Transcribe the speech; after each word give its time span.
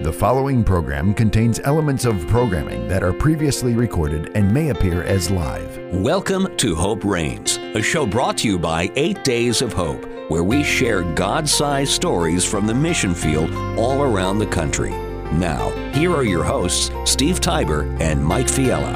The 0.00 0.12
following 0.12 0.62
program 0.62 1.12
contains 1.12 1.58
elements 1.64 2.04
of 2.04 2.24
programming 2.28 2.86
that 2.86 3.02
are 3.02 3.12
previously 3.12 3.74
recorded 3.74 4.30
and 4.36 4.54
may 4.54 4.68
appear 4.68 5.02
as 5.02 5.28
live. 5.28 5.76
Welcome 5.92 6.56
to 6.58 6.76
Hope 6.76 7.02
Reigns, 7.02 7.56
a 7.56 7.82
show 7.82 8.06
brought 8.06 8.38
to 8.38 8.46
you 8.46 8.60
by 8.60 8.92
Eight 8.94 9.24
Days 9.24 9.60
of 9.60 9.72
Hope, 9.72 10.06
where 10.30 10.44
we 10.44 10.62
share 10.62 11.02
God 11.14 11.48
sized 11.48 11.90
stories 11.90 12.44
from 12.44 12.68
the 12.68 12.74
mission 12.74 13.12
field 13.12 13.52
all 13.76 14.02
around 14.02 14.38
the 14.38 14.46
country. 14.46 14.92
Now, 15.32 15.70
here 15.94 16.14
are 16.14 16.22
your 16.22 16.44
hosts, 16.44 16.92
Steve 17.04 17.40
Tybor 17.40 18.00
and 18.00 18.24
Mike 18.24 18.48
Fiala. 18.48 18.92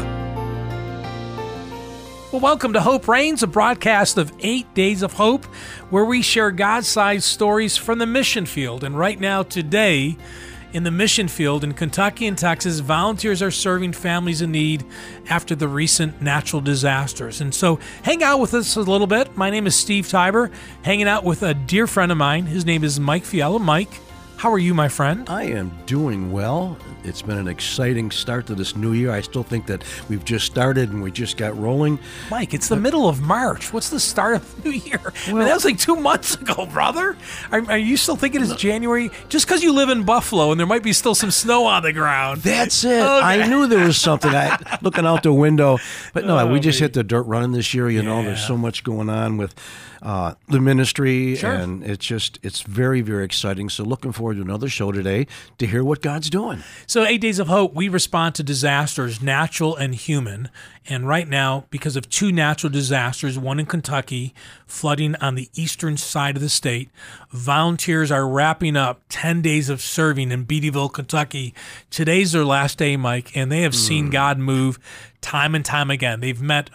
Well, 2.30 2.40
welcome 2.40 2.72
to 2.74 2.80
Hope 2.80 3.08
Reigns, 3.08 3.42
a 3.42 3.48
broadcast 3.48 4.18
of 4.18 4.32
eight 4.38 4.72
days 4.72 5.02
of 5.02 5.14
hope, 5.14 5.46
where 5.90 6.04
we 6.04 6.22
share 6.22 6.52
God 6.52 6.84
sized 6.84 7.24
stories 7.24 7.76
from 7.76 7.98
the 7.98 8.06
mission 8.06 8.46
field. 8.46 8.84
And 8.84 8.96
right 8.96 9.18
now, 9.18 9.42
today, 9.42 10.16
in 10.72 10.84
the 10.84 10.90
mission 10.90 11.28
field 11.28 11.64
in 11.64 11.74
Kentucky 11.74 12.26
and 12.26 12.36
Texas, 12.36 12.80
volunteers 12.80 13.42
are 13.42 13.50
serving 13.50 13.92
families 13.92 14.40
in 14.42 14.52
need 14.52 14.84
after 15.28 15.54
the 15.54 15.68
recent 15.68 16.20
natural 16.22 16.62
disasters. 16.62 17.40
And 17.40 17.54
so, 17.54 17.78
hang 18.02 18.22
out 18.22 18.40
with 18.40 18.54
us 18.54 18.76
a 18.76 18.80
little 18.80 19.06
bit. 19.06 19.36
My 19.36 19.50
name 19.50 19.66
is 19.66 19.74
Steve 19.74 20.06
Tybor, 20.06 20.50
hanging 20.82 21.08
out 21.08 21.24
with 21.24 21.42
a 21.42 21.54
dear 21.54 21.86
friend 21.86 22.10
of 22.10 22.18
mine. 22.18 22.46
His 22.46 22.64
name 22.64 22.84
is 22.84 22.98
Mike 22.98 23.24
Fiala. 23.24 23.58
Mike, 23.58 24.00
how 24.42 24.52
are 24.52 24.58
you, 24.58 24.74
my 24.74 24.88
friend? 24.88 25.28
I 25.28 25.44
am 25.44 25.70
doing 25.86 26.32
well. 26.32 26.76
It's 27.04 27.22
been 27.22 27.38
an 27.38 27.46
exciting 27.46 28.10
start 28.10 28.46
to 28.48 28.56
this 28.56 28.74
new 28.74 28.92
year. 28.92 29.12
I 29.12 29.20
still 29.20 29.44
think 29.44 29.66
that 29.66 29.84
we've 30.08 30.24
just 30.24 30.46
started 30.46 30.90
and 30.90 31.00
we 31.00 31.12
just 31.12 31.36
got 31.36 31.56
rolling. 31.56 32.00
Mike, 32.28 32.52
it's 32.52 32.66
the 32.68 32.74
middle 32.74 33.08
of 33.08 33.20
March. 33.20 33.72
What's 33.72 33.90
the 33.90 34.00
start 34.00 34.34
of 34.34 34.62
the 34.64 34.68
new 34.70 34.74
year? 34.80 35.00
I 35.28 35.32
mean, 35.32 35.44
that 35.44 35.54
was 35.54 35.64
like 35.64 35.78
two 35.78 35.94
months 35.94 36.34
ago, 36.34 36.66
brother. 36.72 37.16
Are, 37.52 37.70
are 37.70 37.78
you 37.78 37.96
still 37.96 38.16
thinking 38.16 38.42
it's 38.42 38.56
January? 38.56 39.12
Just 39.28 39.46
because 39.46 39.62
you 39.62 39.72
live 39.72 39.90
in 39.90 40.02
Buffalo 40.02 40.50
and 40.50 40.58
there 40.58 40.66
might 40.66 40.82
be 40.82 40.92
still 40.92 41.14
some 41.14 41.30
snow 41.30 41.66
on 41.66 41.84
the 41.84 41.92
ground. 41.92 42.42
That's 42.42 42.82
it. 42.82 43.00
Okay. 43.12 43.42
I 43.42 43.46
knew 43.46 43.68
there 43.68 43.86
was 43.86 43.96
something. 43.96 44.34
I 44.34 44.78
looking 44.82 45.06
out 45.06 45.22
the 45.22 45.32
window, 45.32 45.78
but 46.14 46.24
no, 46.24 46.38
Oh, 46.38 46.46
we 46.52 46.58
just 46.58 46.80
hit 46.80 46.94
the 46.94 47.04
dirt 47.04 47.22
running 47.22 47.52
this 47.52 47.74
year. 47.74 47.88
You 47.88 48.02
know, 48.02 48.24
there's 48.24 48.44
so 48.44 48.56
much 48.56 48.82
going 48.82 49.08
on 49.08 49.36
with 49.36 49.54
uh, 50.02 50.34
the 50.48 50.60
ministry, 50.60 51.36
Sure. 51.36 51.52
and 51.52 51.84
it's 51.84 52.04
just 52.04 52.38
it's 52.42 52.62
very 52.62 53.00
very 53.00 53.24
exciting. 53.24 53.68
So 53.68 53.84
looking 53.84 54.12
forward 54.12 54.34
to 54.36 54.42
another 54.42 54.68
show 54.68 54.90
today 54.92 55.26
to 55.58 55.66
hear 55.66 55.84
what 55.84 56.02
God's 56.02 56.28
doing. 56.28 56.62
So, 56.86 57.04
Eight 57.04 57.20
Days 57.20 57.38
of 57.38 57.46
Hope, 57.48 57.72
we 57.74 57.88
respond 57.88 58.34
to 58.36 58.42
disasters, 58.42 59.22
natural 59.22 59.76
and 59.76 59.94
human. 59.94 60.50
And 60.88 61.06
right 61.06 61.28
now, 61.28 61.66
because 61.70 61.94
of 61.94 62.10
two 62.10 62.32
natural 62.32 62.68
disasters, 62.70 63.38
one 63.38 63.60
in 63.60 63.66
Kentucky, 63.66 64.34
flooding 64.66 65.14
on 65.16 65.36
the 65.36 65.48
eastern 65.54 65.96
side 65.96 66.34
of 66.34 66.42
the 66.42 66.48
state, 66.48 66.90
volunteers 67.30 68.10
are 68.10 68.26
wrapping 68.28 68.76
up 68.76 69.00
10 69.08 69.42
days 69.42 69.68
of 69.68 69.80
serving 69.80 70.32
in 70.32 70.44
Beattyville, 70.44 70.92
Kentucky. 70.92 71.54
Today's 71.90 72.32
their 72.32 72.44
last 72.44 72.78
day, 72.78 72.96
Mike, 72.96 73.36
and 73.36 73.50
they 73.52 73.62
have 73.62 73.76
seen 73.76 74.10
God 74.10 74.38
move 74.38 74.80
time 75.20 75.54
and 75.54 75.64
time 75.64 75.88
again. 75.88 76.18
They've 76.18 76.42
met 76.42 76.68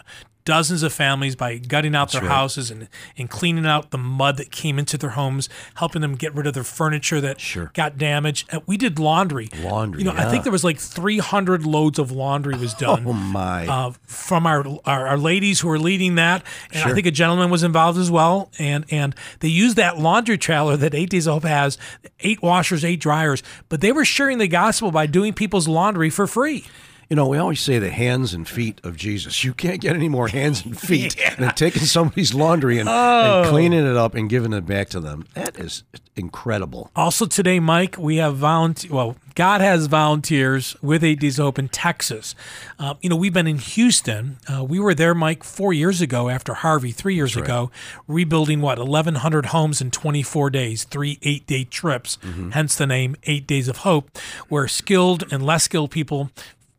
dozens 0.48 0.82
of 0.82 0.94
families 0.94 1.36
by 1.36 1.58
gutting 1.58 1.94
out 1.94 2.10
their 2.12 2.22
houses 2.22 2.70
and, 2.70 2.88
and 3.18 3.28
cleaning 3.28 3.66
out 3.66 3.90
the 3.90 3.98
mud 3.98 4.38
that 4.38 4.50
came 4.50 4.78
into 4.78 4.96
their 4.96 5.10
homes, 5.10 5.46
helping 5.74 6.00
them 6.00 6.14
get 6.14 6.34
rid 6.34 6.46
of 6.46 6.54
their 6.54 6.64
furniture 6.64 7.20
that 7.20 7.38
Sure. 7.38 7.70
got 7.74 7.98
damaged. 7.98 8.48
We 8.64 8.78
did 8.78 8.98
laundry. 8.98 9.50
Laundry, 9.62 10.00
You 10.00 10.06
know, 10.06 10.14
I 10.16 10.30
think 10.30 10.44
there 10.44 10.52
was 10.52 10.64
like 10.64 10.78
300 10.78 11.66
loads 11.66 11.98
of 11.98 12.10
laundry 12.10 12.56
was 12.56 12.72
done. 12.88 13.04
Oh 13.06 13.12
my! 13.12 13.66
Uh, 13.66 13.92
from 14.06 14.46
our, 14.46 14.64
our 14.86 15.06
our 15.08 15.18
ladies 15.18 15.60
who 15.60 15.68
were 15.68 15.78
leading 15.78 16.14
that, 16.14 16.42
and 16.72 16.82
I 16.90 16.94
think 16.94 17.06
a 17.06 17.10
gentleman 17.10 17.50
was 17.50 17.62
involved 17.62 17.98
as 17.98 18.10
well. 18.10 18.50
And 18.58 18.86
and 18.90 19.14
they 19.40 19.48
used 19.48 19.76
that 19.76 19.98
laundry 19.98 20.38
trailer 20.38 20.76
that 20.78 20.94
Eight 20.94 21.10
Days 21.10 21.26
of 21.26 21.34
Hope 21.34 21.44
has, 21.44 21.76
eight 22.20 22.40
washers, 22.42 22.84
eight 22.86 23.00
dryers. 23.00 23.42
But 23.68 23.82
they 23.82 23.92
were 23.92 24.04
sharing 24.06 24.38
the 24.38 24.48
gospel 24.48 24.90
by 24.90 25.04
doing 25.06 25.34
people's 25.34 25.68
laundry 25.68 26.08
for 26.10 26.26
free. 26.26 26.64
You 27.10 27.16
know, 27.16 27.26
we 27.26 27.38
always 27.38 27.60
say 27.60 27.78
the 27.78 27.88
hands 27.90 28.34
and 28.34 28.46
feet 28.46 28.82
of 28.84 28.96
Jesus. 28.96 29.42
You 29.42 29.54
can't 29.54 29.80
get 29.80 29.96
any 29.96 30.10
more 30.10 30.28
hands 30.28 30.62
and 30.64 30.78
feet 30.78 31.16
than 31.38 31.54
taking 31.54 31.82
somebody's 31.84 32.34
laundry 32.34 32.78
and, 32.78 32.86
Oh. 32.88 33.40
and 33.42 33.48
cleaning 33.50 33.86
it 33.86 33.96
up 33.96 34.14
and 34.14 34.28
giving 34.28 34.52
it 34.52 34.66
back 34.66 34.90
to 34.90 35.00
them. 35.00 35.26
That 35.32 35.58
is 35.58 35.84
incredible. 36.16 36.90
Also 36.94 37.24
today, 37.24 37.60
Mike, 37.60 37.96
we 37.98 38.16
have 38.16 38.36
volunteer. 38.36 38.92
Well, 38.92 39.16
God 39.34 39.62
has 39.62 39.86
volunteers 39.86 40.76
with 40.82 41.02
Eight 41.02 41.20
Days 41.20 41.38
of 41.38 41.44
Hope 41.44 41.58
in 41.58 41.68
Texas. 41.68 42.34
Uh, 42.78 42.94
you 43.00 43.08
know, 43.08 43.16
we've 43.16 43.32
been 43.32 43.46
in 43.46 43.58
Houston. 43.58 44.36
Uh, 44.52 44.62
we 44.64 44.78
were 44.78 44.94
there, 44.94 45.14
Mike, 45.14 45.44
four 45.44 45.72
years 45.72 46.02
ago 46.02 46.28
after 46.28 46.52
Harvey, 46.54 46.90
three 46.90 47.14
years 47.14 47.36
ago, 47.36 47.70
rebuilding 48.06 48.60
what 48.60 48.78
1,100 48.78 49.46
homes 49.46 49.80
in 49.80 49.90
24 49.90 50.50
days, 50.50 50.84
three 50.84 51.18
eight-day 51.22 51.64
trips. 51.64 52.18
Hence 52.50 52.74
the 52.76 52.86
name 52.86 53.16
Eight 53.24 53.46
Days 53.46 53.68
of 53.68 53.78
Hope, 53.78 54.18
where 54.48 54.68
skilled 54.68 55.24
and 55.32 55.42
less 55.46 55.64
skilled 55.64 55.90
people 55.90 56.30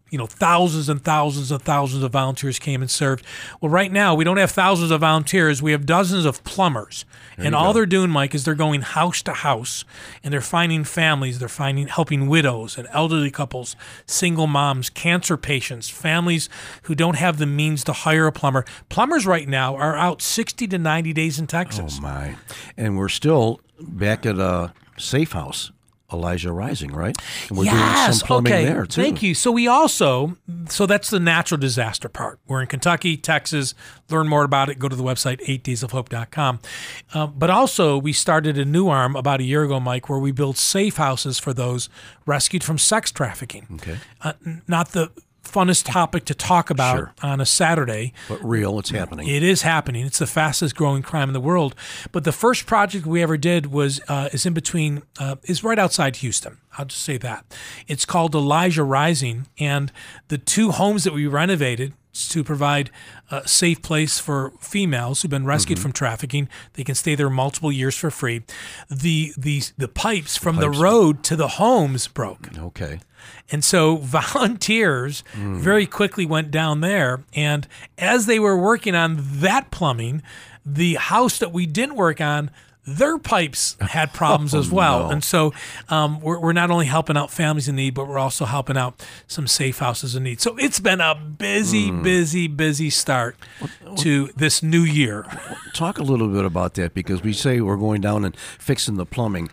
you 0.09 0.17
know, 0.17 0.25
thousands 0.25 0.89
and 0.89 1.03
thousands 1.03 1.51
and 1.51 1.61
thousands 1.61 2.03
of 2.03 2.11
volunteers 2.11 2.59
came 2.59 2.81
and 2.81 2.89
served. 2.89 3.25
Well, 3.61 3.69
right 3.69 3.91
now 3.91 4.15
we 4.15 4.23
don't 4.23 4.37
have 4.37 4.51
thousands 4.51 4.91
of 4.91 5.01
volunteers. 5.01 5.61
We 5.61 5.71
have 5.71 5.85
dozens 5.85 6.25
of 6.25 6.43
plumbers, 6.43 7.05
and 7.37 7.55
all 7.55 7.73
they're 7.73 7.85
doing, 7.85 8.09
Mike, 8.09 8.35
is 8.35 8.45
they're 8.45 8.55
going 8.55 8.81
house 8.81 9.21
to 9.23 9.33
house, 9.33 9.85
and 10.23 10.33
they're 10.33 10.41
finding 10.41 10.83
families. 10.83 11.39
They're 11.39 11.47
finding 11.47 11.87
helping 11.87 12.27
widows 12.27 12.77
and 12.77 12.87
elderly 12.91 13.31
couples, 13.31 13.75
single 14.05 14.47
moms, 14.47 14.89
cancer 14.89 15.37
patients, 15.37 15.89
families 15.89 16.49
who 16.83 16.95
don't 16.95 17.15
have 17.15 17.37
the 17.37 17.45
means 17.45 17.83
to 17.85 17.93
hire 17.93 18.27
a 18.27 18.31
plumber. 18.31 18.65
Plumbers 18.89 19.25
right 19.25 19.47
now 19.47 19.75
are 19.75 19.95
out 19.95 20.21
sixty 20.21 20.67
to 20.67 20.77
ninety 20.77 21.13
days 21.13 21.39
in 21.39 21.47
Texas. 21.47 21.97
Oh 21.99 22.01
my! 22.01 22.35
And 22.77 22.97
we're 22.97 23.09
still 23.09 23.61
back 23.79 24.25
at 24.25 24.37
a 24.37 24.73
safe 24.97 25.31
house, 25.31 25.71
Elijah 26.11 26.51
Rising, 26.51 26.91
right? 26.91 27.17
And 27.49 27.57
we're 27.57 27.65
doing 27.65 28.13
some 28.13 28.27
plumbing 28.27 28.53
okay. 28.53 28.65
there 28.65 28.85
too. 28.85 29.01
Thank 29.01 29.21
you. 29.21 29.33
So 29.33 29.51
we 29.51 29.67
also, 29.67 30.37
so 30.67 30.85
that's 30.85 31.09
the 31.09 31.19
natural 31.19 31.59
disaster 31.59 32.09
part. 32.09 32.39
We're 32.47 32.61
in 32.61 32.67
Kentucky, 32.67 33.17
Texas. 33.17 33.73
Learn 34.09 34.27
more 34.27 34.43
about 34.43 34.69
it. 34.69 34.79
Go 34.79 34.87
to 34.87 34.95
the 34.95 35.03
website 35.03 35.39
eightdaysofhope.com. 35.45 36.59
Uh, 37.13 37.27
but 37.27 37.49
also, 37.49 37.97
we 37.97 38.13
started 38.13 38.57
a 38.57 38.65
new 38.65 38.87
arm 38.87 39.15
about 39.15 39.39
a 39.39 39.43
year 39.43 39.63
ago, 39.63 39.79
Mike, 39.79 40.09
where 40.09 40.19
we 40.19 40.31
build 40.31 40.57
safe 40.57 40.97
houses 40.97 41.39
for 41.39 41.53
those 41.53 41.89
rescued 42.25 42.63
from 42.63 42.77
sex 42.77 43.11
trafficking. 43.11 43.67
Okay. 43.73 43.97
Uh, 44.21 44.33
not 44.67 44.89
the 44.89 45.11
funnest 45.43 45.85
topic 45.91 46.25
to 46.25 46.33
talk 46.33 46.69
about 46.69 46.95
Sure. 46.95 47.13
on 47.23 47.41
a 47.41 47.45
Saturday. 47.45 48.13
But 48.27 48.43
real, 48.43 48.77
it's 48.79 48.89
happening. 48.91 49.27
It 49.27 49.41
is 49.43 49.63
happening. 49.63 50.05
It's 50.05 50.19
the 50.19 50.27
fastest 50.27 50.75
growing 50.75 51.01
crime 51.01 51.29
in 51.29 51.33
the 51.33 51.39
world. 51.39 51.75
But 52.11 52.23
the 52.23 52.31
first 52.31 52.65
project 52.65 53.05
we 53.05 53.21
ever 53.23 53.37
did 53.37 53.67
was 53.67 53.99
uh, 54.07 54.29
is 54.31 54.45
in 54.45 54.53
between 54.53 55.03
uh, 55.19 55.37
is 55.43 55.63
right 55.63 55.79
outside 55.79 56.17
Houston. 56.17 56.57
I'll 56.77 56.85
just 56.85 57.01
say 57.03 57.17
that. 57.17 57.45
It's 57.87 58.05
called 58.05 58.35
Elijah 58.35 58.83
Rising, 58.83 59.47
and 59.59 59.91
the 60.27 60.37
two 60.37 60.71
homes 60.71 61.03
that 61.03 61.13
we 61.13 61.25
renovated 61.27 61.93
to 62.13 62.43
provide 62.43 62.89
a 63.31 63.47
safe 63.47 63.81
place 63.81 64.19
for 64.19 64.51
females 64.59 65.21
who've 65.21 65.31
been 65.31 65.45
rescued 65.45 65.77
mm-hmm. 65.77 65.83
from 65.83 65.91
trafficking. 65.93 66.49
They 66.73 66.83
can 66.83 66.95
stay 66.95 67.15
there 67.15 67.29
multiple 67.29 67.71
years 67.71 67.95
for 67.95 68.11
free. 68.11 68.43
The 68.89 69.33
the 69.37 69.61
the 69.77 69.87
pipes 69.87 70.37
from 70.37 70.57
the 70.57 70.69
road 70.69 71.23
to 71.25 71.35
the 71.35 71.47
homes 71.47 72.07
broke. 72.07 72.49
okay. 72.57 72.99
And 73.51 73.63
so 73.63 73.95
volunteers 74.01 75.23
mm. 75.33 75.57
very 75.57 75.85
quickly 75.85 76.25
went 76.25 76.51
down 76.51 76.81
there. 76.81 77.23
And 77.33 77.67
as 77.97 78.25
they 78.25 78.39
were 78.39 78.57
working 78.57 78.95
on 78.95 79.17
that 79.19 79.71
plumbing, 79.71 80.21
the 80.65 80.95
house 80.95 81.39
that 81.39 81.51
we 81.51 81.65
didn't 81.65 81.95
work 81.95 82.21
on, 82.21 82.51
their 82.85 83.17
pipes 83.19 83.77
had 83.79 84.13
problems 84.13 84.55
as 84.55 84.69
well. 84.71 85.05
no. 85.07 85.09
And 85.11 85.23
so 85.23 85.53
um, 85.89 86.19
we're, 86.21 86.39
we're 86.39 86.53
not 86.53 86.71
only 86.71 86.85
helping 86.87 87.17
out 87.17 87.29
families 87.31 87.67
in 87.67 87.75
need, 87.75 87.93
but 87.93 88.07
we're 88.07 88.17
also 88.17 88.45
helping 88.45 88.77
out 88.77 89.05
some 89.27 89.47
safe 89.47 89.79
houses 89.79 90.15
in 90.15 90.23
need. 90.23 90.41
So 90.41 90.57
it's 90.57 90.79
been 90.79 91.01
a 91.01 91.13
busy, 91.15 91.91
busy, 91.91 92.47
busy 92.47 92.89
start 92.89 93.35
to 93.97 94.27
this 94.35 94.63
new 94.63 94.81
year. 94.81 95.25
Talk 95.73 95.99
a 95.99 96.03
little 96.03 96.27
bit 96.29 96.45
about 96.45 96.73
that 96.75 96.93
because 96.93 97.21
we 97.21 97.33
say 97.33 97.61
we're 97.61 97.77
going 97.77 98.01
down 98.01 98.25
and 98.25 98.35
fixing 98.35 98.95
the 98.95 99.05
plumbing. 99.05 99.49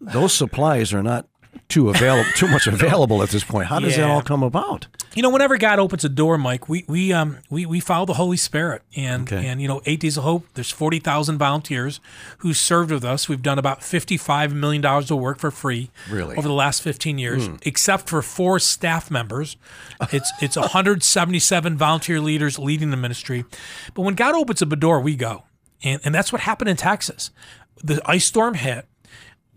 Those 0.00 0.32
supplies 0.32 0.92
are 0.94 1.02
not 1.02 1.26
too 1.68 1.88
available, 1.88 2.28
too 2.34 2.48
much 2.48 2.66
available 2.66 3.22
at 3.22 3.30
this 3.30 3.44
point. 3.44 3.68
How 3.68 3.78
does 3.80 3.96
that 3.96 4.08
all 4.08 4.22
come 4.22 4.42
about? 4.42 4.86
You 5.14 5.22
know, 5.22 5.30
whenever 5.30 5.56
God 5.58 5.78
opens 5.80 6.04
a 6.04 6.08
door, 6.08 6.38
Mike, 6.38 6.68
we 6.68 6.84
we 6.86 7.12
um 7.12 7.38
we, 7.50 7.66
we 7.66 7.80
follow 7.80 8.06
the 8.06 8.14
Holy 8.14 8.36
Spirit, 8.36 8.82
and 8.96 9.22
Okay. 9.32 9.44
and 9.46 9.60
you 9.60 9.66
know, 9.66 9.80
Eight 9.86 9.98
Days 10.00 10.16
of 10.16 10.22
Hope. 10.22 10.46
There's 10.54 10.70
forty 10.70 11.00
thousand 11.00 11.38
volunteers 11.38 11.98
who 12.38 12.54
served 12.54 12.92
with 12.92 13.04
us. 13.04 13.28
We've 13.28 13.42
done 13.42 13.58
about 13.58 13.82
fifty 13.82 14.16
five 14.16 14.54
million 14.54 14.80
dollars 14.82 15.10
of 15.10 15.18
work 15.18 15.38
for 15.40 15.50
free, 15.50 15.90
Really? 16.08 16.36
over 16.36 16.46
the 16.46 16.54
last 16.54 16.82
fifteen 16.82 17.18
years, 17.18 17.48
except 17.62 18.08
for 18.08 18.22
four 18.22 18.58
staff 18.60 19.10
members. 19.10 19.56
It's 20.12 20.32
it's 20.40 20.56
one 20.56 20.68
hundred 20.68 21.02
seventy 21.02 21.40
seven 21.40 21.76
volunteer 21.76 22.20
leaders 22.20 22.58
leading 22.58 22.90
the 22.90 22.96
ministry. 22.96 23.44
But 23.94 24.02
when 24.02 24.14
God 24.14 24.36
opens 24.36 24.62
a 24.62 24.66
door, 24.66 25.00
we 25.00 25.16
go, 25.16 25.42
and 25.82 26.00
and 26.04 26.14
that's 26.14 26.32
what 26.32 26.42
happened 26.42 26.68
in 26.70 26.76
Texas. 26.76 27.32
The 27.82 28.00
ice 28.04 28.26
storm 28.26 28.54
hit 28.54 28.86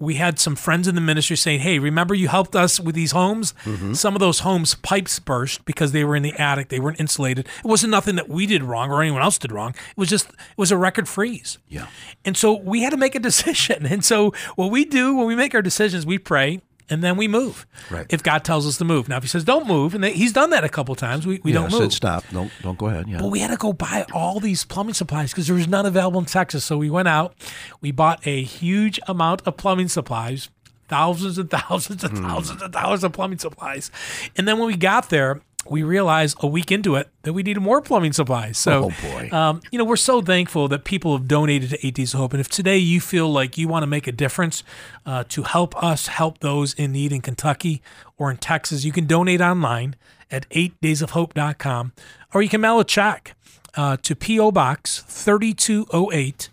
we 0.04 0.16
had 0.16 0.40
some 0.40 0.56
friends 0.56 0.88
in 0.88 0.96
the 0.96 1.02
ministry 1.02 1.36
saying, 1.38 1.62
"Hey, 1.62 1.80
remember 1.80 2.14
you 2.14 2.28
helped 2.28 2.56
us 2.56 2.80
with 2.80 2.96
these 2.96 3.12
homes? 3.12 3.54
Mm-hmm. 3.64 3.94
Some 3.94 4.16
of 4.16 4.20
those 4.20 4.40
homes 4.40 4.76
pipes 4.76 5.20
burst 5.20 5.66
because 5.66 5.92
they 5.92 6.04
were 6.04 6.16
in 6.16 6.24
the 6.24 6.34
attic. 6.34 6.70
They 6.70 6.80
weren't 6.80 7.00
insulated. 7.00 7.48
It 7.64 7.68
wasn't 7.68 7.92
nothing 7.92 8.16
that 8.16 8.30
we 8.30 8.46
did 8.46 8.64
wrong 8.64 8.92
or 8.92 9.02
anyone 9.02 9.22
else 9.22 9.38
did 9.38 9.52
wrong. 9.52 9.72
It 9.72 9.98
was 9.98 10.10
just 10.10 10.30
it 10.30 10.58
was 10.58 10.72
a 10.72 10.78
record 10.78 11.08
freeze. 11.08 11.58
Yeah. 11.68 11.88
And 12.26 12.38
so 12.38 12.54
we 12.54 12.82
had 12.84 12.92
to 12.92 12.98
make 12.98 13.16
a 13.16 13.20
decision. 13.30 13.86
And 13.86 14.04
so 14.04 14.34
what 14.56 14.72
we 14.72 14.86
do 14.86 15.16
when 15.16 15.28
we 15.28 15.36
make 15.36 15.56
our 15.56 15.62
decisions, 15.62 16.06
we 16.06 16.18
pray 16.18 16.62
and 16.90 17.04
then 17.04 17.18
we 17.18 17.28
move. 17.28 17.66
Right. 17.90 18.06
If 18.10 18.24
God 18.24 18.44
tells 18.44 18.68
us 18.68 18.78
to 18.78 18.86
move. 18.86 19.10
Now, 19.10 19.18
if 19.18 19.24
He 19.24 19.30
says 19.30 19.44
don't 19.44 19.68
move, 19.68 19.96
and 19.96 20.04
they, 20.04 20.14
He's 20.14 20.34
done 20.34 20.50
that 20.52 20.64
a 20.64 20.70
couple 20.70 20.96
times, 20.96 21.26
we, 21.26 21.40
we 21.44 21.52
yeah, 21.52 21.62
don't 21.62 21.72
move. 21.72 21.82
said 21.82 21.94
stop. 21.94 22.24
Don't 22.32 22.52
don't 22.62 22.78
go 22.78 22.88
ahead. 22.88 23.08
Yeah. 23.08 23.20
But 23.20 23.28
we 23.28 23.40
had 23.40 23.52
to 23.52 23.58
go 23.58 23.74
buy 23.74 24.06
all 24.14 24.40
these 24.40 24.64
plumbing 24.66 24.94
supplies 24.94 25.32
because 25.32 25.48
there 25.48 25.56
was 25.56 25.68
none 25.68 25.86
available 25.86 26.20
in 26.20 26.26
Texas. 26.26 26.64
So 26.64 26.78
we 26.78 26.90
went 26.90 27.08
out, 27.08 27.34
we 27.82 27.92
bought 27.92 28.26
a 28.26 28.44
huge 28.44 29.00
amount 29.08 29.42
of 29.46 29.58
plumbing 29.58 29.90
supplies, 29.90 30.50
thousands 30.88 31.38
and 31.38 31.50
thousands 31.50 32.04
and 32.04 32.18
hmm. 32.18 32.24
thousands 32.24 32.62
and 32.62 32.74
thousands 32.74 33.04
of 33.04 33.12
plumbing 33.14 33.40
supplies. 33.40 33.92
And 34.36 34.48
then 34.48 34.60
when 34.60 34.68
we 34.68 34.78
got 34.78 35.10
there, 35.10 35.42
we 35.70 35.82
realized 35.84 36.38
a 36.42 36.48
week 36.48 36.72
into 36.72 36.96
it 36.96 37.10
that 37.22 37.34
we 37.34 37.42
needed 37.44 37.62
more 37.62 37.82
plumbing 37.82 38.14
supplies. 38.14 38.58
So, 38.58 38.92
Oh, 38.92 39.10
boy. 39.12 39.30
Um, 39.32 39.62
you 39.72 39.78
know, 39.80 39.86
we're 39.86 39.96
so 39.96 40.22
thankful 40.22 40.68
that 40.68 40.84
people 40.84 41.18
have 41.18 41.28
donated 41.28 41.70
to 41.72 41.86
Eight 41.88 41.96
Days 41.96 42.14
of 42.14 42.20
Hope. 42.20 42.34
And 42.34 42.42
if 42.42 42.50
today 42.50 42.78
you 42.78 43.00
feel 43.00 43.32
like 43.32 43.58
you 43.58 43.68
want 43.68 43.84
to 43.84 43.88
make 43.88 44.06
a 44.08 44.12
difference 44.12 44.64
uh, 45.06 45.24
to 45.30 45.44
help 45.44 45.82
us 45.82 46.08
help 46.08 46.40
those 46.40 46.74
in 46.74 46.92
need 46.92 47.12
in 47.14 47.22
Kentucky 47.22 47.82
or 48.18 48.30
in 48.30 48.38
Texas, 48.38 48.84
you 48.84 48.92
can 48.92 49.06
donate 49.08 49.40
online 49.42 49.96
at 50.30 50.50
8daysofhope.com 50.50 51.94
or 52.34 52.42
you 52.42 52.50
can 52.50 52.62
mail 52.62 52.80
a 52.80 52.84
check 52.86 53.36
uh, 53.76 53.98
to 54.02 54.16
P.O. 54.16 54.52
Box 54.52 55.04
3208 55.08 56.50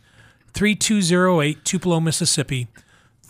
3208 0.52 1.64
Tupelo, 1.64 2.00
Mississippi. 2.00 2.68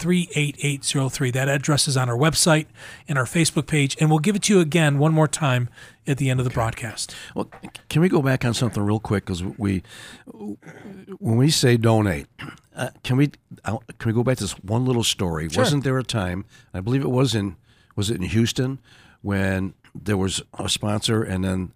38803. 0.00 1.30
That 1.30 1.48
address 1.48 1.86
is 1.86 1.96
on 1.96 2.08
our 2.08 2.16
website 2.16 2.66
and 3.06 3.18
our 3.18 3.24
Facebook 3.24 3.66
page, 3.66 3.96
and 4.00 4.10
we'll 4.10 4.18
give 4.18 4.34
it 4.34 4.42
to 4.44 4.54
you 4.54 4.60
again 4.60 4.98
one 4.98 5.12
more 5.12 5.28
time 5.28 5.68
at 6.06 6.18
the 6.18 6.30
end 6.30 6.40
of 6.40 6.44
the 6.44 6.50
broadcast. 6.50 7.14
Well, 7.34 7.50
can 7.88 8.02
we 8.02 8.08
go 8.08 8.22
back 8.22 8.44
on 8.44 8.54
something 8.54 8.82
real 8.82 8.98
quick? 8.98 9.26
Because 9.26 9.44
we, 9.44 9.82
when 10.26 11.36
we 11.36 11.50
say 11.50 11.76
donate, 11.76 12.26
uh, 12.74 12.90
can 13.04 13.16
we 13.16 13.30
uh, 13.64 13.78
can 13.98 14.08
we 14.08 14.14
go 14.14 14.24
back 14.24 14.38
to 14.38 14.44
this 14.44 14.52
one 14.62 14.86
little 14.86 15.04
story? 15.04 15.48
Sure. 15.48 15.62
Wasn't 15.62 15.84
there 15.84 15.98
a 15.98 16.04
time? 16.04 16.46
I 16.72 16.80
believe 16.80 17.02
it 17.02 17.10
was 17.10 17.34
in 17.34 17.56
was 17.94 18.10
it 18.10 18.16
in 18.16 18.22
Houston 18.22 18.80
when 19.22 19.74
there 19.94 20.16
was 20.16 20.42
a 20.58 20.68
sponsor 20.68 21.22
and 21.22 21.44
then 21.44 21.72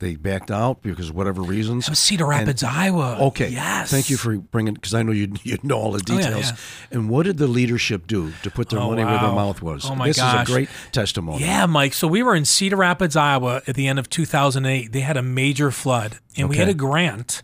they 0.00 0.16
backed 0.16 0.50
out 0.50 0.82
because 0.82 1.10
of 1.10 1.14
whatever 1.14 1.40
reasons. 1.42 1.88
Was 1.88 1.98
Cedar 1.98 2.26
Rapids, 2.26 2.62
Iowa. 2.64 3.16
Okay. 3.28 3.48
Yes. 3.48 3.90
Thank 3.90 4.10
you 4.10 4.16
for 4.16 4.36
bringing 4.36 4.74
because 4.74 4.92
I 4.94 5.02
know 5.02 5.12
you 5.12 5.32
you 5.44 5.56
know 5.62 5.78
all 5.78 5.92
the 5.92 6.02
Oh, 6.10 6.14
yeah, 6.16 6.26
details. 6.26 6.50
yeah. 6.50 6.56
And 6.98 7.08
what 7.08 7.26
did 7.26 7.38
the 7.38 7.46
leadership 7.46 8.06
do 8.06 8.32
to 8.42 8.50
put 8.50 8.70
their 8.70 8.80
Oh, 8.80 8.90
money 8.90 9.04
where 9.04 9.18
their 9.18 9.32
mouth 9.32 9.62
was? 9.62 9.88
Oh, 9.88 9.94
my 9.94 10.08
this 10.08 10.16
gosh. 10.16 10.42
is 10.44 10.48
a 10.50 10.52
great 10.52 10.68
testimony. 10.92 11.40
Yeah, 11.42 11.66
Mike. 11.66 11.94
So 11.94 12.08
we 12.08 12.22
were 12.22 12.34
in 12.34 12.44
Cedar 12.44 12.76
Rapids, 12.76 13.14
Iowa 13.16 13.62
at 13.66 13.74
the 13.76 13.86
end 13.86 13.98
of 13.98 14.08
2008. 14.10 14.92
They 14.92 15.00
had 15.00 15.16
a 15.16 15.22
major 15.22 15.70
flood, 15.70 16.18
and 16.36 16.48
we 16.48 16.56
had 16.56 16.68
a 16.68 16.74
grant 16.74 17.42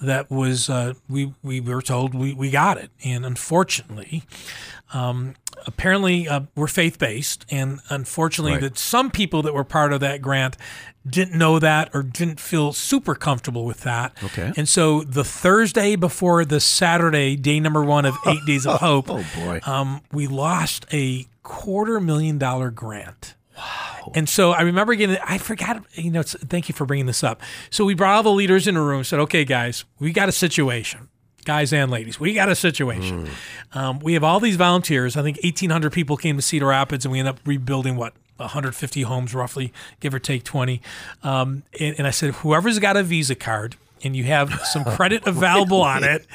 that 0.00 0.30
was, 0.30 0.68
uh, 0.68 0.94
we, 1.08 1.32
we 1.42 1.60
were 1.60 1.80
told 1.82 2.14
we, 2.14 2.34
we 2.34 2.50
got 2.50 2.76
it. 2.78 2.90
And 3.04 3.24
unfortunately, 3.24 4.24
um, 4.92 5.34
apparently 5.66 6.28
uh, 6.28 6.40
we're 6.54 6.66
faith 6.66 6.98
based. 6.98 7.46
And 7.50 7.80
unfortunately, 7.88 8.52
Right. 8.52 8.60
that 8.62 8.78
some 8.78 9.10
people 9.10 9.42
that 9.42 9.54
were 9.54 9.64
part 9.64 9.92
of 9.92 10.00
that 10.00 10.20
grant 10.20 10.56
didn't 11.06 11.36
know 11.36 11.58
that 11.58 11.90
or 11.94 12.02
didn't 12.02 12.40
feel 12.40 12.72
super 12.72 13.14
comfortable 13.14 13.64
with 13.64 13.80
that. 13.82 14.16
Okay. 14.24 14.52
And 14.56 14.68
so 14.68 15.02
the 15.02 15.24
Thursday 15.24 15.96
before 15.96 16.44
the 16.44 16.60
Saturday, 16.60 17.36
day 17.36 17.60
number 17.60 17.84
one 17.84 18.04
of 18.06 18.16
Eight 18.26 18.44
Days 18.46 18.66
of 18.66 18.80
Hope, 18.80 19.10
Oh 19.10 19.24
boy. 19.36 19.60
um, 19.64 20.00
we 20.12 20.26
lost 20.26 20.86
a 20.92 21.26
quarter 21.42 22.00
million 22.00 22.38
dollar 22.38 22.70
grant. 22.70 23.34
Wow. 23.56 24.12
And 24.14 24.28
so 24.28 24.52
I 24.52 24.62
remember 24.62 24.94
getting, 24.94 25.16
I 25.24 25.38
forgot, 25.38 25.84
you 25.92 26.10
know, 26.10 26.20
it's, 26.20 26.34
thank 26.34 26.68
you 26.68 26.74
for 26.74 26.86
bringing 26.86 27.06
this 27.06 27.22
up. 27.22 27.40
So 27.70 27.84
we 27.84 27.94
brought 27.94 28.16
all 28.16 28.22
the 28.22 28.30
leaders 28.32 28.66
in 28.66 28.76
a 28.76 28.82
room 28.82 29.04
said, 29.04 29.20
okay, 29.20 29.44
guys, 29.44 29.84
we 29.98 30.10
got 30.12 30.28
a 30.28 30.32
situation. 30.32 31.08
Guys 31.44 31.72
and 31.74 31.90
ladies, 31.90 32.18
we 32.18 32.32
got 32.32 32.48
a 32.48 32.54
situation. 32.54 33.28
Um, 33.74 33.98
we 33.98 34.14
have 34.14 34.24
all 34.24 34.40
these 34.40 34.56
volunteers. 34.56 35.14
I 35.16 35.22
think 35.22 35.38
1,800 35.44 35.92
people 35.92 36.16
came 36.16 36.36
to 36.36 36.42
Cedar 36.42 36.68
Rapids, 36.68 37.04
and 37.04 37.12
we 37.12 37.18
ended 37.18 37.34
up 37.34 37.40
rebuilding 37.44 37.96
what 37.96 38.14
150 38.36 39.02
homes, 39.02 39.34
roughly, 39.34 39.72
give 40.00 40.14
or 40.14 40.18
take 40.18 40.44
20. 40.44 40.80
Um, 41.22 41.62
and, 41.78 41.94
and 41.98 42.06
I 42.06 42.10
said, 42.10 42.34
whoever's 42.36 42.78
got 42.78 42.96
a 42.96 43.02
Visa 43.02 43.34
card 43.34 43.76
and 44.04 44.14
you 44.14 44.24
have 44.24 44.52
some 44.64 44.84
credit 44.84 45.22
available 45.26 45.80
on 45.80 46.04
it, 46.04 46.26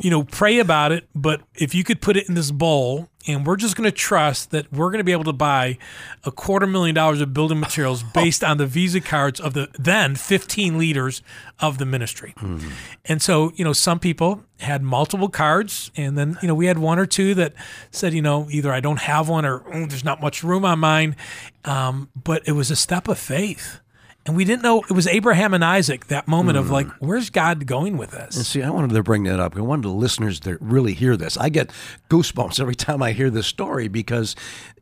you 0.00 0.10
know, 0.10 0.24
pray 0.24 0.58
about 0.58 0.92
it. 0.92 1.08
But 1.14 1.40
if 1.54 1.74
you 1.74 1.84
could 1.84 2.00
put 2.00 2.16
it 2.16 2.28
in 2.28 2.34
this 2.34 2.50
bowl, 2.50 3.08
and 3.26 3.46
we're 3.46 3.56
just 3.56 3.76
going 3.76 3.88
to 3.88 3.96
trust 3.96 4.50
that 4.50 4.70
we're 4.72 4.90
going 4.90 4.98
to 4.98 5.04
be 5.04 5.12
able 5.12 5.24
to 5.24 5.32
buy 5.32 5.78
a 6.24 6.30
quarter 6.30 6.66
million 6.66 6.94
dollars 6.94 7.20
of 7.20 7.32
building 7.32 7.58
materials 7.60 8.02
based 8.14 8.44
on 8.44 8.58
the 8.58 8.66
Visa 8.66 9.00
cards 9.00 9.40
of 9.40 9.54
the 9.54 9.68
then 9.78 10.14
15 10.14 10.76
leaders 10.76 11.22
of 11.60 11.78
the 11.78 11.86
ministry. 11.86 12.34
And 13.06 13.22
so, 13.22 13.52
you 13.54 13.64
know, 13.64 13.72
some 13.72 13.98
people 13.98 14.43
had 14.60 14.82
multiple 14.82 15.28
cards, 15.28 15.90
and 15.96 16.16
then, 16.16 16.38
you 16.40 16.48
know, 16.48 16.54
we 16.54 16.66
had 16.66 16.78
one 16.78 16.98
or 16.98 17.06
two 17.06 17.34
that 17.34 17.54
said, 17.90 18.14
you 18.14 18.22
know, 18.22 18.46
either 18.50 18.72
I 18.72 18.80
don't 18.80 19.00
have 19.00 19.28
one 19.28 19.44
or 19.44 19.60
"Mm, 19.60 19.88
there's 19.90 20.04
not 20.04 20.20
much 20.20 20.44
room 20.44 20.64
on 20.64 20.78
mine. 20.78 21.16
Um, 21.64 22.08
but 22.14 22.46
it 22.46 22.52
was 22.52 22.70
a 22.70 22.76
step 22.76 23.08
of 23.08 23.18
faith. 23.18 23.80
And 24.26 24.36
we 24.36 24.44
didn't 24.46 24.62
know 24.62 24.82
it 24.88 24.92
was 24.92 25.06
Abraham 25.06 25.52
and 25.52 25.62
Isaac, 25.62 26.06
that 26.06 26.26
moment 26.26 26.56
of 26.56 26.70
like, 26.70 26.86
where's 26.98 27.28
God 27.28 27.66
going 27.66 27.98
with 27.98 28.14
us? 28.14 28.36
And 28.36 28.46
see, 28.46 28.62
I 28.62 28.70
wanted 28.70 28.94
to 28.94 29.02
bring 29.02 29.24
that 29.24 29.38
up. 29.38 29.54
I 29.54 29.60
wanted 29.60 29.84
the 29.84 29.90
listeners 29.90 30.40
to 30.40 30.56
really 30.62 30.94
hear 30.94 31.14
this. 31.14 31.36
I 31.36 31.50
get 31.50 31.70
goosebumps 32.08 32.58
every 32.58 32.74
time 32.74 33.02
I 33.02 33.12
hear 33.12 33.28
this 33.28 33.46
story 33.46 33.86
because 33.88 34.34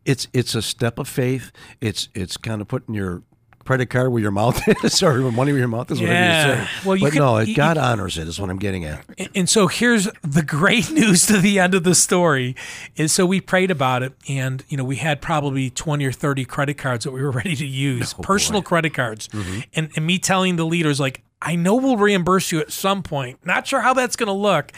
it's 0.05 0.29
it's 0.33 0.55
a 0.55 0.63
step 0.63 0.99
of 0.99 1.09
faith. 1.09 1.51
It's 1.81 2.09
it's 2.15 2.37
kind 2.37 2.61
of 2.61 2.69
putting 2.69 2.95
your 2.95 3.25
credit 3.73 3.89
card 3.89 4.13
where 4.13 4.21
your 4.21 4.31
mouth 4.31 4.61
is, 4.85 5.03
or 5.03 5.19
money 5.33 5.51
where 5.53 5.61
your 5.61 5.69
mouth 5.69 5.91
is. 5.91 5.99
Whatever 5.99 6.51
you 6.51 6.65
say. 6.67 6.71
Well, 6.85 6.97
you 6.97 7.07
but 7.07 7.13
could- 7.13 7.19
no, 7.21 7.39
you- 7.39 7.55
God 7.55 7.79
honors 7.79 8.19
it. 8.19 8.29
Is 8.29 8.39
what 8.39 8.51
I'm 8.51 8.59
getting 8.59 8.85
at. 8.85 9.03
And- 9.35 9.49
so 9.49 9.67
here's 9.67 10.09
the 10.23 10.43
great 10.43 10.91
news 10.93 11.27
to 11.27 11.39
the 11.39 11.59
end 11.59 11.75
of 11.75 11.85
the 11.85 11.95
story 11.95 12.55
is 12.97 13.13
so 13.13 13.25
we 13.25 13.41
prayed 13.41 13.71
about 13.71 14.03
it 14.03 14.13
and 14.29 14.65
you 14.69 14.77
know 14.77 14.85
we 14.85 14.97
had 14.97 15.21
probably 15.21 15.71
20 15.71 16.05
or 16.05 16.13
30 16.13 16.45
credit 16.45 16.79
cards 16.79 17.05
that 17.05 17.13
we 17.13 17.23
were 17.23 17.31
ready 17.43 17.57
to 17.57 17.67
use 17.67 18.15
oh, 18.19 18.23
personal 18.23 18.63
credit 18.63 18.95
cards 18.95 19.29
mm-hmm. 19.29 19.61
and, 19.75 19.91
and 19.97 20.07
me 20.07 20.19
telling 20.19 20.57
the 20.57 20.65
leaders 20.65 21.01
like 21.01 21.23
I 21.45 21.57
know 21.57 21.75
we'll 21.75 21.97
reimburse 21.97 22.53
you 22.53 22.61
at 22.61 22.71
some 22.71 23.03
point. 23.03 23.45
Not 23.45 23.67
sure 23.67 23.81
how 23.81 23.93
that's 23.95 24.17
going 24.17 24.29
to 24.29 24.33
look 24.33 24.73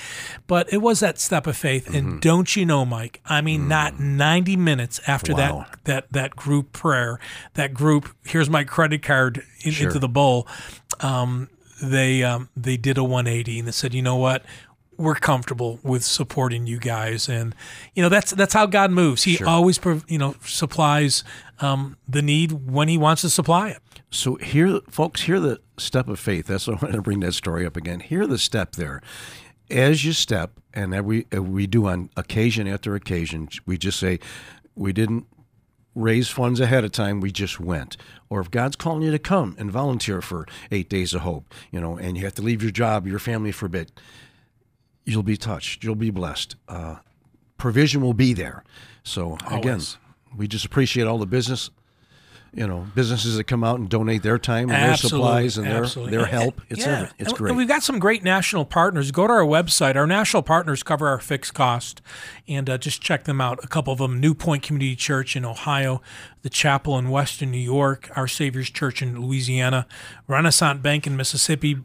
but 0.46 0.72
it 0.72 0.78
was 0.78 1.00
that 1.00 1.19
step 1.19 1.46
of 1.46 1.56
faith. 1.56 1.94
And 1.94 2.20
don't 2.20 2.55
you 2.56 2.64
know 2.66 2.84
Mike 2.84 3.20
I 3.25 3.40
mean 3.40 3.69
not 3.69 4.00
90 4.00 4.56
minutes 4.56 5.00
after 5.06 5.34
Wow. 5.34 5.66
that 5.70 5.84
that 5.84 6.12
that 6.12 6.37
group 6.37 6.72
prayer 6.72 7.19
that 7.55 7.75
group 7.75 8.14
here's 8.25 8.49
my 8.50 8.64
credit 8.64 9.02
card 9.02 9.43
in, 9.62 9.75
into 9.75 9.99
the 9.99 10.08
bowl 10.08 10.46
um, 11.00 11.49
they 11.82 12.22
um, 12.22 12.49
they 12.56 12.76
did 12.76 12.99
a 12.99 13.05
180 13.05 13.58
and 13.58 13.69
they 13.69 13.72
said, 13.72 13.94
you 13.94 14.02
know 14.02 14.16
what, 14.16 14.44
we're 14.96 15.14
comfortable 15.14 15.79
with 15.82 16.05
supporting 16.05 16.67
you 16.67 16.79
guys, 16.79 17.29
and 17.29 17.55
you 17.94 18.02
know 18.02 18.08
that's 18.08 18.32
that's 18.32 18.55
how 18.55 18.67
God 18.67 18.91
moves. 18.91 19.25
He 19.25 19.43
always 19.44 19.79
you 20.08 20.19
know 20.19 20.37
supplies 20.44 21.25
um, 21.61 21.97
the 22.09 22.23
need 22.23 22.52
when 22.52 22.88
He 22.88 22.99
wants 22.99 23.23
to 23.23 23.30
supply 23.30 23.71
it. 23.71 23.78
So 24.11 24.37
here, 24.37 24.80
folks, 24.88 25.23
hear 25.23 25.40
the 25.40 25.61
step 25.76 26.09
of 26.09 26.21
faith. 26.21 26.47
That's 26.47 26.66
why 26.66 26.75
I 26.75 26.76
wanted 26.76 26.97
to 26.97 27.02
bring 27.02 27.21
that 27.21 27.33
story 27.33 27.66
up 27.66 27.76
again. 27.76 28.00
Hear 28.00 28.26
the 28.26 28.38
step 28.38 28.73
there. 28.73 29.02
As 29.71 30.04
you 30.04 30.12
step, 30.12 30.52
and 30.73 30.99
we 31.04 31.26
uh, 31.35 31.42
we 31.42 31.66
do 31.66 31.87
on 31.87 32.11
occasion 32.16 32.69
after 32.69 32.95
occasion, 32.95 33.49
we 33.66 33.78
just 33.78 33.99
say 33.99 34.21
we 34.75 34.92
didn't 34.92 35.26
raise 35.95 36.28
funds 36.28 36.61
ahead 36.61 36.85
of 36.85 36.92
time. 36.92 37.21
We 37.21 37.30
just 37.30 37.61
went. 37.61 37.97
Or 38.28 38.40
if 38.40 38.50
God's 38.50 38.76
calling 38.76 39.02
you 39.02 39.11
to 39.11 39.19
come 39.19 39.54
and 39.59 39.71
volunteer 39.71 40.21
for 40.21 40.47
eight 40.71 40.88
days 40.88 41.14
of 41.14 41.23
hope, 41.23 41.54
you 41.71 41.80
know, 41.80 41.97
and 41.97 42.16
you 42.16 42.25
have 42.25 42.35
to 42.35 42.42
leave 42.42 42.62
your 42.62 42.73
job, 42.73 43.07
your 43.07 43.19
family 43.19 43.52
for 43.52 43.66
a 43.66 43.71
bit, 43.71 43.92
you'll 45.04 45.23
be 45.23 45.37
touched. 45.37 45.84
You'll 45.84 45.94
be 45.94 46.11
blessed. 46.11 46.56
Uh, 46.68 46.96
provision 47.58 48.00
will 48.00 48.14
be 48.14 48.32
there. 48.32 48.64
So 49.02 49.37
again, 49.50 49.80
we 50.37 50.49
just 50.49 50.64
appreciate 50.64 51.04
all 51.06 51.18
the 51.18 51.26
business 51.26 51.70
you 52.56 52.66
know 52.66 52.87
businesses 52.94 53.37
that 53.37 53.44
come 53.44 53.64
out 53.64 53.78
and 53.78 53.88
donate 53.88 54.23
their 54.23 54.38
time 54.38 54.70
and 54.70 54.90
their 54.90 54.96
supplies 54.96 55.58
and 55.58 55.66
their 55.66 55.84
absolutely. 55.84 56.16
their 56.16 56.26
help. 56.26 56.61
It's 56.70 56.80
yeah. 56.87 57.00
ever- 57.00 57.11
it's 57.18 57.28
And- 57.30 57.38
great. 57.38 57.49
And 57.50 57.58
we've 57.58 57.68
got 57.68 57.82
some 57.82 57.99
great 57.99 58.23
national 58.23 58.64
partners. 58.64 59.11
Go 59.11 59.26
to 59.26 59.32
our 59.32 59.44
website. 59.44 59.96
Our 59.96 60.06
national 60.06 60.42
partners 60.42 60.82
cover 60.82 61.08
our 61.08 61.18
fixed 61.20 61.54
cost, 61.54 62.00
and 62.49 62.68
uh, 62.70 62.78
just 62.78 63.00
check 63.02 63.25
them 63.25 63.40
out. 63.40 63.58
A 63.64 63.68
couple 63.68 63.92
of 63.92 63.99
them: 63.99 64.20
New 64.20 64.34
Point 64.34 64.62
Community 64.62 64.96
Church 64.96 65.37
in 65.37 65.44
Ohio, 65.44 66.00
the 66.42 66.50
Chapel 66.50 66.99
in 66.99 67.11
Western 67.11 67.50
New 67.50 67.58
York, 67.58 68.11
Our 68.16 68.26
Savior's 68.26 68.70
Church 68.70 69.02
in 69.02 69.20
Louisiana, 69.20 69.87
Renaissance 70.26 70.80
Bank 70.80 71.06
in 71.06 71.16
Mississippi, 71.16 71.78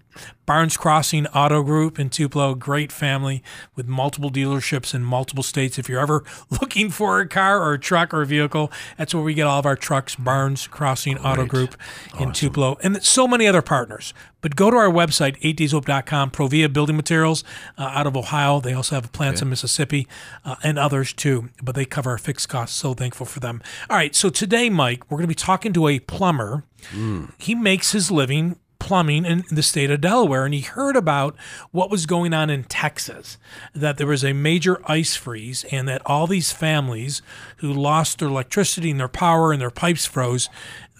Barnes 0.45 0.77
Crossing 0.77 1.27
Auto 1.27 1.63
Group 1.63 1.99
in 1.99 2.09
Tupelo. 2.09 2.55
Great 2.55 2.91
family 2.91 3.41
with 3.75 3.87
multiple 3.87 4.29
dealerships 4.31 4.93
in 4.93 5.03
multiple 5.03 5.43
states. 5.43 5.77
If 5.79 5.87
you're 5.89 5.99
ever 6.01 6.23
looking 6.61 6.89
for 6.89 7.19
a 7.19 7.27
car 7.27 7.61
or 7.61 7.73
a 7.73 7.79
truck 7.79 8.13
or 8.13 8.21
a 8.21 8.25
vehicle, 8.25 8.71
that's 8.97 9.13
where 9.13 9.23
we 9.23 9.33
get 9.33 9.47
all 9.47 9.59
of 9.59 9.65
our 9.65 9.75
trucks. 9.75 10.15
Barnes 10.15 10.58
Crossing 10.67 11.17
Auto 11.19 11.45
Group 11.45 11.75
in 12.19 12.31
Tupelo, 12.31 12.77
and 12.81 13.03
so 13.03 13.27
many 13.27 13.47
other 13.47 13.61
partners. 13.61 14.13
But 14.41 14.55
go 14.55 14.71
to 14.71 14.77
our 14.77 14.89
website, 14.89 15.37
8dayshope.com, 15.41 16.31
Provia 16.31 16.71
Building 16.71 16.95
Materials 16.95 17.43
uh, 17.77 17.83
out 17.83 18.07
of 18.07 18.15
Ohio. 18.15 18.59
They 18.61 18.73
also 18.73 18.95
have 18.95 19.11
plants 19.11 19.41
in 19.41 19.49
Mississippi 19.49 20.07
uh, 20.45 20.55
and 20.63 20.79
others 20.79 21.11
too, 21.11 21.49
but 21.61 21.75
they 21.75 21.83
cover 21.85 22.11
our 22.11 22.17
fixed 22.17 22.47
costs. 22.47 22.77
So 22.77 22.93
thankful 22.93 23.25
for 23.25 23.39
them. 23.41 23.61
All 23.89 23.97
right, 23.97 24.15
so 24.15 24.29
today, 24.29 24.69
Mike, 24.69 25.09
we're 25.09 25.17
going 25.17 25.23
to 25.23 25.27
be 25.27 25.35
talking 25.35 25.73
to 25.73 25.87
a 25.87 25.99
plumber. 25.99 26.63
He 27.37 27.53
makes 27.55 27.91
his 27.91 28.09
living 28.11 28.55
plumbing 28.79 29.25
in 29.25 29.43
the 29.51 29.61
state 29.61 29.91
of 29.91 30.01
Delaware, 30.01 30.45
and 30.45 30.53
he 30.53 30.61
heard 30.61 30.95
about 30.95 31.35
what 31.71 31.91
was 31.91 32.05
going 32.05 32.33
on 32.33 32.49
in 32.49 32.63
Texas. 32.63 33.37
That 33.75 33.97
there 33.97 34.07
was 34.07 34.23
a 34.23 34.33
major 34.33 34.81
ice 34.85 35.15
freeze, 35.15 35.65
and 35.71 35.87
that 35.87 36.01
all 36.05 36.25
these 36.27 36.51
families 36.51 37.21
who 37.57 37.71
lost 37.71 38.19
their 38.19 38.29
electricity 38.29 38.89
and 38.91 38.99
their 38.99 39.07
power 39.07 39.51
and 39.51 39.61
their 39.61 39.69
pipes 39.71 40.05
froze. 40.05 40.49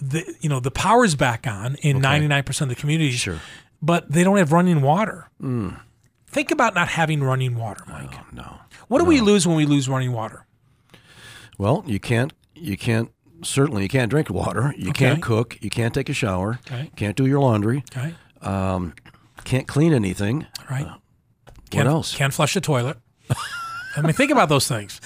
The, 0.01 0.33
you 0.39 0.47
know 0.49 0.59
the 0.61 0.71
power's 0.71 1.15
back 1.15 1.45
on 1.47 1.75
in 1.81 1.99
ninety 1.99 2.27
nine 2.27 2.43
percent 2.43 2.71
of 2.71 2.77
the 2.77 2.79
communities, 2.81 3.15
Sure. 3.19 3.39
but 3.81 4.09
they 4.11 4.23
don't 4.23 4.37
have 4.37 4.51
running 4.53 4.81
water. 4.81 5.27
Hmm. 5.41 5.71
Think 6.27 6.51
about 6.51 6.75
not 6.75 6.89
having 6.89 7.21
running 7.23 7.55
water, 7.57 7.83
oh, 7.87 7.91
Mike. 7.91 8.33
No. 8.33 8.59
What 8.87 8.99
do 8.99 9.05
we 9.05 9.19
lose 9.19 9.47
when 9.47 9.57
we 9.57 9.65
lose 9.65 9.89
running 9.89 10.11
water? 10.13 10.45
Well, 11.57 11.83
you 11.87 11.99
can't. 11.99 12.31
You 12.55 12.77
can't. 12.77 13.11
Certainly, 13.43 13.83
you 13.83 13.89
can't 13.89 14.09
drink 14.09 14.29
water. 14.29 14.73
You 14.77 14.89
Okay. 14.89 15.05
can't 15.05 15.21
cook. 15.21 15.57
You 15.61 15.69
can't 15.69 15.93
take 15.93 16.09
a 16.09 16.13
shower. 16.13 16.59
Okay. 16.67 16.91
Can't 16.95 17.15
do 17.15 17.25
your 17.25 17.39
laundry. 17.39 17.83
Okay, 17.95 18.13
um, 18.41 18.93
Can't 19.45 19.67
clean 19.67 19.93
anything. 19.93 20.45
right. 20.69 20.85
Uh, 20.85 20.95
what 21.71 21.87
else? 21.87 22.15
Can't 22.15 22.33
flush 22.33 22.53
the 22.53 22.61
toilet. 22.61 22.97
I 23.97 24.01
mean, 24.01 24.13
think 24.13 24.31
about 24.31 24.49
those 24.49 24.67
things. 24.67 25.01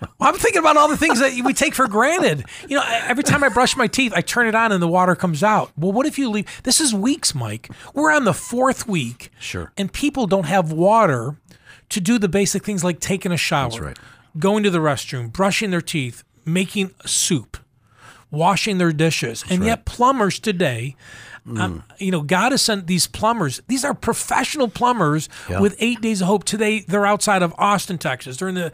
Well, 0.00 0.10
I'm 0.20 0.34
thinking 0.36 0.60
about 0.60 0.76
all 0.76 0.88
the 0.88 0.96
things 0.96 1.20
that 1.20 1.32
we 1.44 1.52
take 1.52 1.74
for 1.74 1.86
granted. 1.86 2.44
You 2.68 2.76
know, 2.76 2.84
every 2.86 3.22
time 3.22 3.44
I 3.44 3.48
brush 3.50 3.76
my 3.76 3.86
teeth, 3.86 4.12
I 4.16 4.20
turn 4.22 4.46
it 4.46 4.54
on 4.54 4.72
and 4.72 4.82
the 4.82 4.88
water 4.88 5.14
comes 5.14 5.42
out. 5.42 5.70
Well, 5.76 5.92
what 5.92 6.06
if 6.06 6.18
you 6.18 6.30
leave? 6.30 6.46
This 6.62 6.80
is 6.80 6.94
weeks, 6.94 7.34
Mike. 7.34 7.70
We're 7.94 8.10
on 8.10 8.24
the 8.24 8.32
fourth 8.34 8.88
week. 8.88 9.30
Sure. 9.38 9.72
And 9.76 9.92
people 9.92 10.26
don't 10.26 10.46
have 10.46 10.72
water 10.72 11.36
to 11.90 12.00
do 12.00 12.18
the 12.18 12.28
basic 12.28 12.64
things 12.64 12.82
like 12.82 13.00
taking 13.00 13.32
a 13.32 13.36
shower, 13.36 13.68
That's 13.70 13.80
right. 13.80 13.98
going 14.38 14.62
to 14.64 14.70
the 14.70 14.78
restroom, 14.78 15.30
brushing 15.30 15.70
their 15.70 15.82
teeth, 15.82 16.24
making 16.46 16.92
soup, 17.04 17.58
washing 18.32 18.78
their 18.78 18.92
dishes. 18.92 19.44
and 19.48 19.64
yet, 19.64 19.84
plumbers 19.84 20.40
today, 20.40 20.96
Mm. 21.46 21.60
um, 21.60 21.82
you 21.98 22.10
know, 22.12 22.22
God 22.22 22.52
has 22.52 22.62
sent 22.62 22.86
these 22.86 23.06
plumbers. 23.08 23.60
These 23.66 23.84
are 23.84 23.94
professional 23.94 24.68
plumbers 24.68 25.28
Yeah. 25.50 25.58
with 25.60 25.74
eight 25.80 26.00
days 26.00 26.20
of 26.20 26.28
hope. 26.28 26.44
Today, 26.44 26.84
they're 26.86 27.04
outside 27.06 27.42
of 27.42 27.52
Austin, 27.58 27.98
Texas. 27.98 28.36
They're 28.36 28.48
in 28.48 28.54
the 28.54 28.70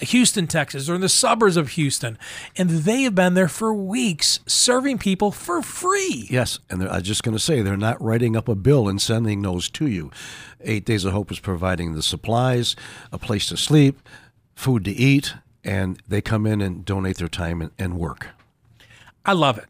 Houston, 0.00 0.46
Texas. 0.46 0.86
They're 0.86 0.94
in 0.94 1.00
the 1.00 1.08
suburbs 1.08 1.56
of 1.56 1.70
Houston, 1.70 2.16
and 2.56 2.70
they 2.70 3.02
have 3.02 3.14
been 3.16 3.34
there 3.34 3.48
for 3.48 3.72
weeks 3.74 4.38
serving 4.46 4.98
people 4.98 5.30
for 5.32 5.60
free. 5.62 6.26
Yes, 6.30 6.58
and 6.70 6.82
I 6.88 6.94
was 6.98 7.02
just 7.02 7.22
going 7.24 7.36
to 7.36 7.42
say 7.42 7.62
they're 7.62 7.76
not 7.76 8.00
writing 8.02 8.36
up 8.36 8.48
a 8.48 8.54
bill 8.54 8.88
and 8.88 9.00
sending 9.02 9.42
those 9.42 9.68
to 9.70 9.88
you. 9.88 10.10
Eight 10.62 10.84
Days 10.84 11.04
of 11.04 11.12
Hope 11.12 11.30
is 11.32 11.40
providing 11.40 11.94
the 11.94 12.02
supplies, 12.02 12.76
a 13.12 13.18
place 13.18 13.46
to 13.48 13.56
sleep, 13.56 13.98
food 14.54 14.84
to 14.84 14.92
eat, 14.92 15.34
and 15.64 16.00
they 16.08 16.20
come 16.20 16.46
in 16.46 16.60
and 16.60 16.84
donate 16.84 17.16
their 17.18 17.28
time 17.28 17.60
and, 17.60 17.70
and 17.78 17.94
work. 17.98 18.28
I 19.24 19.32
love 19.32 19.58
it. 19.58 19.64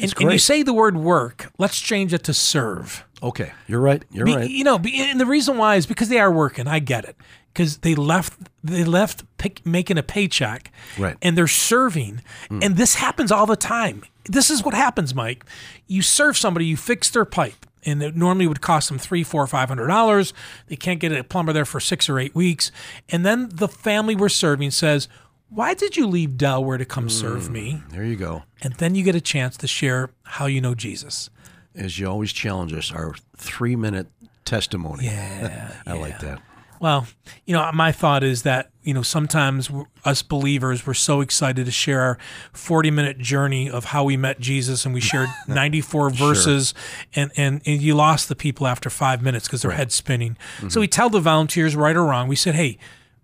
And, 0.00 0.14
and 0.20 0.32
you 0.32 0.38
say 0.38 0.62
the 0.62 0.72
word 0.72 0.96
work. 0.96 1.52
Let's 1.58 1.80
change 1.80 2.14
it 2.14 2.24
to 2.24 2.34
serve. 2.34 3.04
Okay, 3.22 3.52
you're 3.66 3.80
right. 3.80 4.02
You're 4.10 4.26
Be- 4.26 4.36
right. 4.36 4.50
You 4.50 4.64
know, 4.64 4.78
be- 4.78 5.00
and 5.00 5.20
the 5.20 5.26
reason 5.26 5.56
why 5.56 5.76
is 5.76 5.86
because 5.86 6.08
they 6.08 6.18
are 6.18 6.30
working. 6.32 6.66
I 6.66 6.78
get 6.78 7.04
it. 7.04 7.16
Because 7.52 7.78
they 7.78 7.94
left, 7.94 8.36
they 8.64 8.82
left 8.82 9.22
pick, 9.38 9.64
making 9.64 9.96
a 9.96 10.02
paycheck, 10.02 10.72
Right. 10.98 11.16
And 11.22 11.38
they're 11.38 11.46
serving, 11.46 12.20
mm. 12.50 12.64
and 12.64 12.76
this 12.76 12.96
happens 12.96 13.30
all 13.30 13.46
the 13.46 13.54
time. 13.54 14.02
This 14.24 14.50
is 14.50 14.64
what 14.64 14.74
happens, 14.74 15.14
Mike. 15.14 15.44
You 15.86 16.02
serve 16.02 16.36
somebody, 16.36 16.66
you 16.66 16.76
fix 16.76 17.10
their 17.10 17.24
pipe, 17.24 17.64
and 17.84 18.02
it 18.02 18.16
normally 18.16 18.48
would 18.48 18.60
cost 18.60 18.88
them 18.88 18.98
three, 18.98 19.22
four, 19.22 19.46
five 19.46 19.68
hundred 19.68 19.86
dollars. 19.86 20.34
They 20.66 20.74
can't 20.74 20.98
get 20.98 21.12
a 21.12 21.22
plumber 21.22 21.52
there 21.52 21.64
for 21.64 21.78
six 21.78 22.08
or 22.08 22.18
eight 22.18 22.34
weeks, 22.34 22.72
and 23.08 23.24
then 23.24 23.48
the 23.52 23.68
family 23.68 24.16
we're 24.16 24.30
serving 24.30 24.72
says, 24.72 25.06
"Why 25.48 25.74
did 25.74 25.96
you 25.96 26.06
leave 26.06 26.36
Delaware 26.36 26.78
to 26.78 26.84
come 26.84 27.08
serve 27.08 27.46
hmm, 27.46 27.52
me?" 27.52 27.82
There 27.90 28.04
you 28.04 28.16
go. 28.16 28.44
And 28.62 28.74
then 28.74 28.94
you 28.94 29.04
get 29.04 29.14
a 29.14 29.20
chance 29.20 29.56
to 29.58 29.66
share 29.66 30.10
how 30.22 30.46
you 30.46 30.60
know 30.60 30.74
Jesus. 30.74 31.30
As 31.74 31.98
you 31.98 32.06
always 32.08 32.32
challenge 32.32 32.72
us, 32.72 32.92
our 32.92 33.14
three 33.36 33.76
minute 33.76 34.06
testimony. 34.44 35.06
Yeah, 35.06 35.72
I 35.86 35.94
like 35.94 36.20
that. 36.20 36.40
Well, 36.80 37.06
you 37.46 37.54
know, 37.54 37.70
my 37.72 37.92
thought 37.92 38.22
is 38.22 38.42
that, 38.42 38.70
you 38.82 38.92
know, 38.92 39.00
sometimes 39.00 39.70
us 40.04 40.22
believers, 40.22 40.86
we're 40.86 40.92
so 40.92 41.22
excited 41.22 41.64
to 41.64 41.72
share 41.72 42.00
our 42.00 42.18
40 42.52 42.90
minute 42.90 43.18
journey 43.18 43.70
of 43.70 43.86
how 43.86 44.04
we 44.04 44.18
met 44.18 44.38
Jesus 44.38 44.84
and 44.84 44.92
we 44.92 45.00
shared 45.00 45.30
94 45.48 46.10
verses 46.10 46.74
and, 47.14 47.30
and, 47.36 47.62
and 47.64 47.80
you 47.80 47.94
lost 47.94 48.28
the 48.28 48.36
people 48.36 48.66
after 48.66 48.90
five 48.90 49.22
minutes 49.22 49.46
because 49.46 49.62
their 49.62 49.70
head's 49.70 49.94
spinning. 49.94 50.36
So 50.58 50.66
mm-hmm. 50.66 50.80
we 50.80 50.88
tell 50.88 51.08
the 51.08 51.20
volunteers, 51.20 51.74
right 51.74 51.96
or 51.96 52.04
wrong, 52.04 52.28
we 52.28 52.36
said, 52.36 52.54
hey, 52.54 52.76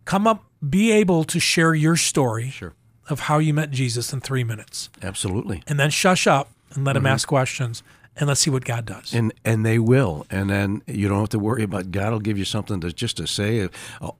come 0.04 0.26
up, 0.26 0.44
be 0.68 0.92
able 0.92 1.24
to 1.24 1.40
share 1.40 1.74
your 1.74 1.96
story 1.96 2.50
Sure. 2.50 2.74
of 3.08 3.20
how 3.20 3.38
you 3.38 3.54
met 3.54 3.70
Jesus 3.70 4.12
in 4.12 4.20
three 4.20 4.44
minutes. 4.44 4.90
Absolutely. 5.02 5.62
And 5.66 5.78
then 5.78 5.90
shush 5.90 6.26
up 6.26 6.50
and 6.74 6.84
let 6.84 6.96
him 6.96 7.06
ask 7.06 7.26
questions 7.26 7.82
and 8.16 8.28
let's 8.28 8.40
see 8.40 8.50
what 8.50 8.64
God 8.64 8.84
does. 8.84 9.14
And 9.14 9.32
and 9.44 9.64
they 9.64 9.78
will, 9.78 10.26
and 10.30 10.50
then 10.50 10.82
you 10.86 11.08
don't 11.08 11.20
have 11.20 11.28
to 11.30 11.38
worry 11.38 11.62
about. 11.62 11.90
God 11.90 12.12
will 12.12 12.20
give 12.20 12.36
you 12.36 12.44
something 12.44 12.80
to 12.80 12.92
just 12.92 13.16
to 13.16 13.26
say 13.26 13.60
a, 13.60 13.70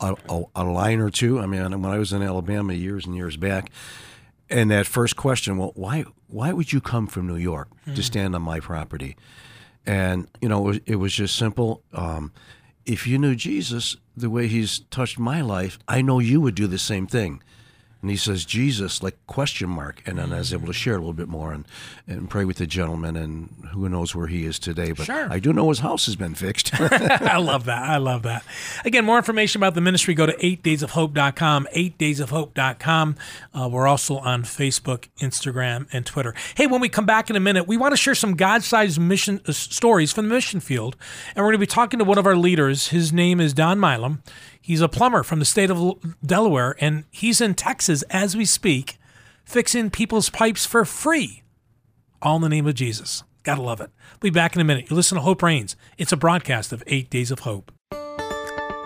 a, 0.01 0.15
a, 0.29 0.43
a 0.57 0.65
line 0.65 1.01
or 1.01 1.11
two. 1.11 1.39
I 1.39 1.47
mean, 1.47 1.63
when 1.83 1.93
I 1.93 1.99
was 1.99 2.13
in 2.13 2.23
Alabama 2.23 2.73
years 2.73 3.05
and 3.05 3.15
years 3.15 3.37
back, 3.37 3.71
and 4.49 4.71
that 4.71 4.87
first 4.87 5.17
question, 5.17 5.59
well, 5.59 5.73
why 5.75 6.05
why 6.29 6.53
would 6.53 6.73
you 6.73 6.81
come 6.81 7.07
from 7.09 7.27
New 7.27 7.37
York 7.37 7.69
to 7.95 8.03
stand 8.03 8.35
on 8.35 8.43
my 8.43 8.61
property? 8.61 9.17
And 9.85 10.29
you 10.41 10.49
know, 10.49 10.61
it 10.61 10.67
was, 10.69 10.81
it 10.87 10.97
was 10.97 11.13
just 11.13 11.37
simple. 11.37 11.83
Um, 11.93 12.33
if 12.87 13.07
you 13.07 13.19
knew 13.19 13.35
Jesus 13.35 13.97
the 14.17 14.31
way 14.31 14.47
He's 14.47 14.81
touched 14.91 15.19
my 15.19 15.41
life, 15.41 15.79
I 15.89 16.03
know 16.03 16.19
you 16.19 16.41
would 16.41 16.55
do 16.55 16.67
the 16.67 16.79
same 16.79 17.07
thing. 17.07 17.43
And 18.03 18.11
he 18.11 18.17
says 18.17 18.45
Jesus, 18.47 19.03
like 19.03 19.17
question 19.27 19.69
mark, 19.69 20.03
and 20.07 20.19
then 20.19 20.33
I 20.33 20.39
was 20.39 20.55
able 20.55 20.67
to 20.69 20.73
share 20.73 20.95
a 20.95 20.99
little 20.99 21.13
bit 21.13 21.29
more 21.29 21.53
and, 21.53 21.67
and 22.07 22.31
pray 22.31 22.47
with 22.47 22.57
the 22.57 22.67
gentleman, 22.67 23.15
and 23.15 23.51
who 23.73 23.89
knows 23.91 24.15
where 24.15 24.27
he 24.27 24.47
is 24.47 24.59
today. 24.59 24.93
But 24.93 25.05
Sure. 25.07 25.31
I 25.31 25.39
do 25.39 25.53
know 25.53 25.69
his 25.69 25.81
house 25.81 26.07
has 26.07 26.17
been 26.17 26.35
fixed. 26.35 26.71
I 26.81 27.37
love 27.37 27.67
that. 27.67 27.83
I 27.83 27.99
love 27.99 28.23
that. 28.23 28.43
Again, 28.87 29.05
more 29.05 29.19
information 29.19 29.61
about 29.61 29.75
the 29.75 29.83
ministry, 29.83 30.15
go 30.15 30.25
to 30.25 30.33
8daysofhope.com, 30.37 31.69
8daysofhope.com. 31.77 33.17
Uh, 33.55 33.69
we're 33.71 33.87
also 33.87 34.17
on 34.19 34.43
Facebook, 34.45 35.09
Instagram, 35.19 35.87
and 35.93 36.07
Twitter. 36.07 36.35
Hey, 36.55 36.67
when 36.67 36.81
we 36.81 36.89
come 36.89 37.07
back 37.07 37.31
in 37.31 37.37
a 37.37 37.41
minute, 37.41 37.67
we 37.67 37.77
want 37.77 37.93
to 37.93 37.97
share 37.97 38.15
some 38.15 38.35
God 38.35 38.63
sized 38.63 38.99
mission 39.01 39.41
uh, 39.47 39.53
stories 39.53 40.13
from 40.13 40.29
the 40.29 40.35
mission 40.35 40.61
field. 40.61 40.97
And 41.35 41.45
we're 41.45 41.51
going 41.51 41.55
to 41.55 41.59
be 41.59 41.67
talking 41.67 41.99
to 41.99 42.05
one 42.05 42.19
of 42.19 42.27
our 42.27 42.37
leaders. 42.37 42.89
His 42.89 43.13
name 43.13 43.41
is 43.41 43.53
Don 43.53 43.79
Milam. 43.79 44.23
He's 44.61 44.81
a 44.81 44.89
plumber 44.89 45.23
from 45.23 45.39
the 45.39 45.45
state 45.45 45.71
of 45.71 45.99
Delaware, 46.25 46.77
and 46.81 47.05
he's 47.11 47.41
in 47.41 47.55
Texas 47.55 48.03
as 48.11 48.37
we 48.37 48.45
speak, 48.45 48.99
fixing 49.45 49.91
people's 49.91 50.31
pipes 50.31 50.67
for 50.67 50.85
free 50.85 51.43
all 52.23 52.37
in 52.37 52.43
the 52.43 52.49
name 52.49 52.67
of 52.67 52.75
Jesus. 52.75 53.23
Gotta 53.43 53.63
love 53.63 53.81
it. 53.81 53.91
Be 54.21 54.31
back 54.31 54.55
in 54.55 54.61
a 54.61 54.65
minute. 54.65 54.91
You 54.91 54.97
listen 54.97 55.17
to 55.17 55.23
Hope 55.23 55.43
Reigns. 55.43 55.77
It's 55.97 56.13
a 56.13 56.17
broadcast 56.17 56.73
of 56.73 56.83
Eight 56.87 57.09
Days 57.11 57.31
of 57.31 57.41
Hope. 57.41 57.73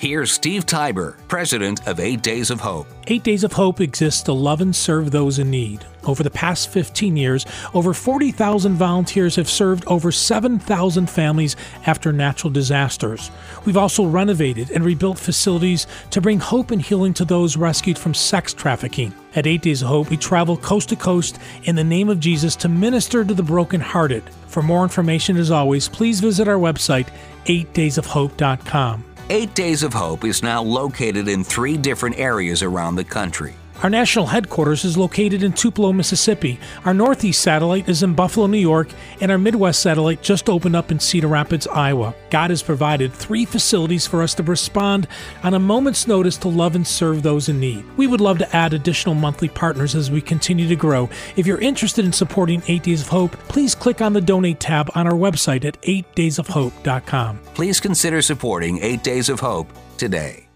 Here's 0.00 0.32
Steve 0.32 0.64
Tybor, 0.64 1.18
president 1.28 1.86
of 1.86 2.00
Eight 2.00 2.22
Days 2.22 2.50
of 2.50 2.58
Hope. 2.58 2.86
Eight 3.08 3.22
Days 3.22 3.44
of 3.44 3.52
Hope 3.52 3.82
exists 3.82 4.22
to 4.22 4.32
love 4.32 4.62
and 4.62 4.74
serve 4.74 5.10
those 5.10 5.38
in 5.38 5.50
need. 5.50 5.84
Over 6.04 6.22
the 6.22 6.30
past 6.30 6.70
15 6.70 7.18
years, 7.18 7.44
over 7.74 7.92
40,000 7.92 8.76
volunteers 8.76 9.36
have 9.36 9.46
served 9.46 9.86
over 9.86 10.10
7,000 10.10 11.10
families 11.10 11.54
after 11.84 12.14
natural 12.14 12.50
disasters. 12.50 13.30
We've 13.66 13.76
also 13.76 14.06
renovated 14.06 14.70
and 14.70 14.86
rebuilt 14.86 15.18
facilities 15.18 15.86
to 16.12 16.22
bring 16.22 16.40
hope 16.40 16.70
and 16.70 16.80
healing 16.80 17.12
to 17.12 17.26
those 17.26 17.58
rescued 17.58 17.98
from 17.98 18.14
sex 18.14 18.54
trafficking. 18.54 19.12
At 19.34 19.46
Eight 19.46 19.60
Days 19.60 19.82
of 19.82 19.88
Hope, 19.88 20.08
we 20.08 20.16
travel 20.16 20.56
coast 20.56 20.88
to 20.88 20.96
coast 20.96 21.38
in 21.64 21.76
the 21.76 21.84
name 21.84 22.08
of 22.08 22.20
Jesus 22.20 22.56
to 22.56 22.70
minister 22.70 23.22
to 23.22 23.34
the 23.34 23.42
brokenhearted. 23.42 24.22
For 24.46 24.62
more 24.62 24.82
information, 24.82 25.36
as 25.36 25.50
always, 25.50 25.90
please 25.90 26.20
visit 26.20 26.48
our 26.48 26.56
website, 26.56 27.08
8daysofhope.com. 27.44 29.04
Eight 29.32 29.54
Days 29.54 29.84
of 29.84 29.94
Hope 29.94 30.24
is 30.24 30.42
now 30.42 30.60
located 30.60 31.28
in 31.28 31.44
three 31.44 31.76
different 31.76 32.18
areas 32.18 32.64
around 32.64 32.96
the 32.96 33.04
country 33.04 33.54
Our 33.82 33.88
national 33.88 34.26
headquarters 34.26 34.84
is 34.84 34.98
located 34.98 35.42
in 35.42 35.54
Tupelo, 35.54 35.90
Mississippi. 35.94 36.60
Our 36.84 36.92
northeast 36.92 37.40
satellite 37.40 37.88
is 37.88 38.02
in 38.02 38.14
Buffalo, 38.14 38.46
New 38.46 38.58
York, 38.58 38.88
and 39.22 39.32
our 39.32 39.38
Midwest 39.38 39.80
satellite 39.80 40.20
just 40.20 40.50
opened 40.50 40.76
up 40.76 40.90
in 40.90 41.00
Cedar 41.00 41.28
Rapids, 41.28 41.66
Iowa. 41.66 42.14
God 42.28 42.50
has 42.50 42.62
provided 42.62 43.10
three 43.10 43.46
facilities 43.46 44.06
for 44.06 44.22
us 44.22 44.34
to 44.34 44.42
respond 44.42 45.08
on 45.42 45.54
a 45.54 45.58
moment's 45.58 46.06
notice 46.06 46.36
to 46.38 46.48
love 46.48 46.76
and 46.76 46.86
serve 46.86 47.22
those 47.22 47.48
in 47.48 47.58
need. 47.58 47.82
We 47.96 48.06
would 48.06 48.20
love 48.20 48.36
to 48.38 48.56
add 48.56 48.74
additional 48.74 49.14
monthly 49.14 49.48
partners 49.48 49.94
as 49.94 50.10
we 50.10 50.20
continue 50.20 50.68
to 50.68 50.76
grow. 50.76 51.08
If 51.36 51.46
you're 51.46 51.60
interested 51.60 52.04
in 52.04 52.12
supporting 52.12 52.62
8 52.68 52.82
Days 52.82 53.00
of 53.00 53.08
Hope, 53.08 53.32
please 53.48 53.74
click 53.74 54.02
on 54.02 54.12
the 54.12 54.20
donate 54.20 54.60
tab 54.60 54.90
on 54.94 55.06
our 55.06 55.14
website 55.14 55.64
at 55.64 55.80
8daysofhope.com. 55.80 57.38
Please 57.54 57.80
consider 57.80 58.20
supporting 58.20 58.78
8 58.82 59.02
Days 59.02 59.30
of 59.30 59.40
Hope 59.40 59.72
today. 59.96 60.49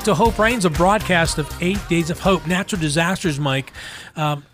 Back 0.00 0.06
to 0.06 0.14
Hope 0.14 0.38
Reigns, 0.38 0.64
a 0.64 0.70
broadcast 0.70 1.36
of 1.36 1.46
Eight 1.62 1.78
Days 1.90 2.08
of 2.08 2.20
Hope. 2.20 2.46
Natural 2.46 2.80
disasters, 2.80 3.38
Mike, 3.38 3.70
um, 4.16 4.44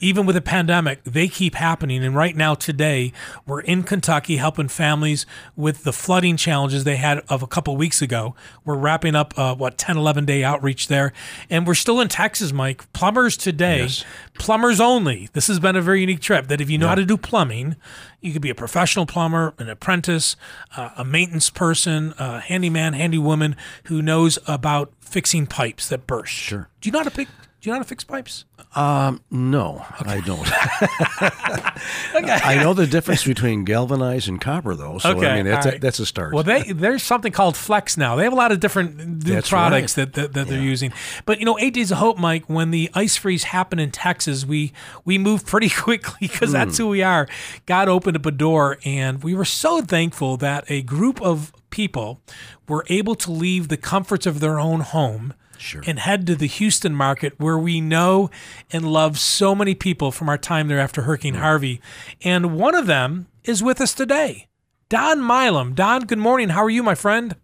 even 0.00 0.26
with 0.26 0.36
a 0.36 0.40
pandemic, 0.40 1.02
they 1.04 1.28
keep 1.28 1.54
happening. 1.54 2.04
And 2.04 2.14
right 2.14 2.36
now, 2.36 2.54
today, 2.54 3.12
we're 3.46 3.60
in 3.60 3.82
Kentucky 3.82 4.36
helping 4.36 4.68
families 4.68 5.26
with 5.56 5.84
the 5.84 5.92
flooding 5.92 6.36
challenges 6.36 6.84
they 6.84 6.96
had 6.96 7.18
of 7.28 7.42
a 7.42 7.46
couple 7.46 7.76
weeks 7.76 8.02
ago. 8.02 8.34
We're 8.64 8.76
wrapping 8.76 9.14
up, 9.14 9.34
uh, 9.38 9.54
what, 9.54 9.78
10, 9.78 9.96
11 9.96 10.24
day 10.24 10.44
outreach 10.44 10.88
there. 10.88 11.12
And 11.50 11.66
we're 11.66 11.74
still 11.74 12.00
in 12.00 12.08
Texas, 12.08 12.52
Mike. 12.52 12.90
Plumbers 12.92 13.36
today, 13.36 13.82
Yes. 13.82 14.04
plumbers 14.34 14.80
only. 14.80 15.28
This 15.32 15.46
has 15.48 15.58
been 15.58 15.76
a 15.76 15.82
very 15.82 16.00
unique 16.00 16.20
trip 16.20 16.48
that 16.48 16.60
if 16.60 16.70
you 16.70 16.78
know 16.78 16.88
how 16.88 16.94
to 16.94 17.04
do 17.04 17.16
plumbing, 17.16 17.76
you 18.20 18.32
could 18.32 18.42
be 18.42 18.50
a 18.50 18.54
professional 18.54 19.06
plumber, 19.06 19.54
an 19.58 19.68
apprentice, 19.68 20.36
uh, 20.76 20.90
a 20.96 21.04
maintenance 21.04 21.50
person, 21.50 22.14
a 22.18 22.40
handyman, 22.40 22.92
handywoman 22.94 23.54
who 23.84 24.02
knows 24.02 24.38
about 24.46 24.92
fixing 25.00 25.46
pipes 25.46 25.88
that 25.88 26.06
burst. 26.06 26.32
Sure. 26.32 26.68
Do 26.80 26.88
you 26.88 26.92
know 26.92 26.98
how 27.00 27.04
to 27.04 27.10
pick? 27.10 27.28
Do 27.66 27.70
you 27.70 27.72
know 27.72 27.78
how 27.78 27.82
to 27.82 27.88
fix 27.88 28.04
pipes? 28.04 28.44
Um, 28.76 29.22
No, 29.28 29.84
I 29.98 30.20
don't. 30.20 30.46
I 32.14 32.60
know 32.62 32.74
the 32.74 32.86
difference 32.86 33.24
between 33.24 33.64
galvanized 33.64 34.28
and 34.28 34.40
copper, 34.40 34.76
though. 34.76 34.98
So 34.98 35.10
Okay, 35.16 35.26
I 35.26 35.34
mean, 35.34 35.46
that's 35.46 35.66
all 35.66 35.72
a, 35.74 35.78
that's 35.80 35.98
a 35.98 36.06
start. 36.06 36.32
Well, 36.32 36.44
they 36.44 36.62
there's 36.62 37.02
something 37.02 37.32
called 37.32 37.56
Flex 37.56 37.96
now. 37.96 38.14
They 38.14 38.22
have 38.22 38.32
a 38.32 38.36
lot 38.36 38.52
of 38.52 38.60
different 38.60 39.24
new 39.26 39.42
products 39.42 39.98
right. 39.98 40.12
that, 40.12 40.12
that, 40.12 40.32
that 40.34 40.46
they're 40.46 40.62
using. 40.62 40.92
But 41.24 41.40
you 41.40 41.44
know, 41.44 41.58
Eight 41.58 41.74
Days 41.74 41.90
of 41.90 41.98
Hope, 41.98 42.18
Mike. 42.18 42.44
When 42.46 42.70
the 42.70 42.88
ice 42.94 43.16
freeze 43.16 43.42
happened 43.42 43.80
in 43.80 43.90
Texas, 43.90 44.46
we 44.46 44.72
we 45.04 45.18
moved 45.18 45.44
pretty 45.48 45.68
quickly 45.68 46.28
because 46.28 46.52
that's 46.52 46.76
Hmm. 46.76 46.84
who 46.84 46.88
we 46.90 47.02
are. 47.02 47.26
God 47.66 47.88
opened 47.88 48.16
up 48.16 48.26
a 48.26 48.30
door, 48.30 48.78
and 48.84 49.24
we 49.24 49.34
were 49.34 49.44
so 49.44 49.82
thankful 49.82 50.36
that 50.36 50.70
a 50.70 50.82
group 50.82 51.20
of 51.20 51.52
people 51.70 52.20
were 52.68 52.84
able 52.88 53.16
to 53.16 53.32
leave 53.32 53.66
the 53.66 53.76
comforts 53.76 54.24
of 54.24 54.38
their 54.38 54.60
own 54.60 54.82
home. 54.82 55.34
Sure. 55.58 55.82
And 55.86 55.98
head 55.98 56.26
to 56.26 56.34
the 56.34 56.46
Houston 56.46 56.94
market 56.94 57.34
where 57.38 57.58
we 57.58 57.80
know 57.80 58.30
and 58.70 58.90
love 58.90 59.18
so 59.18 59.54
many 59.54 59.74
people 59.74 60.12
from 60.12 60.28
our 60.28 60.38
time 60.38 60.68
there 60.68 60.80
after 60.80 61.02
Hurricane 61.02 61.34
mm. 61.34 61.40
Harvey. 61.40 61.80
And 62.22 62.58
one 62.58 62.74
of 62.74 62.86
them 62.86 63.26
is 63.44 63.62
with 63.62 63.80
us 63.80 63.94
today. 63.94 64.48
Don 64.88 65.20
Milam. 65.20 65.74
Don, 65.74 66.04
good 66.04 66.18
morning. 66.18 66.50
How 66.50 66.62
are 66.62 66.70
you, 66.70 66.82
my 66.82 66.94
friend? 66.94 67.36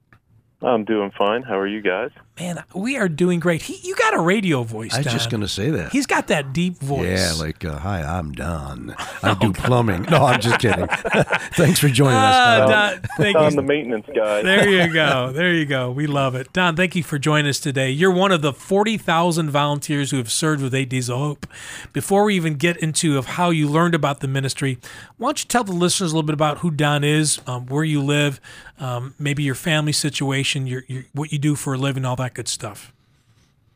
I'm 0.63 0.85
doing 0.85 1.11
fine. 1.19 1.43
How 1.43 1.59
are 1.59 1.67
you 1.67 1.81
guys? 1.81 2.11
Man, 2.41 2.65
we 2.75 2.97
are 2.97 3.11
doing 3.11 3.41
great. 3.41 3.61
He, 3.61 3.87
you 3.87 3.95
got 3.95 4.15
a 4.15 4.19
radio 4.19 4.63
voice, 4.63 4.95
I 4.95 4.99
was 4.99 5.05
Don. 5.07 5.13
just 5.13 5.29
going 5.31 5.43
to 5.43 5.49
say 5.49 5.69
that. 5.71 5.93
He's 5.93 6.07
got 6.07 6.29
that 6.29 6.55
deep 6.55 6.79
voice. 6.79 7.07
yeah, 7.21 7.33
like, 7.39 7.63
uh, 7.63 7.77
hi, 7.79 8.01
I'm 8.03 8.33
Don. 8.33 8.97
I 9.23 9.35
do 9.35 9.53
plumbing. 9.53 10.05
No, 10.11 10.25
I'm 10.25 10.41
just 10.41 10.59
kidding. 10.59 10.87
Thanks 11.53 11.79
for 11.79 11.89
joining 11.89 12.17
Ah, 12.17 12.55
us. 12.55 12.59
Don. 12.59 12.71
Don, 12.71 13.01
thank 13.19 13.37
I'm 13.37 13.51
you. 13.51 13.57
the 13.57 13.63
maintenance 13.63 14.07
guy. 14.17 14.41
There 14.43 14.67
you 14.69 14.93
go. 14.95 15.31
There 15.43 15.53
you 15.53 15.67
go. 15.67 15.91
We 15.91 16.07
love 16.07 16.35
it. 16.35 16.51
Don, 16.55 16.75
thank 16.75 16.97
you 16.97 17.03
for 17.03 17.19
joining 17.19 17.51
us 17.51 17.61
today. 17.61 17.91
You're 17.91 18.11
one 18.11 18.33
of 18.33 18.41
the 18.41 18.53
40,000 18.55 19.51
volunteers 19.51 20.11
who 20.11 20.17
have 20.17 20.31
served 20.33 20.63
with 20.63 20.75
Eight 20.75 20.89
Days 20.89 21.11
of 21.11 21.19
Hope. 21.19 21.47
Before 21.93 22.25
we 22.25 22.35
even 22.35 22.55
get 22.55 22.79
into 22.79 23.19
of 23.19 23.27
how 23.27 23.51
you 23.51 23.69
learned 23.69 23.95
about 23.95 24.21
the 24.21 24.29
ministry, 24.29 24.79
why 25.19 25.29
don't 25.29 25.45
you 25.45 25.49
tell 25.49 25.65
the 25.65 25.73
listeners 25.73 26.13
a 26.13 26.15
little 26.15 26.27
bit 26.27 26.35
about 26.35 26.59
who 26.59 26.71
Don 26.71 27.05
is, 27.05 27.41
um, 27.47 27.67
where 27.67 27.85
you 27.85 28.01
live, 28.03 28.41
um, 28.83 29.15
maybe 29.19 29.45
your 29.45 29.55
family 29.55 29.93
situation, 29.93 30.67
your, 30.67 30.83
your, 30.89 31.05
what 31.13 31.33
you 31.33 31.39
do 31.39 31.55
for 31.55 31.75
a 31.75 31.79
living, 31.79 32.05
all 32.05 32.17
that 32.17 32.35
good 32.35 32.49
stuff. 32.49 32.93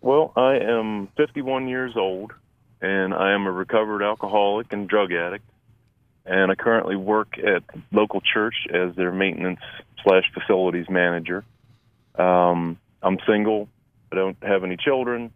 Well, 0.01 0.33
I 0.37 0.57
am 0.57 1.09
51 1.17 1.69
years 1.69 1.97
old, 1.97 2.33
and 2.83 3.15
I 3.15 3.33
am 3.33 3.47
a 3.47 3.53
recovered 3.53 4.03
alcoholic 4.03 4.73
and 4.73 4.89
drug 4.89 5.13
addict. 5.13 5.45
And 6.25 6.51
I 6.51 6.57
currently 6.57 6.97
work 6.97 7.39
at 7.39 7.63
local 7.93 8.21
church 8.21 8.67
as 8.69 8.97
their 8.97 9.13
maintenance 9.13 9.61
slash 10.03 10.25
facilities 10.35 10.87
manager. 10.91 11.45
Um, 12.17 12.79
I'm 13.01 13.19
single. 13.29 13.69
I 14.11 14.17
don't 14.17 14.37
have 14.43 14.65
any 14.65 14.77
children. 14.77 15.33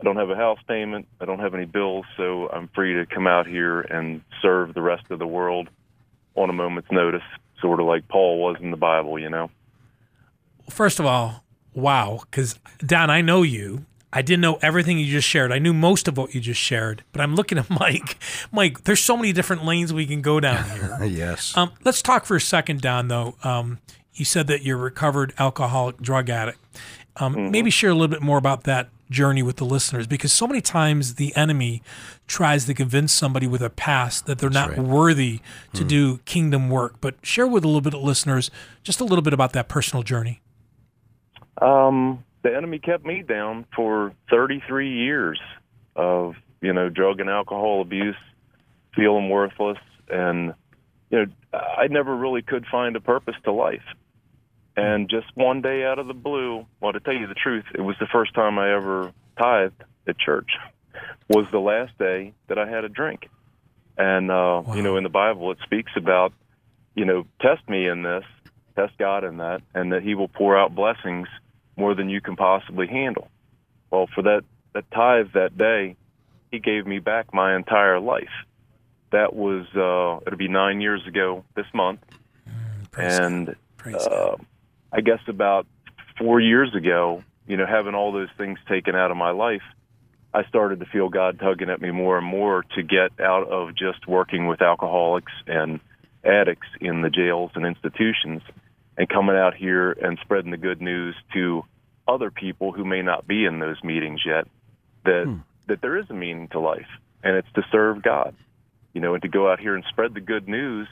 I 0.00 0.04
don't 0.04 0.16
have 0.16 0.30
a 0.30 0.36
house 0.36 0.60
payment. 0.68 1.08
I 1.20 1.24
don't 1.24 1.40
have 1.40 1.54
any 1.54 1.64
bills, 1.64 2.04
so 2.16 2.48
I'm 2.48 2.68
free 2.68 2.94
to 2.94 3.06
come 3.06 3.26
out 3.26 3.48
here 3.48 3.80
and 3.80 4.22
serve 4.40 4.72
the 4.72 4.82
rest 4.82 5.04
of 5.10 5.18
the 5.18 5.26
world 5.26 5.68
on 6.36 6.48
a 6.48 6.52
moment's 6.52 6.90
notice, 6.92 7.22
sort 7.60 7.80
of 7.80 7.86
like 7.86 8.08
Paul 8.08 8.40
was 8.40 8.56
in 8.60 8.70
the 8.70 8.76
Bible, 8.76 9.18
you 9.18 9.28
know. 9.28 9.50
First 10.68 11.00
of 11.00 11.06
all, 11.06 11.44
wow, 11.74 12.20
because 12.22 12.58
Don, 12.78 13.10
I 13.10 13.20
know 13.20 13.42
you. 13.42 13.86
I 14.12 14.22
didn't 14.22 14.40
know 14.40 14.58
everything 14.60 14.98
you 14.98 15.06
just 15.06 15.28
shared. 15.28 15.52
I 15.52 15.60
knew 15.60 15.72
most 15.72 16.08
of 16.08 16.16
what 16.16 16.34
you 16.34 16.40
just 16.40 16.60
shared, 16.60 17.04
but 17.12 17.20
I'm 17.20 17.36
looking 17.36 17.58
at 17.58 17.70
Mike. 17.80 18.18
Mike, 18.50 18.84
there's 18.84 19.00
so 19.00 19.16
many 19.16 19.32
different 19.32 19.64
lanes 19.64 19.92
we 19.92 20.06
can 20.06 20.20
go 20.20 20.40
down 20.40 20.68
here. 20.70 21.04
yes. 21.04 21.56
Um, 21.56 21.70
let's 21.84 22.02
talk 22.02 22.24
for 22.24 22.36
a 22.36 22.40
second, 22.40 22.80
Don. 22.80 23.08
Though 23.08 23.36
um, 23.44 23.78
you 24.14 24.24
said 24.24 24.48
that 24.48 24.62
you're 24.62 24.78
a 24.78 24.82
recovered 24.82 25.32
alcoholic 25.38 25.98
drug 25.98 26.28
addict. 26.28 26.58
Um, 27.16 27.50
Maybe 27.50 27.70
share 27.70 27.90
a 27.90 27.94
little 27.94 28.08
bit 28.08 28.22
more 28.22 28.38
about 28.38 28.64
that 28.64 28.88
journey 29.10 29.42
with 29.42 29.56
the 29.56 29.64
listeners, 29.64 30.06
because 30.06 30.32
so 30.32 30.46
many 30.46 30.60
times 30.60 31.16
the 31.16 31.34
enemy 31.36 31.82
tries 32.26 32.64
to 32.66 32.74
convince 32.74 33.12
somebody 33.12 33.46
with 33.46 33.60
a 33.60 33.70
past 33.70 34.26
that 34.26 34.38
they're 34.38 34.48
not 34.48 34.70
right. 34.70 34.78
worthy 34.78 35.40
to 35.74 35.84
do 35.84 36.18
kingdom 36.18 36.70
work. 36.70 37.00
But 37.00 37.16
share 37.22 37.46
with 37.46 37.64
a 37.64 37.66
little 37.66 37.80
bit 37.80 37.94
of 37.94 38.02
listeners 38.02 38.50
just 38.82 39.00
a 39.00 39.04
little 39.04 39.22
bit 39.22 39.32
about 39.32 39.52
that 39.52 39.68
personal 39.68 40.02
journey. 40.02 40.40
Um, 41.60 42.24
the 42.42 42.56
enemy 42.56 42.78
kept 42.78 43.04
me 43.04 43.22
down 43.22 43.66
for 43.74 44.12
33 44.30 44.90
years 44.90 45.40
of, 45.96 46.34
you 46.60 46.72
know, 46.72 46.88
drug 46.88 47.20
and 47.20 47.28
alcohol 47.28 47.82
abuse, 47.82 48.16
feeling 48.94 49.28
worthless. 49.28 49.78
And, 50.08 50.54
you 51.10 51.26
know, 51.26 51.26
I 51.52 51.88
never 51.88 52.16
really 52.16 52.42
could 52.42 52.64
find 52.66 52.96
a 52.96 53.00
purpose 53.00 53.34
to 53.44 53.52
life. 53.52 53.82
And 54.80 55.08
just 55.08 55.26
one 55.34 55.60
day 55.62 55.84
out 55.84 55.98
of 55.98 56.06
the 56.06 56.14
blue, 56.14 56.66
well, 56.80 56.92
to 56.92 57.00
tell 57.00 57.14
you 57.14 57.26
the 57.26 57.34
truth, 57.34 57.64
it 57.74 57.80
was 57.80 57.96
the 58.00 58.06
first 58.06 58.34
time 58.34 58.58
I 58.58 58.74
ever 58.74 59.12
tithed 59.38 59.82
at 60.06 60.18
church, 60.18 60.50
was 61.28 61.46
the 61.50 61.58
last 61.60 61.96
day 61.98 62.32
that 62.48 62.58
I 62.58 62.68
had 62.68 62.84
a 62.84 62.88
drink. 62.88 63.28
And, 63.98 64.30
uh, 64.30 64.62
you 64.74 64.82
know, 64.82 64.96
in 64.96 65.02
the 65.02 65.10
Bible, 65.10 65.50
it 65.52 65.58
speaks 65.62 65.92
about, 65.96 66.32
you 66.94 67.04
know, 67.04 67.26
test 67.40 67.68
me 67.68 67.86
in 67.86 68.02
this, 68.02 68.24
test 68.74 68.96
God 68.98 69.24
in 69.24 69.36
that, 69.38 69.60
and 69.74 69.92
that 69.92 70.02
He 70.02 70.14
will 70.14 70.28
pour 70.28 70.58
out 70.58 70.74
blessings 70.74 71.28
more 71.76 71.94
than 71.94 72.08
you 72.08 72.20
can 72.20 72.36
possibly 72.36 72.86
handle. 72.86 73.28
Well, 73.90 74.08
for 74.14 74.22
that, 74.22 74.42
that 74.72 74.90
tithe 74.90 75.32
that 75.34 75.58
day, 75.58 75.96
He 76.50 76.58
gave 76.58 76.86
me 76.86 76.98
back 76.98 77.34
my 77.34 77.54
entire 77.54 78.00
life. 78.00 78.32
That 79.12 79.34
was, 79.34 79.66
uh, 79.74 80.24
it'll 80.26 80.38
be 80.38 80.48
nine 80.48 80.80
years 80.80 81.06
ago 81.06 81.44
this 81.54 81.66
month. 81.74 82.00
Praise 82.90 83.18
God. 83.18 83.32
and 83.32 83.56
Praise 83.76 83.96
God. 83.96 84.46
I 84.92 85.00
guess 85.00 85.20
about 85.28 85.66
four 86.18 86.40
years 86.40 86.74
ago, 86.74 87.22
you 87.46 87.56
know, 87.56 87.66
having 87.66 87.94
all 87.94 88.12
those 88.12 88.28
things 88.36 88.58
taken 88.68 88.94
out 88.94 89.10
of 89.10 89.16
my 89.16 89.30
life, 89.30 89.62
I 90.32 90.44
started 90.44 90.80
to 90.80 90.86
feel 90.86 91.08
God 91.08 91.40
tugging 91.40 91.70
at 91.70 91.80
me 91.80 91.90
more 91.90 92.18
and 92.18 92.26
more 92.26 92.64
to 92.76 92.82
get 92.82 93.20
out 93.20 93.48
of 93.48 93.74
just 93.74 94.06
working 94.06 94.46
with 94.46 94.62
alcoholics 94.62 95.32
and 95.46 95.80
addicts 96.24 96.68
in 96.80 97.02
the 97.02 97.10
jails 97.10 97.50
and 97.54 97.66
institutions 97.66 98.42
and 98.96 99.08
coming 99.08 99.36
out 99.36 99.54
here 99.54 99.90
and 99.92 100.18
spreading 100.22 100.50
the 100.50 100.56
good 100.56 100.80
news 100.80 101.16
to 101.32 101.64
other 102.06 102.30
people 102.30 102.72
who 102.72 102.84
may 102.84 103.02
not 103.02 103.26
be 103.26 103.44
in 103.44 103.58
those 103.58 103.82
meetings 103.82 104.20
yet 104.24 104.46
that 105.04 105.24
hmm. 105.26 105.38
that 105.66 105.80
there 105.80 105.96
is 105.96 106.10
a 106.10 106.14
meaning 106.14 106.48
to 106.48 106.60
life 106.60 106.88
and 107.22 107.36
it's 107.36 107.50
to 107.54 107.62
serve 107.70 108.02
God. 108.02 108.34
You 108.92 109.00
know, 109.00 109.14
and 109.14 109.22
to 109.22 109.28
go 109.28 109.50
out 109.50 109.60
here 109.60 109.76
and 109.76 109.84
spread 109.88 110.14
the 110.14 110.20
good 110.20 110.48
news 110.48 110.88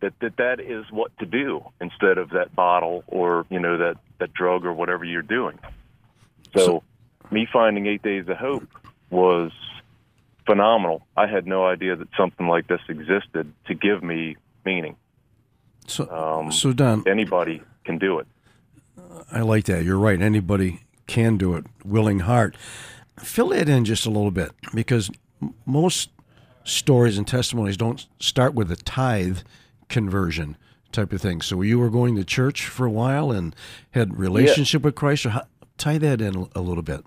that 0.00 0.14
that, 0.20 0.36
that 0.36 0.60
is 0.60 0.84
what 0.90 1.16
to 1.18 1.26
do 1.26 1.64
instead 1.80 2.18
of 2.18 2.30
that 2.30 2.54
bottle 2.54 3.04
or, 3.06 3.46
you 3.50 3.58
know, 3.58 3.78
that, 3.78 3.96
that 4.18 4.32
drug 4.32 4.64
or 4.64 4.72
whatever 4.72 5.04
you're 5.04 5.22
doing. 5.22 5.58
So, 6.56 6.82
me 7.30 7.46
finding 7.52 7.86
Eight 7.86 8.02
Days 8.02 8.26
of 8.28 8.36
Hope 8.36 8.68
was 9.10 9.52
phenomenal. 10.46 11.06
I 11.16 11.26
had 11.26 11.46
no 11.46 11.64
idea 11.66 11.94
that 11.96 12.08
something 12.16 12.48
like 12.48 12.66
this 12.66 12.80
existed 12.88 13.52
to 13.66 13.74
give 13.74 14.02
me 14.02 14.36
meaning. 14.64 14.96
So, 15.86 16.08
Um, 16.10 16.50
so 16.50 16.72
Don, 16.72 17.06
Anybody 17.06 17.62
can 17.84 17.98
do 17.98 18.18
it. 18.18 18.26
I 19.30 19.40
like 19.40 19.64
that. 19.64 19.84
You're 19.84 19.98
right. 19.98 20.20
Anybody 20.20 20.80
can 21.06 21.36
do 21.36 21.54
it. 21.54 21.66
Willing 21.84 22.20
heart. 22.20 22.56
Fill 23.18 23.48
that 23.48 23.68
in 23.68 23.84
just 23.84 24.06
a 24.06 24.10
little 24.10 24.30
bit 24.30 24.52
because 24.74 25.10
most 25.66 26.10
stories 26.64 27.18
and 27.18 27.26
testimonies 27.26 27.76
don't 27.76 28.06
start 28.18 28.54
with 28.54 28.70
a 28.70 28.76
tithe 28.76 29.38
conversion 29.90 30.56
type 30.92 31.12
of 31.12 31.20
thing. 31.20 31.42
So 31.42 31.60
you 31.62 31.78
were 31.78 31.90
going 31.90 32.16
to 32.16 32.24
church 32.24 32.66
for 32.66 32.86
a 32.86 32.90
while 32.90 33.30
and 33.30 33.54
had 33.90 34.18
relationship 34.18 34.82
with 34.82 34.94
Christ. 34.94 35.26
Or 35.26 35.30
how, 35.30 35.42
tie 35.76 35.98
that 35.98 36.20
in 36.20 36.48
a 36.54 36.60
little 36.60 36.82
bit. 36.82 37.04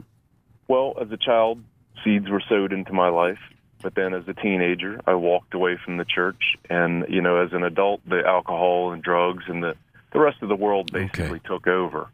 Well, 0.67 0.93
as 1.01 1.11
a 1.11 1.17
child, 1.17 1.63
seeds 2.03 2.29
were 2.29 2.43
sowed 2.47 2.71
into 2.71 2.93
my 2.93 3.09
life. 3.09 3.39
But 3.81 3.95
then 3.95 4.13
as 4.13 4.23
a 4.29 4.33
teenager, 4.33 5.01
I 5.05 5.15
walked 5.15 5.53
away 5.53 5.77
from 5.83 5.97
the 5.97 6.05
church. 6.05 6.41
And, 6.69 7.05
you 7.09 7.21
know, 7.21 7.43
as 7.43 7.51
an 7.51 7.63
adult, 7.63 7.99
the 8.07 8.21
alcohol 8.25 8.93
and 8.93 9.03
drugs 9.03 9.43
and 9.47 9.61
the, 9.61 9.75
the 10.13 10.19
rest 10.19 10.37
of 10.41 10.47
the 10.47 10.55
world 10.55 10.91
basically 10.91 11.41
took 11.41 11.67
over. 11.67 12.09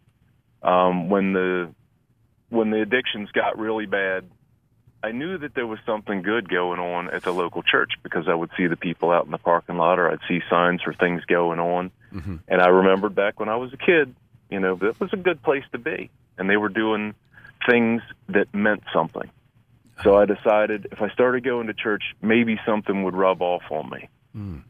Um, 0.64 1.10
when 1.10 1.34
the 1.34 1.74
when 2.50 2.72
the 2.72 2.82
addictions 2.82 3.30
got 3.32 3.60
really 3.60 3.86
bad, 3.86 4.26
I 5.02 5.12
knew 5.12 5.38
that 5.38 5.54
there 5.56 5.66
was 5.68 5.80
something 5.86 6.22
good 6.22 6.50
going 6.50 6.80
on 6.80 7.10
at 7.10 7.24
the 7.24 7.32
local 7.32 7.64
church 7.64 7.92
because 8.04 8.28
I 8.28 8.34
would 8.36 8.52
see 8.58 8.68
the 8.68 8.76
people 8.76 9.12
out 9.12 9.26
in 9.26 9.32
the 9.32 9.38
parking 9.38 9.78
lot 9.78 9.98
or 9.98 10.12
I'd 10.12 10.20
see 10.28 10.42
signs 10.50 10.82
for 10.82 10.94
things 10.94 11.24
going 11.26 11.60
on. 11.60 11.92
And 12.48 12.62
I 12.62 12.68
remembered 12.68 13.16
back 13.16 13.40
when 13.40 13.50
I 13.50 13.56
was 13.56 13.72
a 13.74 13.78
kid, 13.78 14.14
you 14.50 14.60
know, 14.60 14.76
that 14.76 15.00
was 15.00 15.14
a 15.14 15.18
good 15.18 15.42
place 15.42 15.64
to 15.72 15.78
be. 15.78 16.10
And 16.38 16.50
they 16.50 16.58
were 16.58 16.70
doing 16.70 17.16
things 17.70 18.02
that 18.28 18.54
meant 18.54 18.84
something. 18.94 19.30
So 20.04 20.16
I 20.18 20.26
decided 20.26 20.88
if 20.92 21.02
I 21.02 21.10
started 21.10 21.44
going 21.44 21.68
to 21.68 21.74
church, 21.74 22.04
maybe 22.22 22.60
something 22.66 23.04
would 23.04 23.16
rub 23.16 23.42
off 23.42 23.64
on 23.70 23.90
me. 23.90 24.10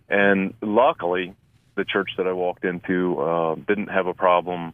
And 0.09 0.53
luckily, 0.61 1.35
the 1.75 1.85
church 1.85 2.11
that 2.17 2.27
I 2.27 2.33
walked 2.33 2.65
into 2.65 3.19
uh, 3.19 3.55
didn't 3.55 3.87
have 3.87 4.07
a 4.07 4.13
problem 4.13 4.73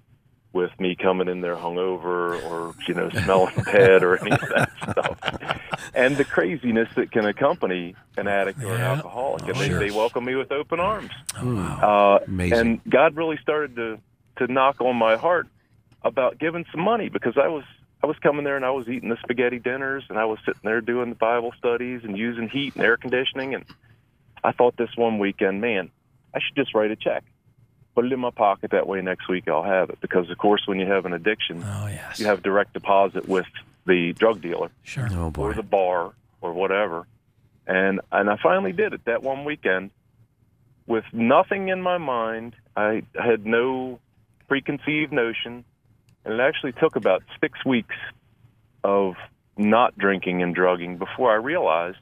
with 0.55 0.71
me 0.79 0.95
coming 0.95 1.27
in 1.27 1.41
there 1.41 1.55
hungover 1.55 2.41
or 2.49 2.73
you 2.87 2.93
know 2.95 3.09
smelling 3.09 3.53
bad 3.65 4.01
or 4.01 4.17
any 4.21 4.31
of 4.31 4.39
that 4.39 4.71
stuff. 4.81 5.61
And 5.93 6.15
the 6.17 6.23
craziness 6.25 6.87
that 6.95 7.11
can 7.11 7.25
accompany 7.25 7.95
an 8.17 8.27
addict 8.27 8.63
or 8.63 8.73
an 8.73 8.79
Yeah. 8.79 8.93
alcoholic, 8.93 9.41
and 9.43 9.51
Oh, 9.57 9.59
they, 9.59 9.67
sure. 9.67 9.79
they 9.79 9.91
welcome 9.91 10.23
me 10.25 10.35
with 10.35 10.51
open 10.51 10.79
arms. 10.79 11.11
wow. 11.43 12.17
Uh, 12.21 12.23
Amazing. 12.25 12.57
and 12.59 12.81
God 12.89 13.15
really 13.15 13.37
started 13.41 13.75
to 13.75 13.99
to 14.37 14.51
knock 14.51 14.81
on 14.81 14.95
my 14.95 15.17
heart 15.17 15.47
about 16.03 16.39
giving 16.39 16.65
some 16.71 16.81
money 16.81 17.09
because 17.09 17.37
I 17.37 17.49
was 17.49 17.65
I 18.01 18.07
was 18.07 18.17
coming 18.19 18.45
there 18.45 18.55
and 18.55 18.63
I 18.65 18.71
was 18.71 18.87
eating 18.87 19.09
the 19.09 19.17
spaghetti 19.23 19.59
dinners 19.59 20.05
and 20.09 20.17
I 20.17 20.25
was 20.25 20.39
sitting 20.45 20.61
there 20.63 20.79
doing 20.81 21.09
the 21.09 21.15
Bible 21.15 21.53
studies 21.57 22.01
and 22.03 22.17
using 22.17 22.47
heat 22.49 22.75
and 22.75 22.83
air 22.83 22.95
conditioning 22.97 23.53
and 23.55 23.65
I 24.43 24.51
thought 24.53 24.77
this 24.77 24.95
one 24.95 25.17
weekend, 25.19 25.59
man, 25.59 25.89
I 26.33 26.39
should 26.39 26.55
just 26.55 26.75
write 26.75 26.91
a 26.91 26.95
check. 26.95 27.23
Put 27.95 28.05
it 28.05 28.13
in 28.13 28.19
my 28.19 28.29
pocket 28.29 28.71
that 28.71 28.88
way 28.88 29.01
next 29.01 29.27
week 29.29 29.47
I'll 29.47 29.63
have 29.63 29.89
it 29.89 29.99
because 30.01 30.29
of 30.29 30.38
course 30.38 30.63
when 30.67 30.79
you 30.79 30.86
have 30.86 31.05
an 31.05 31.13
addiction 31.13 31.63
oh 31.65 31.88
yes. 31.88 32.19
you 32.19 32.25
have 32.25 32.43
direct 32.43 32.73
deposit 32.73 33.27
with 33.27 33.47
the 33.88 34.13
drug 34.13 34.41
dealer 34.41 34.69
sure. 34.84 35.08
Oh 35.12 35.31
or 35.38 35.53
the 35.53 35.63
bar 35.63 36.13
or 36.41 36.53
whatever. 36.53 37.08
And 37.67 38.01
and 38.12 38.29
I 38.29 38.38
finally 38.41 38.73
did 38.73 38.93
it 38.93 39.05
that 39.05 39.23
one 39.23 39.45
weekend 39.45 39.91
with 40.88 41.05
nothing 41.12 41.69
in 41.69 41.81
my 41.81 41.97
mind. 41.97 42.55
I 42.75 43.03
had 43.15 43.45
no 43.45 43.99
preconceived 44.47 45.12
notion. 45.12 45.63
And 46.23 46.34
it 46.34 46.39
actually 46.39 46.73
took 46.73 46.95
about 46.95 47.23
six 47.39 47.63
weeks 47.65 47.95
of 48.84 49.15
not 49.58 49.97
drinking 49.97 50.41
and 50.41 50.53
drugging 50.53 50.97
before 50.97 51.31
I 51.31 51.36
realized 51.36 51.97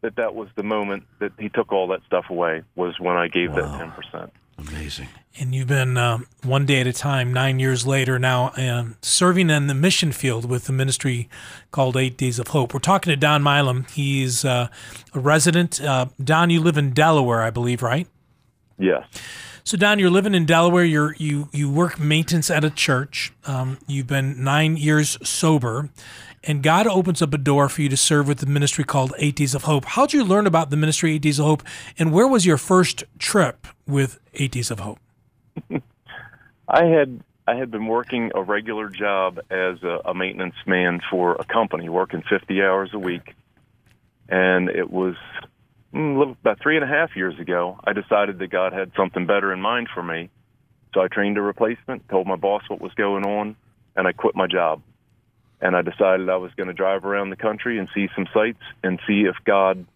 that 0.00 0.16
that 0.16 0.34
was 0.34 0.48
the 0.54 0.62
moment 0.62 1.04
that 1.18 1.32
he 1.38 1.48
took 1.48 1.72
all 1.72 1.88
that 1.88 2.00
stuff 2.06 2.26
away 2.30 2.62
was 2.76 2.98
when 3.00 3.16
I 3.16 3.28
gave 3.28 3.54
that 3.54 3.64
10%. 3.64 4.30
Amazing. 4.58 5.08
And 5.40 5.54
you've 5.54 5.68
been 5.68 5.96
um, 5.96 6.26
one 6.42 6.66
day 6.66 6.80
at 6.80 6.88
a 6.88 6.92
time, 6.92 7.32
nine 7.32 7.60
years 7.60 7.86
later 7.86 8.18
now, 8.18 8.50
um, 8.56 8.96
serving 9.02 9.50
in 9.50 9.68
the 9.68 9.74
mission 9.74 10.10
field 10.10 10.44
with 10.50 10.64
the 10.64 10.72
ministry 10.72 11.28
called 11.70 11.96
Eight 11.96 12.16
Days 12.16 12.40
of 12.40 12.48
Hope. 12.48 12.74
We're 12.74 12.80
talking 12.80 13.12
to 13.12 13.16
Don 13.16 13.42
Milam. 13.42 13.86
He's 13.92 14.44
uh, 14.44 14.66
a 15.14 15.20
resident. 15.20 15.80
Uh, 15.80 16.06
Don, 16.22 16.50
you 16.50 16.60
live 16.60 16.76
in 16.76 16.90
Delaware, 16.90 17.42
I 17.42 17.50
believe, 17.50 17.82
right? 17.82 18.08
Yes. 18.78 19.04
So 19.68 19.76
Don, 19.76 19.98
you're 19.98 20.08
living 20.08 20.34
in 20.34 20.46
Delaware. 20.46 20.82
You're 20.82 21.14
you 21.18 21.50
you 21.52 21.70
work 21.70 22.00
maintenance 22.00 22.50
at 22.50 22.64
a 22.64 22.70
church. 22.70 23.34
Um, 23.44 23.76
you've 23.86 24.06
been 24.06 24.42
nine 24.42 24.78
years 24.78 25.18
sober, 25.22 25.90
and 26.42 26.62
God 26.62 26.86
opens 26.86 27.20
up 27.20 27.34
a 27.34 27.36
door 27.36 27.68
for 27.68 27.82
you 27.82 27.90
to 27.90 27.96
serve 27.98 28.28
with 28.28 28.38
the 28.38 28.46
ministry 28.46 28.82
called 28.82 29.12
Eight 29.18 29.36
Days 29.36 29.54
of 29.54 29.64
Hope. 29.64 29.84
How'd 29.84 30.14
you 30.14 30.24
learn 30.24 30.46
about 30.46 30.70
the 30.70 30.78
ministry 30.78 31.12
Eight 31.12 31.20
Days 31.20 31.38
of 31.38 31.44
Hope, 31.44 31.62
and 31.98 32.14
where 32.14 32.26
was 32.26 32.46
your 32.46 32.56
first 32.56 33.04
trip 33.18 33.66
with 33.86 34.18
Eight 34.32 34.52
Days 34.52 34.70
of 34.70 34.80
Hope? 34.80 35.00
I 36.68 36.84
had 36.84 37.22
I 37.46 37.54
had 37.54 37.70
been 37.70 37.88
working 37.88 38.32
a 38.34 38.42
regular 38.42 38.88
job 38.88 39.38
as 39.50 39.82
a, 39.82 40.00
a 40.06 40.14
maintenance 40.14 40.56
man 40.64 41.02
for 41.10 41.34
a 41.34 41.44
company, 41.44 41.90
working 41.90 42.22
50 42.22 42.62
hours 42.62 42.88
a 42.94 42.98
week, 42.98 43.34
and 44.30 44.70
it 44.70 44.90
was 44.90 45.16
Mm, 45.94 46.36
about 46.40 46.60
three 46.60 46.76
and 46.76 46.84
a 46.84 46.88
half 46.88 47.16
years 47.16 47.38
ago. 47.38 47.78
I 47.82 47.92
decided 47.92 48.38
that 48.38 48.48
God 48.48 48.72
had 48.72 48.92
something 48.96 49.26
better 49.26 49.52
in 49.52 49.60
mind 49.60 49.88
for 49.92 50.02
me, 50.02 50.28
so 50.94 51.00
I 51.00 51.08
trained 51.08 51.38
a 51.38 51.42
replacement, 51.42 52.08
told 52.08 52.26
my 52.26 52.36
boss 52.36 52.62
what 52.68 52.80
was 52.80 52.92
going 52.94 53.24
on, 53.24 53.56
and 53.96 54.06
I 54.06 54.12
quit 54.12 54.36
my 54.36 54.46
job. 54.46 54.82
And 55.60 55.74
I 55.74 55.82
decided 55.82 56.28
I 56.28 56.36
was 56.36 56.52
going 56.56 56.68
to 56.68 56.74
drive 56.74 57.04
around 57.04 57.30
the 57.30 57.36
country 57.36 57.78
and 57.78 57.88
see 57.94 58.08
some 58.14 58.28
sights 58.32 58.62
and 58.84 59.00
see 59.06 59.22
if 59.22 59.36
God 59.44 59.86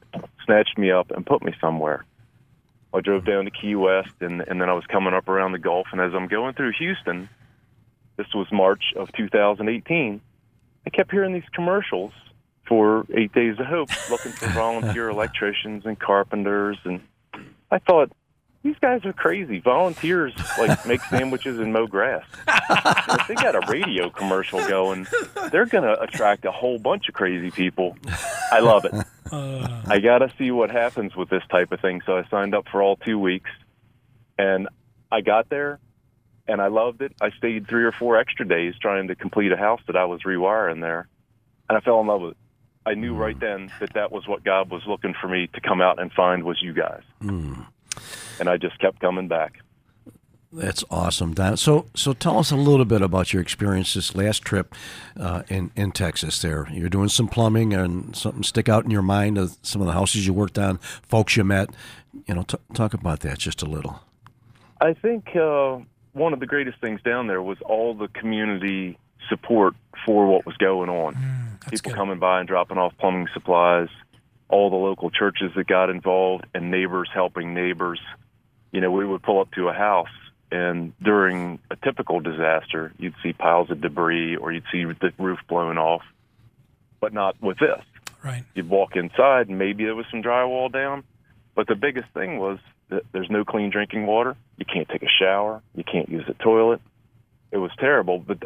snatched 0.45 0.77
me 0.79 0.91
up 0.91 1.11
and 1.11 1.25
put 1.25 1.43
me 1.43 1.55
somewhere. 1.61 2.05
I 2.95 3.01
drove 3.01 3.25
down 3.25 3.45
to 3.45 3.51
Key 3.51 3.75
West, 3.75 4.15
and, 4.21 4.41
and 4.41 4.61
then 4.61 4.69
I 4.69 4.75
was 4.75 4.85
coming 4.87 5.15
up 5.15 5.29
around 5.29 5.53
the 5.53 5.59
Gulf. 5.59 5.89
And 5.93 6.01
as 6.01 6.13
I'm 6.15 6.27
going 6.27 6.55
through 6.55 6.73
Houston, 6.79 7.29
this 8.17 8.27
was 8.35 8.47
March 8.51 8.93
of 8.97 9.13
2018, 9.13 10.21
I 10.85 10.91
kept 10.91 11.11
hearing 11.11 11.33
these 11.33 11.49
commercials 11.55 12.13
for 12.73 13.05
Eight 13.13 13.35
Days 13.35 13.59
of 13.59 13.67
Hope, 13.67 13.91
looking 14.09 14.33
for 14.33 14.47
volunteer 14.55 15.11
electricians 15.11 15.85
and 15.85 15.99
carpenters. 16.01 16.79
And 16.87 17.03
I 17.71 17.79
thought, 17.81 18.11
these 18.63 18.77
guys 18.81 19.05
are 19.05 19.13
crazy. 19.13 19.61
Volunteers 19.61 20.33
like 20.59 20.87
make 20.87 21.03
sandwiches 21.03 21.59
and 21.59 21.71
mow 21.71 21.87
grass. 21.87 22.25
And 22.49 23.21
if 23.21 23.29
they 23.29 23.35
got 23.35 23.57
a 23.57 23.71
radio 23.71 24.09
commercial 24.09 24.67
going, 24.67 25.07
they're 25.51 25.67
going 25.67 25.85
to 25.85 26.01
attract 26.01 26.47
a 26.47 26.51
whole 26.51 26.79
bunch 26.79 27.11
of 27.11 27.15
crazy 27.15 27.51
people. 27.51 27.95
I 28.51 28.61
love 28.61 28.87
it. 28.87 28.95
I 29.31 29.99
got 29.99 30.21
to 30.21 30.33
see 30.39 30.51
what 30.51 30.71
happens 30.71 31.15
with 31.15 31.29
this 31.29 31.43
type 31.51 31.73
of 31.73 31.81
thing. 31.81 32.01
So 32.07 32.17
I 32.17 32.25
signed 32.31 32.55
up 32.55 32.69
for 32.73 32.81
all 32.81 32.97
two 32.97 33.19
weeks, 33.19 33.51
and 34.39 34.67
I 35.11 35.21
got 35.21 35.51
there, 35.51 35.79
and 36.49 36.59
I 36.59 36.69
loved 36.69 37.03
it. 37.03 37.13
I 37.21 37.33
stayed 37.33 37.69
three 37.69 37.85
or 37.85 37.93
four 37.93 38.17
extra 38.17 38.49
days 38.49 38.73
trying 38.81 39.09
to 39.09 39.15
complete 39.15 39.53
a 39.53 39.59
house 39.59 39.83
that 39.89 39.97
I 39.97 40.07
was 40.07 40.23
rewiring 40.23 40.81
there, 40.81 41.07
and 41.69 41.77
I 41.77 41.83
fell 41.83 42.01
in 42.01 42.07
love 42.07 42.23
with 42.23 42.31
it. 42.31 42.37
I 42.85 42.95
knew 42.95 43.15
right 43.15 43.39
then 43.39 43.71
that 43.81 43.93
that 43.95 44.11
was 44.13 44.27
what 44.27 44.45
God 44.45 44.71
was 44.71 44.83
looking 44.87 45.15
for 45.21 45.29
me 45.29 45.49
to 45.49 45.61
come 45.61 45.81
out 45.81 46.01
and 46.01 46.13
find 46.13 46.45
was 46.45 46.61
you 46.61 46.73
guys, 46.73 47.03
and 48.41 48.49
I 48.49 48.57
just 48.57 48.79
kept 48.79 49.01
coming 49.01 49.29
back. 49.29 49.59
That's 50.55 50.85
awesome, 50.91 51.33
Don. 51.33 51.57
So, 51.57 51.87
so 51.95 52.13
tell 52.13 52.39
us 52.39 52.51
a 52.51 52.57
little 52.57 52.85
bit 52.85 53.01
about 53.01 53.33
your 53.33 53.41
experience 53.41 53.95
this 53.95 54.15
last 54.15 54.43
trip 54.43 54.75
uh, 55.19 55.45
in 55.49 55.71
in 55.77 55.93
Texas. 55.93 56.43
There, 56.43 56.69
you're 56.71 56.91
doing 56.91 57.09
some 57.09 57.27
plumbing, 57.27 57.73
and 57.73 58.15
something 58.15 58.43
stick 58.43 58.69
out 58.69 58.85
in 58.85 58.91
your 58.91 59.03
mind 59.03 59.39
of 59.39 59.57
some 59.63 59.81
of 59.81 59.87
the 59.87 59.95
houses 59.95 60.27
you 60.27 60.35
worked 60.35 60.59
on, 60.59 60.77
folks 61.03 61.37
you 61.39 61.45
met. 61.45 61.71
You 62.27 62.35
know, 62.35 62.43
t- 62.43 62.59
talk 62.75 62.93
about 62.93 63.21
that 63.21 63.39
just 63.39 63.63
a 63.63 63.67
little. 63.67 64.01
I 64.83 64.93
think 64.93 65.35
uh, 65.35 65.79
one 66.13 66.35
of 66.35 66.41
the 66.41 66.47
greatest 66.47 66.79
things 66.81 67.01
down 67.03 67.29
there 67.29 67.41
was 67.41 67.59
all 67.63 67.95
the 67.95 68.09
community 68.09 68.99
support 69.31 69.75
for 70.05 70.27
what 70.27 70.45
was 70.45 70.57
going 70.59 70.91
on. 70.91 71.17
That's 71.65 71.81
People 71.81 71.93
good. 71.93 71.97
coming 71.97 72.19
by 72.19 72.41
and 72.41 72.49
dropping 72.49 72.79
off 72.79 72.93
plumbing 72.99 73.29
supplies, 73.35 73.89
all 74.49 74.71
the 74.71 74.77
local 74.77 75.11
churches 75.11 75.53
that 75.57 75.67
got 75.67 75.91
involved, 75.91 76.45
and 76.55 76.71
neighbors 76.71 77.09
helping 77.13 77.55
neighbors. 77.55 78.01
You 78.73 78.81
know, 78.81 78.91
we 78.91 79.07
would 79.07 79.23
pull 79.23 79.41
up 79.41 79.51
to 79.53 79.69
a 79.69 79.73
house, 79.73 80.09
and 80.51 80.93
during 81.03 81.59
a 81.71 81.77
typical 81.77 82.21
disaster, 82.21 82.93
you'd 82.99 83.15
see 83.23 83.33
piles 83.33 83.71
of 83.71 83.81
debris 83.81 84.37
or 84.37 84.53
you'd 84.53 84.65
see 84.73 84.85
the 84.85 85.13
roof 85.19 85.39
blown 85.49 85.79
off. 85.79 86.03
but 87.01 87.13
not 87.13 87.41
with 87.43 87.59
this. 87.59 87.83
Right. 88.23 88.45
You'd 88.55 88.69
walk 88.69 88.95
inside, 88.95 89.49
and 89.49 89.59
maybe 89.59 89.85
there 89.85 89.97
was 89.97 90.07
some 90.11 90.23
drywall 90.23 90.71
down, 90.73 91.03
but 91.57 91.67
the 91.67 91.75
biggest 91.75 92.09
thing 92.15 92.39
was 92.39 92.59
that 92.91 93.03
there's 93.13 93.29
no 93.31 93.45
clean 93.45 93.71
drinking 93.71 94.07
water. 94.07 94.37
You 94.57 94.65
can't 94.65 94.89
take 94.89 95.03
a 95.03 95.09
shower. 95.09 95.61
You 95.75 95.83
can't 95.83 96.09
use 96.09 96.25
the 96.29 96.35
toilet. 96.35 96.81
It 97.51 97.57
was 97.59 97.73
terrible. 97.79 98.19
But 98.21 98.45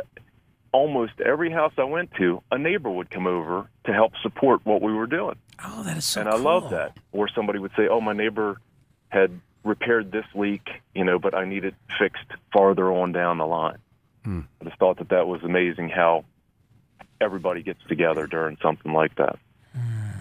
almost 0.76 1.14
every 1.20 1.50
house 1.50 1.72
I 1.78 1.84
went 1.84 2.10
to, 2.18 2.42
a 2.50 2.58
neighbor 2.58 2.90
would 2.90 3.10
come 3.10 3.26
over 3.26 3.68
to 3.86 3.92
help 3.92 4.12
support 4.22 4.60
what 4.64 4.80
we 4.82 4.92
were 4.92 5.06
doing 5.06 5.36
Oh, 5.64 5.82
that 5.84 5.96
is 5.96 6.04
so 6.04 6.20
and 6.20 6.28
I 6.28 6.32
cool. 6.32 6.40
love 6.42 6.70
that. 6.70 6.96
Or 7.12 7.28
somebody 7.34 7.58
would 7.58 7.72
say, 7.76 7.88
"Oh, 7.88 8.00
my 8.00 8.12
neighbor 8.12 8.60
had 9.08 9.30
repaired 9.64 10.12
this 10.12 10.26
leak, 10.34 10.68
you 10.94 11.02
know, 11.02 11.18
but 11.18 11.34
I 11.34 11.44
need 11.46 11.64
it 11.64 11.74
fixed 11.98 12.30
farther 12.52 12.92
on 12.92 13.12
down 13.12 13.38
the 13.38 13.46
line." 13.46 13.78
Hmm. 14.24 14.40
I 14.60 14.64
just 14.66 14.78
thought 14.78 14.98
that 14.98 15.08
that 15.08 15.26
was 15.26 15.42
amazing 15.42 15.88
how 15.88 16.24
everybody 17.20 17.62
gets 17.62 17.80
together 17.88 18.26
during 18.26 18.58
something 18.62 18.92
like 18.92 19.14
that. 19.16 19.38
Hmm. 19.72 20.18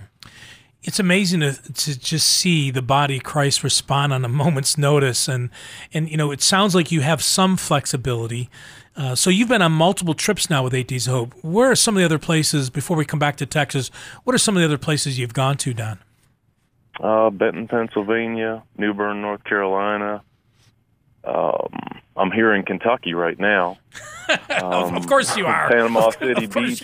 it's 0.84 1.00
amazing 1.00 1.40
to, 1.42 1.54
to 1.74 2.00
just 2.00 2.28
see 2.28 2.72
the 2.72 2.82
body 2.82 3.18
of 3.18 3.24
Christ 3.24 3.64
respond 3.64 4.14
on 4.14 4.24
a 4.24 4.30
moment's 4.44 4.78
notice, 4.78 5.28
and 5.28 5.50
and 5.94 6.10
you 6.10 6.16
know 6.18 6.32
it 6.32 6.42
sounds 6.42 6.74
like 6.76 6.92
you 6.94 7.02
have 7.02 7.22
some 7.22 7.58
flexibility. 7.58 8.50
Uh, 8.96 9.14
so 9.14 9.30
you've 9.30 9.50
been 9.50 9.62
on 9.62 9.74
multiple 9.74 10.14
trips 10.14 10.50
now 10.50 10.64
with 10.64 10.74
Eight 10.74 10.88
Days 10.88 11.08
of 11.08 11.14
Hope. 11.14 11.34
Where 11.44 11.72
are 11.72 11.76
some 11.76 11.96
of 11.96 12.00
the 12.00 12.06
other 12.06 12.20
places 12.20 12.70
before 12.70 12.96
we 12.96 13.04
come 13.06 13.20
back 13.20 13.36
to 13.38 13.46
Texas? 13.46 13.90
What 14.24 14.34
are 14.34 14.38
some 14.40 14.56
of 14.56 14.62
the 14.62 14.66
other 14.66 14.78
places 14.78 15.20
you've 15.20 15.34
gone 15.34 15.58
to, 15.58 15.74
Don? 15.74 16.00
Uh, 17.00 17.30
Benton, 17.30 17.68
Pennsylvania, 17.68 18.64
New 18.78 18.94
Bern, 18.94 19.22
North 19.22 19.44
Carolina. 19.44 20.22
Um, 21.26 22.02
I'm 22.16 22.32
here 22.32 22.54
in 22.54 22.64
Kentucky 22.64 23.14
right 23.14 23.40
now. 23.40 23.78
Um, 24.50 24.96
of 24.96 25.06
course 25.06 25.38
you 25.38 25.46
are. 25.46 25.70
Panama 25.70 26.10
City 26.10 26.48
Beach. 26.48 26.84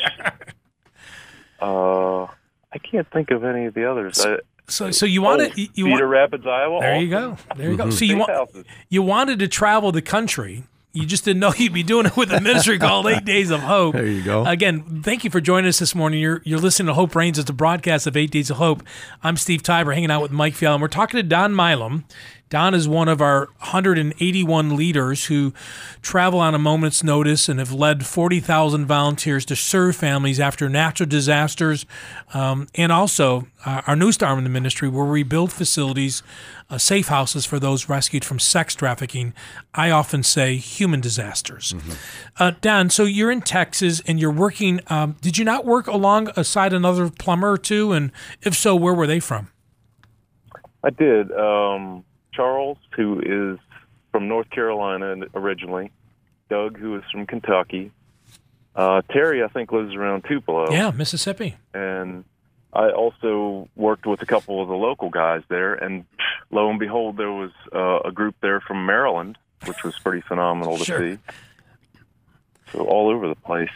Uh, 1.60 2.24
I 2.24 2.78
can't 2.84 3.10
think 3.10 3.32
of 3.32 3.44
any 3.44 3.66
of 3.66 3.74
the 3.74 3.90
others. 3.90 4.24
I, 4.24 4.38
So 4.68 4.92
so 4.92 5.08
you 5.08 5.24
wanted 5.24 5.52
oh, 5.52 5.56
you, 5.56 5.68
you 5.74 5.86
Cedar 5.86 6.08
want, 6.08 6.12
Rapids, 6.12 6.46
Iowa. 6.46 6.80
there 6.82 7.02
you 7.02 7.10
go 7.10 7.38
there 7.56 7.72
you 7.72 7.78
go. 7.78 7.90
So 7.90 8.06
you 8.06 8.18
want 8.18 8.50
you 8.90 9.02
wanted 9.02 9.40
to 9.40 9.48
travel 9.48 9.92
the 9.92 10.04
country. 10.04 10.66
You 10.94 11.06
just 11.06 11.24
didn't 11.24 11.40
know 11.40 11.54
you'd 11.58 11.74
be 11.74 11.84
doing 11.84 12.06
it 12.06 12.18
with 12.18 12.32
a 12.32 12.42
ministry 12.42 12.78
called 12.78 13.08
Eight 13.08 13.26
Days 13.26 13.50
of 13.50 13.62
Hope. 13.62 13.94
There 13.94 14.06
you 14.06 14.24
go. 14.24 14.46
Again, 14.46 15.02
thank 15.04 15.24
you 15.24 15.30
for 15.30 15.40
joining 15.40 15.70
us 15.70 15.80
this 15.80 15.96
morning. 15.96 16.20
You're 16.20 16.42
you're 16.44 16.60
listening 16.60 16.88
to 16.88 16.94
Hope 16.94 17.16
Reigns. 17.16 17.40
It's 17.40 17.50
a 17.50 17.54
broadcast 17.54 18.08
of 18.08 18.18
Eight 18.18 18.32
Days 18.32 18.50
of 18.50 18.58
Hope. 18.58 18.84
I'm 19.24 19.38
Steve 19.38 19.64
Tybor, 19.64 19.94
hanging 19.94 20.12
out 20.12 20.22
with 20.22 20.32
Mike 20.32 20.54
Fiala, 20.54 20.76
and 20.76 20.82
we're 20.82 20.88
talking 20.90 21.18
to 21.18 21.24
Don 21.24 21.56
Milam. 21.56 22.06
Don 22.52 22.74
is 22.74 22.86
one 22.86 23.08
of 23.08 23.22
our 23.22 23.46
181 23.60 24.76
leaders 24.76 25.28
who 25.28 25.54
travel 26.02 26.42
on 26.42 26.54
a 26.54 26.60
moment's 26.60 27.02
notice 27.02 27.48
and 27.48 27.60
have 27.60 27.72
led 27.72 28.06
40,000 28.06 28.86
volunteers 28.86 29.46
to 29.46 29.56
serve 29.56 29.96
families 29.96 30.38
after 30.38 30.68
natural 30.68 31.08
disasters, 31.08 31.86
um, 32.34 32.68
and 32.76 32.92
also 32.92 33.48
uh, 33.66 33.84
our 33.88 33.96
newest 33.96 34.22
arm 34.22 34.38
in 34.38 34.44
the 34.44 34.50
ministry 34.50 34.90
where 34.90 35.06
we 35.06 35.24
build 35.24 35.54
facilities, 35.54 36.24
uh, 36.70 36.78
safe 36.78 37.08
houses 37.08 37.46
for 37.46 37.58
those 37.58 37.88
rescued 37.88 38.26
from 38.26 38.38
sex 38.38 38.76
trafficking. 38.76 39.34
I 39.74 39.90
often 39.90 40.22
say 40.22 40.58
human 40.58 41.00
disasters. 41.00 41.74
Uh, 42.38 42.52
Don, 42.60 42.90
so 42.90 43.06
you're 43.06 43.32
in 43.32 43.42
Texas 43.42 44.02
and 44.06 44.20
you're 44.20 44.30
working. 44.30 44.82
Um, 44.88 45.16
did 45.22 45.38
you 45.38 45.46
not 45.46 45.64
work 45.64 45.88
alongside 45.88 46.74
another 46.74 47.10
plumber 47.10 47.52
or 47.52 47.58
two? 47.58 47.94
And 47.94 48.12
if 48.42 48.56
so, 48.56 48.76
where 48.76 48.94
were 48.94 49.08
they 49.08 49.22
from? 49.22 49.48
I 50.84 50.90
did. 50.90 51.32
Um, 51.32 52.04
Charles, 52.34 52.78
who 52.92 53.20
is 53.20 53.60
from 54.12 54.28
North 54.28 54.50
Carolina 54.50 55.16
originally, 55.36 55.92
Doug, 56.50 56.78
who 56.78 56.96
is 56.98 57.04
from 57.12 57.26
Kentucky, 57.26 57.92
uh, 58.76 59.02
Terry, 59.12 59.44
I 59.44 59.48
think, 59.48 59.72
lives 59.72 59.96
around 59.96 60.24
Tupelo, 60.28 60.72
Yeah, 60.72 60.92
Mississippi. 60.92 61.56
and 61.74 62.24
I 62.74 62.90
also 62.92 63.68
worked 63.76 64.06
with 64.06 64.22
a 64.22 64.26
couple 64.26 64.62
of 64.62 64.70
the 64.70 64.76
local 64.76 65.10
guys 65.10 65.42
there. 65.50 65.74
And 65.74 66.06
lo 66.52 66.70
and 66.70 66.80
behold, 66.80 67.18
there 67.18 67.32
was 67.32 67.52
uh, 67.76 68.00
a 68.08 68.14
group 68.14 68.36
there 68.42 68.62
from 68.62 68.86
Maryland, 68.86 69.38
which 69.66 69.84
was 69.84 70.00
pretty 70.00 70.22
phenomenal 70.22 70.78
to 70.78 70.84
Sure. 70.86 71.00
see. 71.16 71.18
So 72.72 72.80
all 72.86 73.10
over 73.10 73.28
the 73.28 73.36
place. 73.36 73.70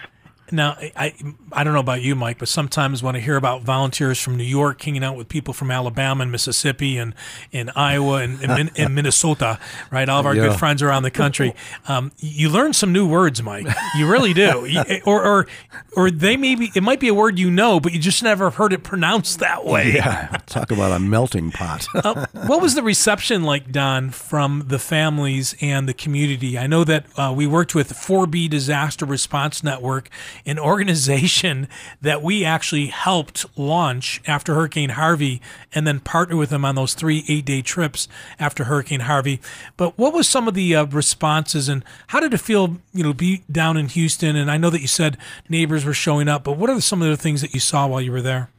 Now, 0.51 0.77
I, 0.95 1.13
I 1.51 1.63
don't 1.63 1.73
know 1.73 1.79
about 1.79 2.01
you, 2.01 2.13
Mike, 2.15 2.38
but 2.38 2.47
sometimes 2.47 3.01
when 3.01 3.15
I 3.15 3.19
hear 3.19 3.36
about 3.36 3.63
volunteers 3.63 4.19
from 4.21 4.36
New 4.38 4.43
York 4.43 4.81
hanging 4.81 5.03
out 5.03 5.17
with 5.17 5.27
people 5.27 5.53
from 5.53 5.71
Alabama 5.71 6.21
and 6.21 6.31
Mississippi 6.31 6.97
and, 6.97 7.15
and 7.51 7.71
Iowa 7.75 8.17
and, 8.21 8.41
and, 8.43 8.71
and 8.75 8.95
Minnesota, 8.95 9.60
right? 9.91 10.08
All 10.08 10.19
of 10.19 10.25
our 10.25 10.36
Yeah. 10.36 10.49
good 10.49 10.60
friends 10.60 10.84
around 10.84 11.03
the 11.03 11.12
country, 11.12 11.55
um, 11.88 12.12
you 12.19 12.49
learn 12.49 12.73
some 12.73 12.91
new 12.93 13.08
words, 13.08 13.41
Mike. 13.41 13.67
You 13.97 14.08
really 14.10 14.34
do. 14.34 14.65
You- 14.75 14.84
or, 15.05 15.23
or 15.23 15.47
or 15.95 16.12
they 16.12 16.36
maybe 16.38 16.71
it 16.75 16.84
might 16.84 16.99
be 16.99 17.08
a 17.08 17.13
word 17.13 17.39
you 17.39 17.49
know, 17.49 17.79
but 17.79 17.93
you 17.93 17.99
just 17.99 18.21
never 18.21 18.49
heard 18.49 18.73
it 18.73 18.84
pronounced 18.84 19.39
that 19.39 19.65
way. 19.65 19.93
Yeah, 19.93 20.27
talk 20.45 20.69
about 20.71 20.91
a 20.91 20.99
melting 20.99 21.51
pot. 21.51 21.88
Uh, 22.05 22.25
what 22.45 22.62
was 22.62 22.75
the 22.75 22.84
reception 22.84 23.43
like, 23.43 23.71
Don, 23.71 24.10
from 24.12 24.65
the 24.67 24.77
families 24.77 25.55
and 25.62 25.88
the 25.89 25.93
community? 25.93 26.58
I 26.60 26.67
know 26.67 26.84
that 26.84 27.05
uh, 27.17 27.34
we 27.36 27.47
worked 27.47 27.73
with 27.73 27.93
4B 27.93 28.49
Disaster 28.49 29.05
Response 29.05 29.63
Network, 29.63 30.10
an 30.45 30.60
organization 30.60 31.67
that 32.02 32.21
we 32.21 32.45
actually 32.45 32.88
helped 32.88 33.45
launch 33.58 34.21
after 34.28 34.54
Hurricane 34.54 34.91
Harvey 34.91 35.41
and 35.74 35.86
then 35.86 36.00
partner 36.00 36.36
with 36.36 36.50
them 36.50 36.65
on 36.65 36.76
those 36.76 36.93
three 36.93 37.24
eight 37.28 37.45
day 37.45 37.62
trips 37.62 38.08
after 38.39 38.65
Hurricane 38.65 39.02
Harvey. 39.02 39.39
But 39.78 39.98
what 39.98 40.13
was 40.13 40.28
some 40.28 40.48
of 40.48 40.54
the 40.54 40.76
uh, 40.76 40.86
responses 40.86 41.69
and 41.69 41.84
how 42.08 42.19
did 42.19 42.34
it 42.34 42.39
feel, 42.39 42.78
you 42.93 43.04
know, 43.04 43.13
be 43.13 43.43
down 43.52 43.78
in 43.78 43.88
Houston? 43.88 44.36
And 44.36 44.50
I 44.50 44.58
know 44.58 44.69
that 44.69 44.82
you 44.82 44.88
said 44.88 45.17
neighbors 45.50 45.86
were 45.86 45.93
showing 45.93 46.28
up, 46.28 46.43
but 46.43 46.58
what 46.58 46.69
are 46.69 46.80
some 46.82 47.02
of 47.02 47.10
the 47.10 47.17
things 47.17 47.41
that 47.41 47.54
you 47.54 47.60
saw 47.60 47.88
while 47.88 48.02
you 48.02 48.12
were 48.12 48.21
there? 48.21 48.50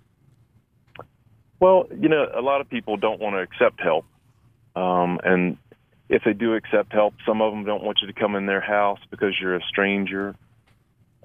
Well, 1.61 1.87
you 1.99 2.09
know, 2.09 2.27
a 2.35 2.43
lot 2.43 2.61
of 2.61 2.69
people 2.69 2.97
don't 2.97 3.21
want 3.21 3.35
to 3.37 3.41
accept 3.41 3.81
help, 3.81 4.05
um, 4.75 5.19
and 5.25 5.57
if 6.09 6.23
they 6.25 6.33
do 6.33 6.55
accept 6.55 6.93
help, 6.93 7.15
some 7.27 7.41
of 7.41 7.53
them 7.53 7.65
don't 7.65 7.83
want 7.83 7.99
you 8.01 8.07
to 8.07 8.13
come 8.13 8.37
in 8.37 8.47
their 8.47 8.61
house 8.61 9.01
because 9.11 9.35
you're 9.41 9.57
a 9.57 9.63
stranger. 9.63 10.35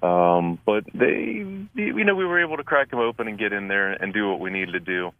Um, 0.02 0.60
but 0.66 0.86
they, 0.94 1.46
you 1.76 2.04
know, 2.04 2.16
we 2.16 2.26
were 2.26 2.42
able 2.42 2.58
to 2.58 2.64
crack 2.64 2.90
them 2.90 3.00
open 3.00 3.28
and 3.28 3.38
get 3.38 3.54
in 3.54 3.68
there 3.68 3.92
and 3.92 4.14
do 4.14 4.30
what 4.30 4.40
we 4.40 4.50
needed 4.50 4.72
to 4.72 4.80
do. 4.80 5.12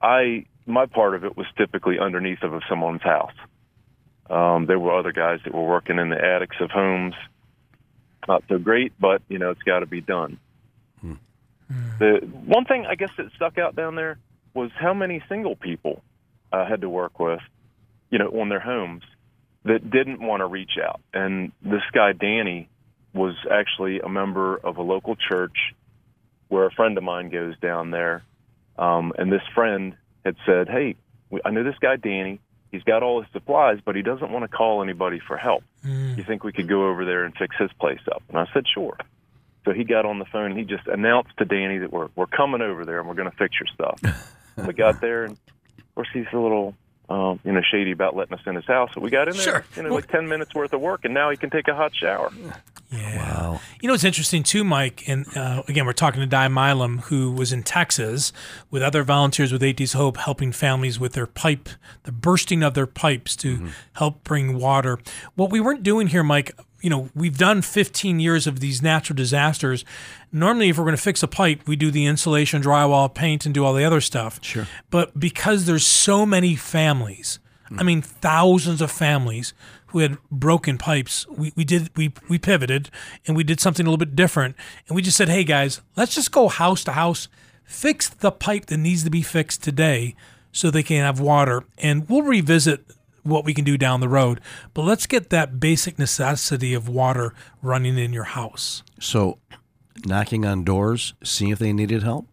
I, 0.00 0.46
my 0.64 0.86
part 0.86 1.14
of 1.14 1.24
it 1.24 1.36
was 1.36 1.46
typically 1.56 1.98
underneath 1.98 2.42
of 2.42 2.52
someone's 2.68 3.02
house. 3.02 3.34
Um, 4.30 4.66
there 4.66 4.78
were 4.78 4.96
other 4.96 5.12
guys 5.12 5.40
that 5.44 5.54
were 5.54 5.66
working 5.66 5.98
in 5.98 6.10
the 6.10 6.22
attics 6.22 6.56
of 6.60 6.70
homes. 6.70 7.14
Not 8.28 8.44
so 8.48 8.58
great, 8.58 8.92
but 9.00 9.22
you 9.28 9.38
know, 9.38 9.50
it's 9.50 9.62
got 9.62 9.80
to 9.80 9.86
be 9.86 10.00
done. 10.00 10.38
The 11.98 12.20
one 12.46 12.64
thing 12.64 12.86
I 12.86 12.94
guess 12.94 13.10
that 13.16 13.26
stuck 13.36 13.58
out 13.58 13.74
down 13.74 13.94
there 13.94 14.18
was 14.54 14.70
how 14.78 14.94
many 14.94 15.22
single 15.28 15.56
people 15.56 16.02
I 16.52 16.68
had 16.68 16.80
to 16.82 16.88
work 16.88 17.18
with, 17.18 17.40
you 18.10 18.18
know, 18.18 18.28
on 18.40 18.48
their 18.48 18.60
homes 18.60 19.02
that 19.64 19.90
didn't 19.90 20.20
want 20.20 20.40
to 20.40 20.46
reach 20.46 20.78
out. 20.82 21.00
And 21.12 21.52
this 21.62 21.82
guy 21.92 22.12
Danny 22.12 22.68
was 23.18 23.34
actually 23.50 24.00
a 24.00 24.08
member 24.08 24.56
of 24.56 24.76
a 24.78 24.82
local 24.82 25.16
church 25.16 25.56
where 26.48 26.64
a 26.66 26.70
friend 26.70 26.96
of 26.96 27.04
mine 27.04 27.28
goes 27.30 27.58
down 27.58 27.90
there. 27.90 28.22
Um, 28.78 29.12
and 29.18 29.30
this 29.30 29.42
friend 29.54 29.94
had 30.24 30.36
said, 30.46 30.68
"Hey, 30.68 30.94
I 31.44 31.50
know 31.50 31.64
this 31.64 31.78
guy 31.80 31.96
Danny. 31.96 32.40
He's 32.70 32.82
got 32.82 33.02
all 33.02 33.22
his 33.22 33.30
supplies, 33.32 33.78
but 33.84 33.96
he 33.96 34.02
doesn't 34.02 34.30
want 34.30 34.48
to 34.48 34.56
call 34.56 34.82
anybody 34.82 35.20
for 35.26 35.36
help. 35.36 35.64
You 35.84 36.22
think 36.24 36.44
we 36.44 36.52
could 36.52 36.68
go 36.68 36.88
over 36.88 37.04
there 37.04 37.24
and 37.24 37.34
fix 37.34 37.56
his 37.58 37.70
place 37.80 38.00
up?" 38.12 38.22
And 38.28 38.38
I 38.38 38.46
said, 38.54 38.64
"Sure." 38.72 38.96
So 39.64 39.72
he 39.74 39.84
got 39.84 40.06
on 40.06 40.18
the 40.18 40.24
phone 40.26 40.52
and 40.52 40.58
he 40.58 40.64
just 40.64 40.86
announced 40.86 41.36
to 41.38 41.44
Danny 41.44 41.78
that 41.78 41.92
we're 41.92 42.08
we're 42.16 42.26
coming 42.26 42.62
over 42.62 42.84
there 42.84 43.00
and 43.00 43.08
we're 43.08 43.14
going 43.16 43.30
to 43.30 43.36
fix 43.36 43.54
your 43.60 43.66
stuff. 43.74 44.34
we 44.66 44.72
got 44.72 45.00
there 45.00 45.24
and 45.24 45.32
of 45.32 45.94
course 45.94 46.08
he's 46.14 46.24
a 46.32 46.38
little 46.38 46.74
um, 47.10 47.40
you 47.44 47.52
know 47.52 47.60
shady 47.70 47.90
about 47.90 48.14
letting 48.16 48.34
us 48.34 48.40
in 48.46 48.54
his 48.54 48.64
house. 48.64 48.90
So 48.94 49.00
we 49.00 49.10
got 49.10 49.28
in 49.28 49.34
there, 49.34 49.42
Sure. 49.44 49.64
you 49.76 49.82
know, 49.82 49.94
like 49.94 50.06
ten 50.10 50.28
minutes 50.28 50.54
worth 50.54 50.72
of 50.72 50.80
work, 50.80 51.04
and 51.04 51.12
now 51.12 51.30
he 51.30 51.36
can 51.36 51.50
take 51.50 51.68
a 51.68 51.74
hot 51.74 51.92
shower. 51.94 52.30
Yeah. 52.90 53.16
Wow. 53.18 53.60
You 53.80 53.88
know, 53.88 53.94
it's 53.94 54.04
interesting 54.04 54.42
too, 54.42 54.64
Mike. 54.64 55.04
And 55.06 55.26
uh, 55.36 55.62
again, 55.68 55.84
we're 55.84 55.92
talking 55.92 56.20
to 56.20 56.26
Di 56.26 56.48
Milam, 56.48 56.98
who 56.98 57.30
was 57.30 57.52
in 57.52 57.62
Texas 57.62 58.32
with 58.70 58.82
other 58.82 59.02
volunteers 59.02 59.52
with 59.52 59.62
80s 59.62 59.94
Hope, 59.94 60.16
helping 60.16 60.52
families 60.52 60.98
with 60.98 61.12
their 61.12 61.26
pipe, 61.26 61.68
the 62.04 62.12
bursting 62.12 62.62
of 62.62 62.74
their 62.74 62.86
pipes 62.86 63.36
to 63.36 63.68
help 63.94 64.24
bring 64.24 64.58
water. 64.58 64.98
What 65.34 65.50
we 65.50 65.60
weren't 65.60 65.82
doing 65.82 66.06
here, 66.08 66.22
Mike, 66.22 66.52
you 66.80 66.88
know, 66.88 67.10
we've 67.14 67.36
done 67.36 67.60
15 67.60 68.20
years 68.20 68.46
of 68.46 68.60
these 68.60 68.80
natural 68.80 69.16
disasters. 69.16 69.84
Normally, 70.32 70.68
if 70.68 70.78
we're 70.78 70.84
going 70.84 70.96
to 70.96 71.02
fix 71.02 71.22
a 71.22 71.28
pipe, 71.28 71.66
we 71.66 71.76
do 71.76 71.90
the 71.90 72.06
insulation, 72.06 72.62
drywall, 72.62 73.12
paint, 73.12 73.44
and 73.44 73.54
do 73.54 73.64
all 73.64 73.74
the 73.74 73.84
other 73.84 74.00
stuff. 74.00 74.38
Sure. 74.42 74.66
But 74.90 75.18
because 75.18 75.66
there's 75.66 75.86
so 75.86 76.24
many 76.24 76.54
families, 76.54 77.40
I 77.76 77.82
mean, 77.82 78.00
thousands 78.00 78.80
of 78.80 78.90
families 78.90 79.52
who 79.88 80.00
had 80.00 80.18
broken 80.30 80.78
pipes. 80.78 81.26
We, 81.28 81.52
we 81.56 81.64
did 81.64 81.90
we 81.96 82.12
we 82.28 82.38
pivoted 82.38 82.90
and 83.26 83.36
we 83.36 83.44
did 83.44 83.60
something 83.60 83.86
a 83.86 83.88
little 83.88 83.98
bit 83.98 84.16
different. 84.16 84.56
And 84.86 84.96
we 84.96 85.02
just 85.02 85.16
said, 85.16 85.28
hey 85.28 85.44
guys, 85.44 85.80
let's 85.96 86.14
just 86.14 86.32
go 86.32 86.48
house 86.48 86.84
to 86.84 86.92
house, 86.92 87.28
fix 87.64 88.08
the 88.08 88.30
pipe 88.30 88.66
that 88.66 88.78
needs 88.78 89.04
to 89.04 89.10
be 89.10 89.22
fixed 89.22 89.62
today 89.62 90.14
so 90.52 90.70
they 90.70 90.82
can 90.82 91.04
have 91.04 91.20
water. 91.20 91.64
And 91.78 92.08
we'll 92.08 92.22
revisit 92.22 92.84
what 93.22 93.44
we 93.44 93.54
can 93.54 93.64
do 93.64 93.76
down 93.76 94.00
the 94.00 94.08
road. 94.08 94.40
But 94.74 94.82
let's 94.82 95.06
get 95.06 95.30
that 95.30 95.60
basic 95.60 95.98
necessity 95.98 96.74
of 96.74 96.88
water 96.88 97.34
running 97.62 97.98
in 97.98 98.12
your 98.12 98.24
house. 98.24 98.82
So, 98.98 99.38
knocking 100.04 100.44
on 100.44 100.64
doors, 100.64 101.14
seeing 101.22 101.50
if 101.50 101.58
they 101.58 101.72
needed 101.72 102.02
help? 102.02 102.26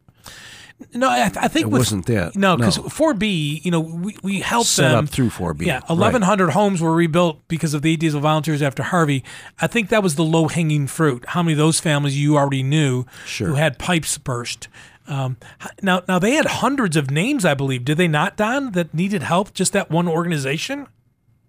No, 0.93 1.09
I, 1.09 1.31
I 1.37 1.47
think 1.47 1.67
It 1.67 1.69
with- 1.71 1.79
wasn't 1.79 2.05
that. 2.07 2.35
No, 2.35 2.57
because 2.57 2.77
No. 2.77 2.83
4B, 2.83 3.63
you 3.63 3.71
know, 3.71 3.79
we, 3.79 4.17
we 4.21 4.39
helped 4.41 4.67
Set 4.67 4.89
them 4.89 5.05
up 5.05 5.09
through 5.09 5.29
4B, 5.29 5.65
Yeah, 5.65 5.75
right. 5.75 5.89
1,100 5.89 6.49
homes 6.49 6.81
were 6.81 6.93
rebuilt 6.93 7.47
because 7.47 7.73
of 7.73 7.81
the 7.81 7.93
eight 7.93 8.01
diesel 8.01 8.19
volunteers 8.19 8.61
after 8.61 8.83
Harvey. 8.83 9.23
I 9.61 9.67
think 9.67 9.87
that 9.89 10.03
was 10.03 10.15
the 10.15 10.23
low 10.25 10.49
hanging 10.49 10.87
fruit. 10.87 11.23
How 11.29 11.41
many 11.41 11.53
of 11.53 11.57
those 11.59 11.79
families 11.79 12.19
you 12.19 12.35
already 12.37 12.61
knew 12.61 13.05
Sure. 13.25 13.47
who 13.47 13.53
had 13.55 13.79
pipes 13.79 14.17
burst? 14.17 14.67
Um, 15.07 15.37
now, 15.81 16.01
now 16.09 16.19
they 16.19 16.33
had 16.33 16.45
hundreds 16.45 16.97
of 16.97 17.09
names, 17.09 17.45
I 17.45 17.53
believe. 17.53 17.85
Did 17.85 17.95
they 17.97 18.07
not, 18.09 18.35
Don, 18.35 18.71
that 18.73 18.93
needed 18.93 19.23
help? 19.23 19.53
Just 19.53 19.71
that 19.73 19.89
one 19.89 20.09
organization? 20.09 20.87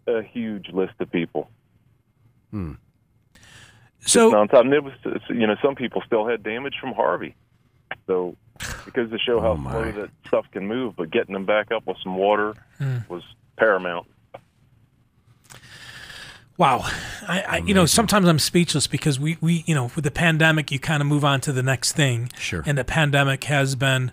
A 0.06 0.22
huge 0.22 0.68
list 0.72 0.92
of 1.00 1.10
people. 1.10 1.50
Hmm. 2.52 2.74
So, 4.00 4.36
on 4.36 4.46
top, 4.46 4.64
and 4.64 4.72
it 4.72 4.84
was 4.84 4.92
you 5.30 5.46
know 5.48 5.56
some 5.60 5.74
people 5.74 6.00
still 6.06 6.28
had 6.28 6.44
damage 6.44 6.74
from 6.80 6.92
Harvey, 6.94 7.34
so 8.06 8.36
because 8.84 9.10
to 9.10 9.18
show 9.18 9.40
how 9.40 9.52
Oh, 9.52 9.56
my. 9.56 9.70
slow 9.70 9.92
that 10.02 10.10
stuff 10.26 10.46
can 10.52 10.66
move, 10.66 10.94
but 10.96 11.10
getting 11.10 11.32
them 11.32 11.46
back 11.46 11.70
up 11.72 11.86
with 11.86 11.96
some 12.02 12.16
water 12.16 12.54
was 13.08 13.22
paramount. 13.56 14.06
Wow, 16.58 16.80
I, 17.28 17.44
I 17.48 17.56
you 17.58 17.74
know 17.74 17.84
sometimes 17.84 18.26
I'm 18.26 18.38
speechless 18.38 18.86
because 18.86 19.20
we 19.20 19.36
we 19.42 19.62
you 19.66 19.74
know 19.74 19.90
with 19.94 20.04
the 20.04 20.10
pandemic 20.10 20.70
you 20.72 20.78
kind 20.78 21.02
of 21.02 21.06
move 21.06 21.22
on 21.24 21.40
to 21.42 21.52
the 21.52 21.62
next 21.62 21.92
thing. 21.92 22.30
Sure. 22.38 22.62
And 22.64 22.78
the 22.78 22.84
pandemic 22.84 23.44
has 23.44 23.74
been, 23.74 24.10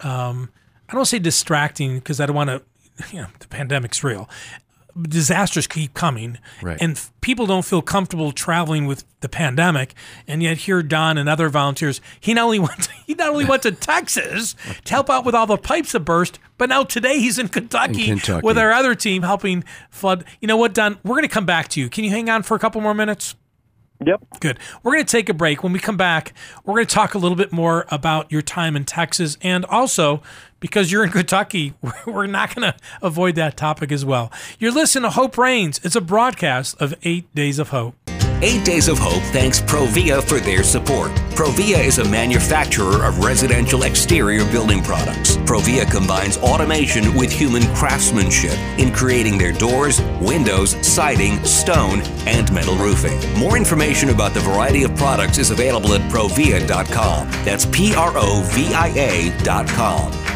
um, 0.00 0.50
I 0.88 0.94
don't 0.94 1.04
say 1.04 1.20
distracting 1.20 1.96
because 2.00 2.20
I 2.20 2.26
don't 2.26 2.34
want 2.34 2.50
to, 2.50 2.62
you 3.14 3.22
know, 3.22 3.28
the 3.38 3.46
pandemic's 3.46 4.02
real. 4.02 4.28
Disasters 5.02 5.66
keep 5.66 5.92
coming, 5.94 6.38
Right. 6.62 6.78
and 6.80 6.96
f- 6.96 7.12
people 7.20 7.46
don't 7.46 7.64
feel 7.64 7.82
comfortable 7.82 8.32
traveling 8.32 8.86
with 8.86 9.04
the 9.20 9.28
pandemic. 9.28 9.94
And 10.26 10.42
yet, 10.42 10.58
here 10.58 10.82
Don 10.82 11.18
and 11.18 11.28
other 11.28 11.48
volunteers, 11.48 12.00
he 12.20 12.32
not 12.34 12.44
only 12.44 12.58
went 12.68 12.84
to, 12.84 12.90
he 13.06 13.14
not 13.14 13.28
only 13.30 13.44
went 13.44 13.62
to 13.64 13.72
Texas 13.92 14.54
to 14.84 14.94
help 14.94 15.10
out 15.10 15.24
with 15.24 15.34
all 15.34 15.46
the 15.46 15.58
pipes 15.58 15.92
that 15.92 16.00
burst, 16.00 16.38
but 16.58 16.68
now 16.68 16.82
today 16.84 17.18
he's 17.18 17.38
in 17.38 17.48
Kentucky, 17.48 18.08
In 18.10 18.18
Kentucky. 18.18 18.44
with 18.46 18.56
our 18.58 18.72
other 18.72 18.94
team 18.94 19.22
helping 19.22 19.64
flood. 19.90 20.24
You 20.40 20.48
know 20.48 20.56
what, 20.56 20.72
Don? 20.74 20.98
We're 21.04 21.16
going 21.16 21.22
to 21.22 21.28
come 21.28 21.46
back 21.46 21.68
to 21.68 21.80
you. 21.80 21.88
Can 21.90 22.04
you 22.04 22.10
hang 22.10 22.30
on 22.30 22.42
for 22.42 22.54
a 22.56 22.58
couple 22.58 22.80
more 22.80 22.94
minutes? 22.94 23.34
Yep. 24.04 24.40
Good. 24.40 24.58
We're 24.82 24.92
going 24.92 25.04
to 25.04 25.10
take 25.10 25.28
a 25.28 25.34
break. 25.34 25.62
When 25.62 25.72
we 25.72 25.78
come 25.78 25.96
back, 25.96 26.34
we're 26.64 26.74
going 26.74 26.86
to 26.86 26.94
talk 26.94 27.14
a 27.14 27.18
little 27.18 27.36
bit 27.36 27.52
more 27.52 27.86
about 27.90 28.30
your 28.30 28.42
time 28.42 28.76
in 28.76 28.84
Texas 28.84 29.38
and 29.42 29.64
also 29.66 30.22
because 30.60 30.92
you're 30.92 31.04
in 31.04 31.10
Kentucky, 31.12 31.74
we're 32.06 32.26
not 32.26 32.54
going 32.54 32.72
to 32.72 32.78
avoid 33.02 33.34
that 33.36 33.56
topic 33.56 33.90
as 33.92 34.04
well. 34.04 34.30
You're 34.58 34.72
listening 34.72 35.04
to 35.04 35.10
Hope 35.10 35.38
Reigns. 35.38 35.80
It's 35.82 35.96
a 35.96 36.00
broadcast 36.00 36.80
of 36.80 36.94
Eight 37.02 37.32
Days 37.34 37.58
of 37.58 37.70
Hope. 37.70 38.05
Eight 38.42 38.64
Days 38.64 38.88
of 38.88 38.98
Hope 38.98 39.22
thanks 39.32 39.60
Provia 39.60 40.22
for 40.22 40.40
their 40.40 40.62
support. 40.62 41.10
Provia 41.30 41.82
is 41.82 41.98
a 41.98 42.04
manufacturer 42.04 43.04
of 43.04 43.24
residential 43.24 43.84
exterior 43.84 44.44
building 44.50 44.82
products. 44.82 45.36
Provia 45.38 45.90
combines 45.90 46.36
automation 46.38 47.14
with 47.14 47.32
human 47.32 47.62
craftsmanship 47.74 48.58
in 48.78 48.92
creating 48.92 49.38
their 49.38 49.52
doors, 49.52 50.02
windows, 50.20 50.76
siding, 50.86 51.42
stone, 51.44 52.00
and 52.26 52.52
metal 52.52 52.76
roofing. 52.76 53.18
More 53.38 53.56
information 53.56 54.10
about 54.10 54.34
the 54.34 54.40
variety 54.40 54.82
of 54.82 54.94
products 54.96 55.38
is 55.38 55.50
available 55.50 55.94
at 55.94 56.02
provia.com. 56.10 57.30
That's 57.44 57.64
P 57.64 57.94
R 57.94 58.12
O 58.16 58.42
V 58.52 58.74
I 58.74 58.88
A.com. 58.88 60.35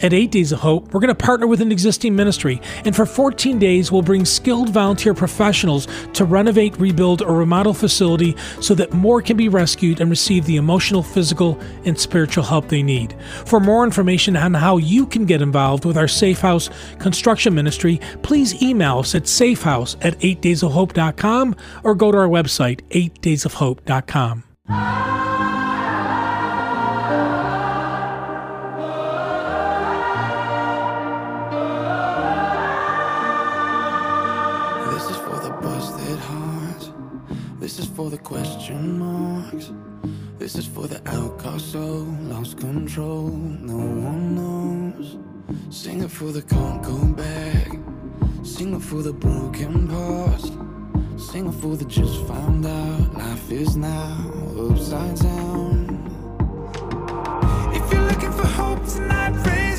At 0.00 0.12
8 0.12 0.30
Days 0.30 0.52
of 0.52 0.60
Hope, 0.60 0.92
we're 0.92 1.00
going 1.00 1.08
to 1.08 1.14
partner 1.14 1.46
with 1.46 1.60
an 1.60 1.72
existing 1.72 2.14
ministry, 2.14 2.60
and 2.84 2.94
for 2.94 3.06
14 3.06 3.58
days, 3.58 3.90
we'll 3.90 4.02
bring 4.02 4.24
skilled 4.24 4.70
volunteer 4.70 5.14
professionals 5.14 5.88
to 6.12 6.24
renovate, 6.24 6.78
rebuild, 6.78 7.22
or 7.22 7.36
remodel 7.36 7.74
facility 7.74 8.36
so 8.60 8.74
that 8.74 8.92
more 8.92 9.22
can 9.22 9.36
be 9.36 9.48
rescued 9.48 10.00
and 10.00 10.10
receive 10.10 10.44
the 10.44 10.56
emotional, 10.56 11.02
physical, 11.02 11.58
and 11.84 11.98
spiritual 11.98 12.44
help 12.44 12.68
they 12.68 12.82
need. 12.82 13.14
For 13.46 13.60
more 13.60 13.84
information 13.84 14.36
on 14.36 14.54
how 14.54 14.76
you 14.76 15.06
can 15.06 15.24
get 15.24 15.42
involved 15.42 15.84
with 15.84 15.96
our 15.96 16.08
Safe 16.08 16.40
House 16.40 16.70
construction 16.98 17.54
ministry, 17.54 18.00
please 18.22 18.62
email 18.62 18.98
us 18.98 19.14
at 19.14 19.24
safehouse 19.24 19.96
at 20.02 20.18
8daysofhope.com 20.20 21.56
or 21.84 21.94
go 21.94 22.12
to 22.12 22.18
our 22.18 22.28
website, 22.28 22.82
8daysofhope.com. 22.90 25.35
Is 40.56 40.66
for 40.66 40.86
the 40.86 41.02
outcast 41.04 41.72
soul, 41.72 42.06
lost 42.32 42.56
control. 42.56 43.28
No 43.28 43.76
one 43.76 44.34
knows. 44.36 45.18
Sing 45.68 46.02
it 46.02 46.10
for 46.10 46.32
the 46.32 46.40
can't 46.40 46.82
go 46.82 46.96
back. 47.08 47.68
Sing 48.42 48.74
it 48.74 48.80
for 48.80 49.02
the 49.02 49.12
broken 49.12 49.86
past. 49.86 50.54
Sing 51.30 51.46
it 51.46 51.52
for 51.60 51.76
the 51.76 51.84
just 51.84 52.24
found 52.26 52.64
out. 52.64 53.14
Life 53.18 53.52
is 53.52 53.76
now 53.76 54.16
upside 54.58 55.16
down. 55.16 56.00
If 57.74 57.92
you're 57.92 58.08
looking 58.10 58.32
for 58.32 58.46
hope 58.46 58.82
tonight, 58.86 59.34
raise 59.46 59.75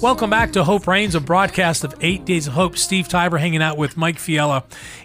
Welcome 0.00 0.30
back 0.30 0.52
to 0.52 0.62
Hope 0.62 0.86
Reigns, 0.86 1.16
a 1.16 1.20
broadcast 1.20 1.82
of 1.82 1.92
Eight 2.00 2.24
Days 2.24 2.46
of 2.46 2.52
Hope. 2.52 2.78
Steve 2.78 3.08
Tybor 3.08 3.40
hanging 3.40 3.60
out 3.60 3.76
with 3.76 3.96
Mike 3.96 4.20
Fiala. 4.20 4.62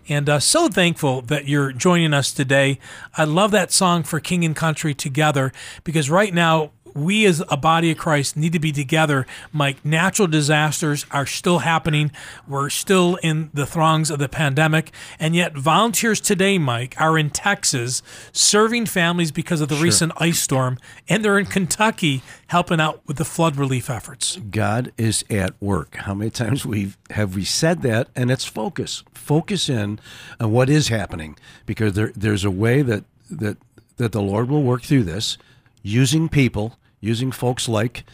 And 0.07 0.29
uh, 0.29 0.39
so 0.39 0.67
thankful 0.67 1.23
that 1.23 1.47
you're 1.47 1.71
joining 1.71 2.13
us 2.13 2.31
today. 2.31 2.77
I 3.17 3.23
love 3.23 3.49
that 3.51 3.71
song 3.71 4.03
for 4.03 4.19
King 4.19 4.45
and 4.45 4.55
Country 4.55 4.93
together 4.93 5.51
because 5.83 6.11
right 6.11 6.31
now, 6.31 6.73
we 6.93 7.25
as 7.25 7.43
a 7.49 7.57
body 7.57 7.91
of 7.91 7.97
Christ 7.97 8.37
need 8.37 8.53
to 8.53 8.59
be 8.59 8.71
together. 8.71 9.25
Mike, 9.51 9.83
natural 9.85 10.27
disasters 10.27 11.05
are 11.11 11.25
still 11.25 11.59
happening. 11.59 12.11
We're 12.47 12.69
still 12.69 13.15
in 13.23 13.49
the 13.53 13.65
throngs 13.65 14.09
of 14.09 14.19
the 14.19 14.29
pandemic. 14.29 14.91
And 15.19 15.35
yet, 15.35 15.57
volunteers 15.57 16.21
today, 16.21 16.57
Mike, 16.57 16.99
are 16.99 17.17
in 17.17 17.29
Texas 17.29 18.01
serving 18.31 18.85
families 18.85 19.31
because 19.31 19.61
of 19.61 19.69
the 19.69 19.75
recent 19.75 20.11
ice 20.17 20.39
storm. 20.39 20.77
And 21.09 21.23
they're 21.23 21.39
in 21.39 21.45
Kentucky 21.45 22.21
helping 22.47 22.79
out 22.79 23.01
with 23.07 23.17
the 23.17 23.25
flood 23.25 23.55
relief 23.55 23.89
efforts. 23.89 24.37
God 24.49 24.91
is 24.97 25.25
at 25.29 25.59
work. 25.61 25.95
How 25.95 26.13
many 26.13 26.29
times 26.29 26.65
we 26.65 26.93
have 27.09 27.35
we 27.35 27.43
said 27.43 27.81
that? 27.81 28.09
And 28.15 28.29
it's 28.29 28.45
focus. 28.45 29.03
Focus 29.13 29.69
in 29.69 29.99
on 30.39 30.51
what 30.51 30.69
is 30.69 30.89
happening, 30.89 31.37
because 31.65 31.93
there 31.93 32.11
there's 32.15 32.45
a 32.45 32.51
way 32.51 32.81
that 32.81 33.05
that 33.29 33.57
that 33.97 34.11
the 34.11 34.21
Lord 34.21 34.49
will 34.49 34.63
work 34.63 34.83
through 34.83 35.03
this, 35.03 35.37
using 35.81 36.29
people, 36.29 36.77
using 37.03 37.33
folks 37.33 37.67
like 37.67 38.05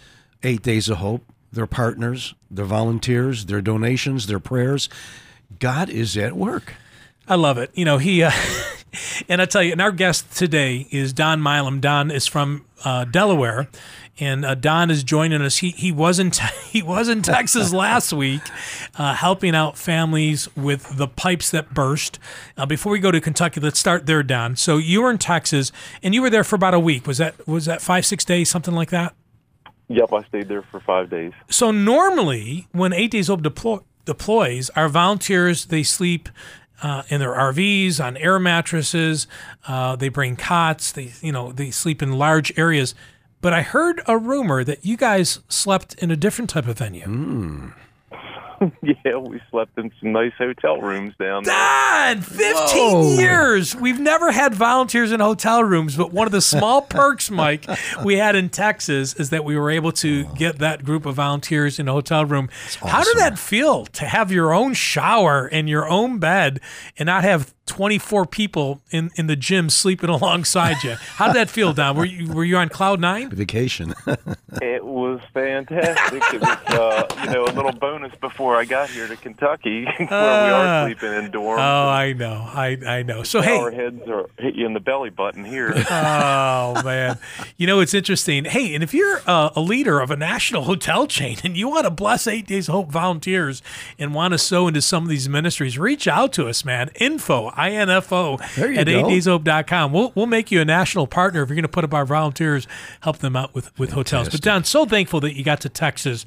Eight 0.42 0.64
Days 0.64 0.90
of 0.90 0.98
Hope, 0.98 1.24
their 1.52 1.68
partners, 1.68 2.34
their 2.50 2.66
volunteers, 2.66 3.46
their 3.46 3.62
donations, 3.62 4.26
their 4.26 4.40
prayers. 4.40 4.90
God 5.60 5.90
is 5.90 6.18
at 6.18 6.36
work. 6.36 6.74
I 7.28 7.36
love 7.36 7.60
it. 7.60 7.70
You 7.76 7.86
know, 7.86 8.00
he, 8.00 8.24
uh, 8.24 8.32
and 9.30 9.42
I 9.42 9.46
tell 9.46 9.62
you, 9.62 9.74
and 9.74 9.82
our 9.82 9.92
guest 9.92 10.36
today 10.36 10.88
is 10.90 11.14
Don 11.14 11.40
Milam. 11.40 11.80
Don 11.80 12.10
is 12.10 12.26
from 12.26 12.66
uh, 12.84 13.06
Delaware, 13.06 13.68
and 14.20 14.46
uh, 14.46 14.56
Don 14.56 14.90
is 14.92 15.04
joining 15.04 15.42
us. 15.42 15.58
He 15.58 15.72
he 15.72 15.92
was 15.92 16.20
in 16.20 16.32
he 16.70 16.82
was 16.82 17.10
in 17.10 17.22
Texas 17.22 17.74
last 17.74 18.14
week, 18.14 18.42
uh, 18.96 19.14
helping 19.16 19.56
out 19.56 19.78
families 19.78 20.54
with 20.56 20.98
the 20.98 21.08
pipes 21.08 21.52
that 21.52 21.74
burst. 21.74 22.20
Uh, 22.58 22.66
before 22.66 22.92
we 22.92 23.00
go 23.00 23.12
to 23.12 23.22
Kentucky, 23.22 23.60
let's 23.60 23.80
start 23.80 24.06
there, 24.06 24.24
Don. 24.24 24.56
So 24.56 24.78
you 24.78 25.02
were 25.02 25.12
in 25.12 25.18
Texas, 25.18 25.72
and 26.04 26.14
you 26.14 26.22
were 26.22 26.30
there 26.30 26.44
for 26.44 26.56
about 26.56 26.74
a 26.74 26.80
week. 26.80 27.08
Was 27.08 27.18
that 27.18 27.48
was 27.48 27.66
that 27.66 27.82
five 27.82 28.06
six 28.06 28.26
days, 28.26 28.50
something 28.50 28.74
like 28.74 28.90
that? 28.90 29.16
Yep, 29.88 30.14
I 30.14 30.24
stayed 30.26 30.48
there 30.48 30.62
for 30.62 30.80
five 30.80 31.10
days. 31.10 31.34
So 31.50 31.72
normally, 31.72 32.68
when 32.72 32.94
Eight 32.94 33.12
Days 33.12 33.28
Hope 33.28 33.42
deploy, 33.42 33.80
deploys, 34.06 34.70
our 34.72 34.88
volunteers 34.88 35.66
they 35.66 35.84
sleep 35.84 36.30
uh, 36.82 37.04
in 37.10 37.20
their 37.20 37.34
RVs 37.34 38.04
on 38.04 38.18
air 38.18 38.40
mattresses. 38.40 39.28
Uh, 39.68 39.96
they 39.96 40.10
bring 40.10 40.36
cots. 40.36 40.92
They 40.92 41.14
you 41.22 41.32
know 41.32 41.52
they 41.52 41.72
sleep 41.72 42.02
in 42.02 42.14
large 42.14 42.58
areas. 42.58 42.96
But 43.42 43.54
I 43.54 43.62
heard 43.62 44.02
a 44.08 44.18
rumor 44.18 44.64
that 44.64 44.86
you 44.86 44.98
guys 44.98 45.40
slept 45.48 45.94
in 45.96 46.12
a 46.12 46.16
different 46.16 46.50
type 46.50 46.68
of 46.68 46.78
venue. 46.78 47.06
Hmm. 47.06 47.70
yeah, 48.84 49.16
we 49.16 49.42
slept 49.50 49.78
in 49.78 49.92
some 50.00 50.12
nice 50.12 50.34
hotel 50.38 50.82
rooms 50.82 51.14
down 51.20 51.44
there. 51.44 52.16
Don, 52.16 52.22
15 52.22 53.20
years. 53.20 53.76
We've 53.76 54.00
never 54.00 54.32
had 54.32 54.54
volunteers 54.54 55.12
in 55.12 55.20
hotel 55.20 55.64
rooms, 55.64 55.96
but 55.96 56.12
one 56.12 56.28
of 56.28 56.32
the 56.32 56.42
small 56.42 56.82
perks, 56.90 57.32
Mike, 57.32 57.66
we 58.04 58.18
had 58.18 58.36
in 58.36 58.50
Texas 58.50 59.14
is 59.16 59.30
that 59.30 59.46
we 59.46 59.58
were 59.58 59.70
able 59.70 59.92
to 59.94 60.26
get 60.36 60.60
that 60.60 60.84
group 60.84 61.06
of 61.06 61.16
volunteers 61.16 61.80
in 61.80 61.88
a 61.88 61.92
hotel 61.92 62.26
room. 62.26 62.50
How 62.82 63.04
did 63.04 63.18
that 63.18 63.40
feel 63.40 63.86
to 63.86 64.06
have 64.06 64.32
your 64.32 64.54
own 64.54 64.74
shower 64.74 65.46
and 65.46 65.70
your 65.70 65.88
own 65.88 66.20
bed 66.20 66.60
and 66.98 67.08
not 67.08 67.24
have 67.24 67.54
24 67.70 68.26
people 68.26 68.82
in, 68.92 69.10
in 69.16 69.28
the 69.28 69.36
gym 69.36 69.70
sleeping 69.70 70.10
alongside 70.20 70.84
you? 70.84 70.96
How 71.16 71.28
did 71.28 71.36
that 71.38 71.50
feel, 71.50 71.72
Don? 71.74 71.96
Were 71.96 72.06
you, 72.06 72.34
were 72.34 72.44
you 72.44 72.58
on 72.58 72.68
cloud 72.70 73.00
nine? 73.00 73.30
Vacation. 73.30 73.94
It 74.64 74.84
was 74.84 75.20
fantastic. 75.32 76.24
it 76.34 76.42
was, 76.42 76.58
uh, 76.70 77.06
you 77.24 77.30
know, 77.30 77.44
a 77.46 77.54
little 77.54 77.72
bonus 77.72 78.12
before 78.20 78.56
I 78.56 78.66
got 78.66 78.90
here 78.90 79.08
to 79.08 79.16
Kentucky, 79.16 79.86
where 79.98 79.98
we 80.00 80.08
Ah. 80.10 80.82
are 80.84 80.88
sleeping 80.88 81.14
in 81.14 81.32
dorms. 81.32 81.60
Oh, 81.60 81.88
I 81.90 82.14
know. 82.14 82.50
I, 82.52 82.78
I 82.86 83.04
know. 83.04 83.22
So, 83.22 83.42
hey. 83.42 83.60
Our 83.60 83.70
heads 83.70 84.02
are 84.08 84.28
hit 84.40 84.56
you 84.56 84.66
in 84.66 84.74
the 84.74 84.80
belly 84.80 85.12
button 85.12 85.46
here. 85.46 85.72
Oh 85.92 86.82
man, 86.84 87.20
you 87.58 87.68
know 87.68 87.80
it's 87.80 87.94
interesting. 87.94 88.46
Hey, 88.46 88.74
and 88.74 88.84
if 88.84 88.92
you're 88.94 89.22
a, 89.28 89.52
a 89.56 89.62
leader 89.62 90.00
of 90.00 90.10
a 90.10 90.16
national 90.16 90.64
hotel 90.64 91.06
chain 91.06 91.38
and 91.44 91.56
you 91.56 91.70
want 91.70 91.84
to 91.86 91.92
bless 91.92 92.26
Eight 92.26 92.48
Days 92.48 92.68
of 92.68 92.74
Hope 92.74 92.92
volunteers 92.92 93.62
and 94.00 94.16
want 94.16 94.32
to 94.32 94.40
sow 94.40 94.68
into 94.68 94.82
some 94.82 95.04
of 95.04 95.10
these 95.10 95.30
ministries, 95.30 95.78
reach 95.78 96.08
out 96.08 96.34
to 96.34 96.48
us, 96.48 96.66
man. 96.66 96.90
Info 97.00 97.52
i 97.60 97.72
n 97.72 97.90
f 97.90 98.12
o 98.12 98.38
There 98.56 98.74
at 98.74 98.88
go. 98.88 99.04
8dayshope.com. 99.04 99.92
We'll 99.92 100.12
we'll 100.16 100.26
make 100.26 100.52
you 100.52 100.62
a 100.62 100.66
national 100.66 101.08
partner 101.08 101.44
if 101.44 101.50
you're 101.50 101.56
going 101.56 101.64
to 101.64 101.70
put 101.70 101.84
up 101.84 101.94
our 101.94 102.06
volunteers, 102.06 102.68
help 103.02 103.20
them 103.20 103.36
out 103.36 103.54
with 103.54 103.78
with 103.78 103.92
hotels. 103.92 104.30
But 104.30 104.42
Don, 104.42 104.64
so 104.64 104.86
thankful 104.86 105.20
that 105.22 105.36
you 105.36 105.44
got 105.44 105.62
to 105.62 105.70
Texas. 105.70 106.26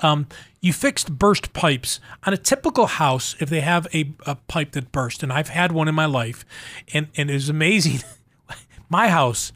Um, 0.00 0.26
you 0.62 0.72
fixed 0.72 1.18
burst 1.18 1.52
pipes 1.52 2.00
on 2.24 2.32
a 2.32 2.36
typical 2.38 2.86
house 2.86 3.36
if 3.38 3.50
they 3.50 3.60
have 3.60 3.86
a, 3.94 4.12
a 4.26 4.34
pipe 4.34 4.72
that 4.72 4.92
burst, 4.92 5.22
and 5.22 5.32
I've 5.32 5.48
had 5.48 5.72
one 5.72 5.88
in 5.88 5.94
my 5.94 6.06
life, 6.06 6.44
and 6.92 7.08
and 7.16 7.30
it 7.30 7.34
was 7.34 7.48
amazing. 7.48 8.00
my 8.88 9.08
house, 9.08 9.52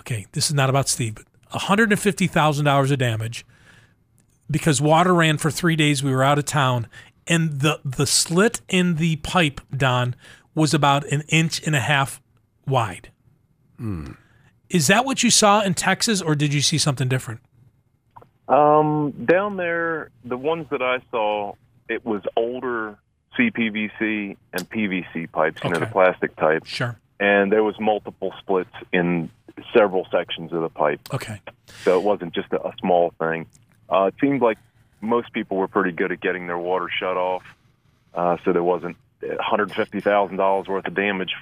okay, 0.00 0.26
this 0.32 0.46
is 0.46 0.54
not 0.54 0.70
about 0.70 0.88
Steve, 0.88 1.16
but 1.16 1.26
$150,000 1.52 2.92
of 2.92 2.98
damage 2.98 3.44
because 4.50 4.80
water 4.80 5.14
ran 5.14 5.38
for 5.38 5.50
three 5.50 5.76
days. 5.76 6.02
We 6.02 6.12
were 6.12 6.24
out 6.24 6.38
of 6.38 6.44
town. 6.44 6.86
And 7.26 7.60
the, 7.60 7.80
the 7.84 8.06
slit 8.06 8.62
in 8.68 8.94
the 8.94 9.16
pipe, 9.16 9.60
Don, 9.76 10.14
was 10.58 10.74
about 10.74 11.06
an 11.06 11.22
inch 11.28 11.64
and 11.66 11.74
a 11.74 11.80
half 11.80 12.20
wide. 12.66 13.10
Is 14.68 14.88
that 14.88 15.04
what 15.06 15.22
you 15.22 15.30
saw 15.30 15.62
in 15.62 15.72
Texas, 15.74 16.20
or 16.20 16.34
did 16.34 16.52
you 16.52 16.60
see 16.60 16.76
something 16.78 17.08
different? 17.08 17.40
Um, 18.48 19.12
down 19.24 19.56
there, 19.56 20.10
the 20.24 20.36
ones 20.36 20.66
that 20.70 20.82
I 20.82 20.98
saw, 21.10 21.54
it 21.88 22.04
was 22.04 22.22
older 22.36 22.98
CPVC 23.38 24.36
and 24.52 24.68
PVC 24.70 25.30
pipes, 25.30 25.62
you 25.62 25.70
know, 25.70 25.78
the 25.78 25.86
plastic 25.86 26.34
type, 26.36 26.66
Sure. 26.66 26.98
and 27.20 27.52
there 27.52 27.62
was 27.62 27.78
multiple 27.78 28.32
splits 28.40 28.74
in 28.92 29.30
several 29.76 30.06
sections 30.10 30.52
of 30.52 30.62
the 30.62 30.68
pipe, 30.70 31.00
Okay. 31.12 31.40
so 31.84 31.98
it 31.98 32.02
wasn't 32.04 32.34
just 32.34 32.52
a, 32.52 32.60
a 32.66 32.72
small 32.80 33.12
thing. 33.18 33.46
Uh, 33.90 34.04
it 34.04 34.14
seemed 34.20 34.40
like 34.42 34.58
most 35.00 35.32
people 35.32 35.56
were 35.56 35.68
pretty 35.68 35.92
good 35.92 36.10
at 36.10 36.20
getting 36.20 36.46
their 36.46 36.58
water 36.58 36.88
shut 36.98 37.16
off, 37.16 37.42
uh, 38.14 38.36
so 38.44 38.52
there 38.52 38.62
wasn't 38.64 38.96
$150,000 39.22 40.68
worth 40.68 40.86
of 40.86 40.94
damage. 40.94 41.34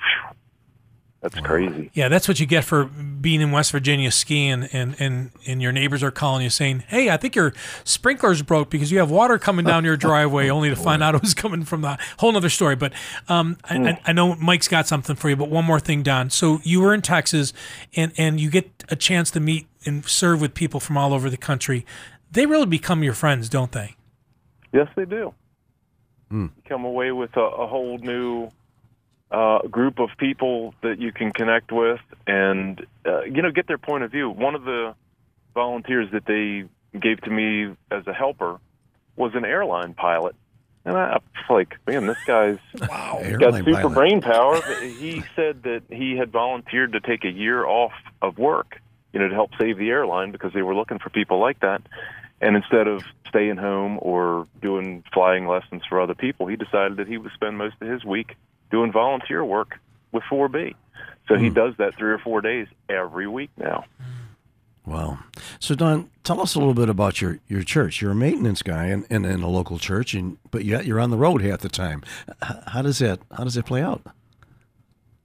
That's 1.23 1.41
crazy. 1.41 1.91
Yeah, 1.93 2.09
that's 2.09 2.29
what 2.29 2.39
you 2.39 2.47
get 2.47 2.63
for 2.63 2.85
being 2.85 3.41
in 3.41 3.51
West 3.51 3.73
Virginia 3.73 4.13
skiing, 4.13 4.65
and, 4.73 4.95
and, 5.01 5.31
and 5.47 5.61
your 5.61 5.73
neighbors 5.73 6.03
are 6.03 6.13
calling 6.13 6.45
you 6.45 6.51
saying, 6.51 6.85
"Hey, 6.87 7.11
I 7.11 7.17
think 7.17 7.35
your 7.35 7.53
sprinklers 7.83 8.43
broke 8.43 8.71
because 8.71 8.93
you 8.93 8.99
have 8.99 9.11
water 9.11 9.39
coming 9.39 9.65
down 9.65 9.85
your 9.85 9.97
driveway," 9.97 10.51
only 10.51 10.69
to 10.69 10.77
find 10.77 11.03
out 11.03 11.17
it 11.17 11.23
was 11.23 11.35
coming 11.35 11.65
from 11.65 11.81
the 11.81 11.99
whole 12.19 12.37
other 12.37 12.51
story. 12.51 12.77
But 12.77 12.93
um, 13.29 13.57
I, 13.65 13.77
I, 13.77 14.01
I 14.07 14.13
know 14.13 14.37
Mike's 14.37 14.69
got 14.69 14.87
something 14.87 15.17
for 15.17 15.29
you. 15.29 15.35
But 15.37 15.49
one 15.49 15.65
more 15.65 15.81
thing, 15.81 16.05
Don. 16.05 16.31
So 16.31 16.61
you 16.63 16.81
were 16.81 16.95
in 16.95 17.03
Texas, 17.03 17.53
and 17.97 18.13
and 18.17 18.39
you 18.39 18.49
get 18.49 18.85
a 18.89 18.95
chance 18.95 19.31
to 19.33 19.41
meet 19.41 19.67
and 19.85 20.05
serve 20.05 20.41
with 20.41 20.55
people 20.55 20.79
from 20.79 20.97
all 20.97 21.13
over 21.13 21.29
the 21.29 21.37
country. 21.37 21.85
They 22.31 22.47
really 22.47 22.67
become 22.67 23.03
your 23.03 23.15
friends, 23.15 23.49
don't 23.49 23.73
they? 23.73 23.97
Yes, 24.73 24.89
they 24.95 25.07
do. 25.07 25.35
You 26.57 26.63
come 26.69 26.85
away 26.85 27.13
with 27.13 27.37
a, 27.37 27.41
a 27.41 27.67
whole 27.67 27.99
new 27.99 28.51
uh, 29.31 29.59
group 29.69 29.99
of 29.99 30.11
people 30.19 30.75
that 30.83 30.99
you 30.99 31.13
can 31.13 31.33
connect 31.33 31.73
with, 31.73 32.01
and 32.27 32.85
uh, 33.05 33.23
you 33.23 33.43
know, 33.43 33.51
get 33.51 33.67
their 33.67 33.79
point 33.79 34.05
of 34.05 34.11
view. 34.11 34.31
One 34.31 34.55
of 34.55 34.65
the 34.65 34.95
volunteers 35.55 36.11
that 36.13 36.27
they 36.27 36.65
gave 36.99 37.21
to 37.23 37.31
me 37.31 37.75
as 37.91 38.07
a 38.07 38.13
helper 38.13 38.59
was 39.17 39.33
an 39.35 39.45
airline 39.45 39.95
pilot, 39.95 40.37
and 40.85 40.97
I, 40.97 41.15
I 41.15 41.15
was 41.15 41.51
like, 41.51 41.77
man, 41.87 42.07
this 42.07 42.19
guy's 42.27 42.59
got 42.79 43.55
super 43.55 43.73
pilot. 43.73 43.95
brain 43.95 44.21
power. 44.21 44.61
He 44.81 45.23
said 45.35 45.63
that 45.65 45.83
he 45.91 46.17
had 46.17 46.31
volunteered 46.31 46.93
to 46.93 47.01
take 47.01 47.25
a 47.25 47.31
year 47.31 47.67
off 47.67 47.93
of 48.23 48.39
work, 48.39 48.81
you 49.13 49.21
know, 49.21 49.29
to 49.29 49.35
help 49.35 49.51
save 49.59 49.79
the 49.79 49.91
airline 49.91 50.31
because 50.31 50.53
they 50.53 50.63
were 50.63 50.75
looking 50.75 50.99
for 50.99 51.11
people 51.11 51.39
like 51.41 51.61
that. 51.61 51.83
And 52.41 52.57
instead 52.57 52.87
of 52.87 53.03
staying 53.29 53.57
home 53.57 53.99
or 54.03 54.47
doing 54.61 55.03
flying 55.13 55.47
lessons 55.47 55.83
for 55.89 56.01
other 56.01 56.15
people, 56.15 56.47
he 56.47 56.57
decided 56.57 56.99
that 56.99 57.09
he 57.09 57.19
would 57.19 57.33
spend 57.33 57.57
most 57.57 57.77
of 57.81 57.89
his 57.89 58.05
week 58.05 58.37
doing 58.71 58.93
volunteer 58.93 59.45
work 59.45 59.79
with 60.13 60.23
4B. 60.25 60.75
So 61.29 61.37
he 61.37 61.49
hmm. 61.49 61.55
does 61.55 61.75
that 61.79 61.97
three 61.97 62.13
or 62.13 62.19
four 62.19 62.41
days 62.41 62.69
every 62.89 63.27
week 63.27 63.51
now. 63.57 63.85
Wow. 64.85 65.19
So, 65.59 65.75
Don, 65.75 66.11
tell 66.23 66.41
us 66.41 66.55
a 66.55 66.59
little 66.61 66.75
bit 66.75 66.89
about 66.89 67.21
your, 67.21 67.41
your 67.49 67.65
church. 67.65 68.01
You're 68.01 68.13
a 68.13 68.17
maintenance 68.17 68.63
guy 68.63 68.87
in, 68.87 69.05
in, 69.11 69.25
in 69.25 69.43
a 69.43 69.49
local 69.49 69.79
church, 69.79 70.15
and 70.15 70.39
but 70.53 70.65
yet 70.65 70.87
you're 70.87 71.01
on 71.01 71.11
the 71.11 71.17
road 71.17 71.43
half 71.43 71.61
the 71.61 71.69
time. 71.69 72.05
How 72.41 72.83
does 72.83 73.01
that 73.01 73.19
How 73.37 73.43
does 73.43 73.55
that 73.55 73.67
play 73.67 73.83
out? 73.83 74.03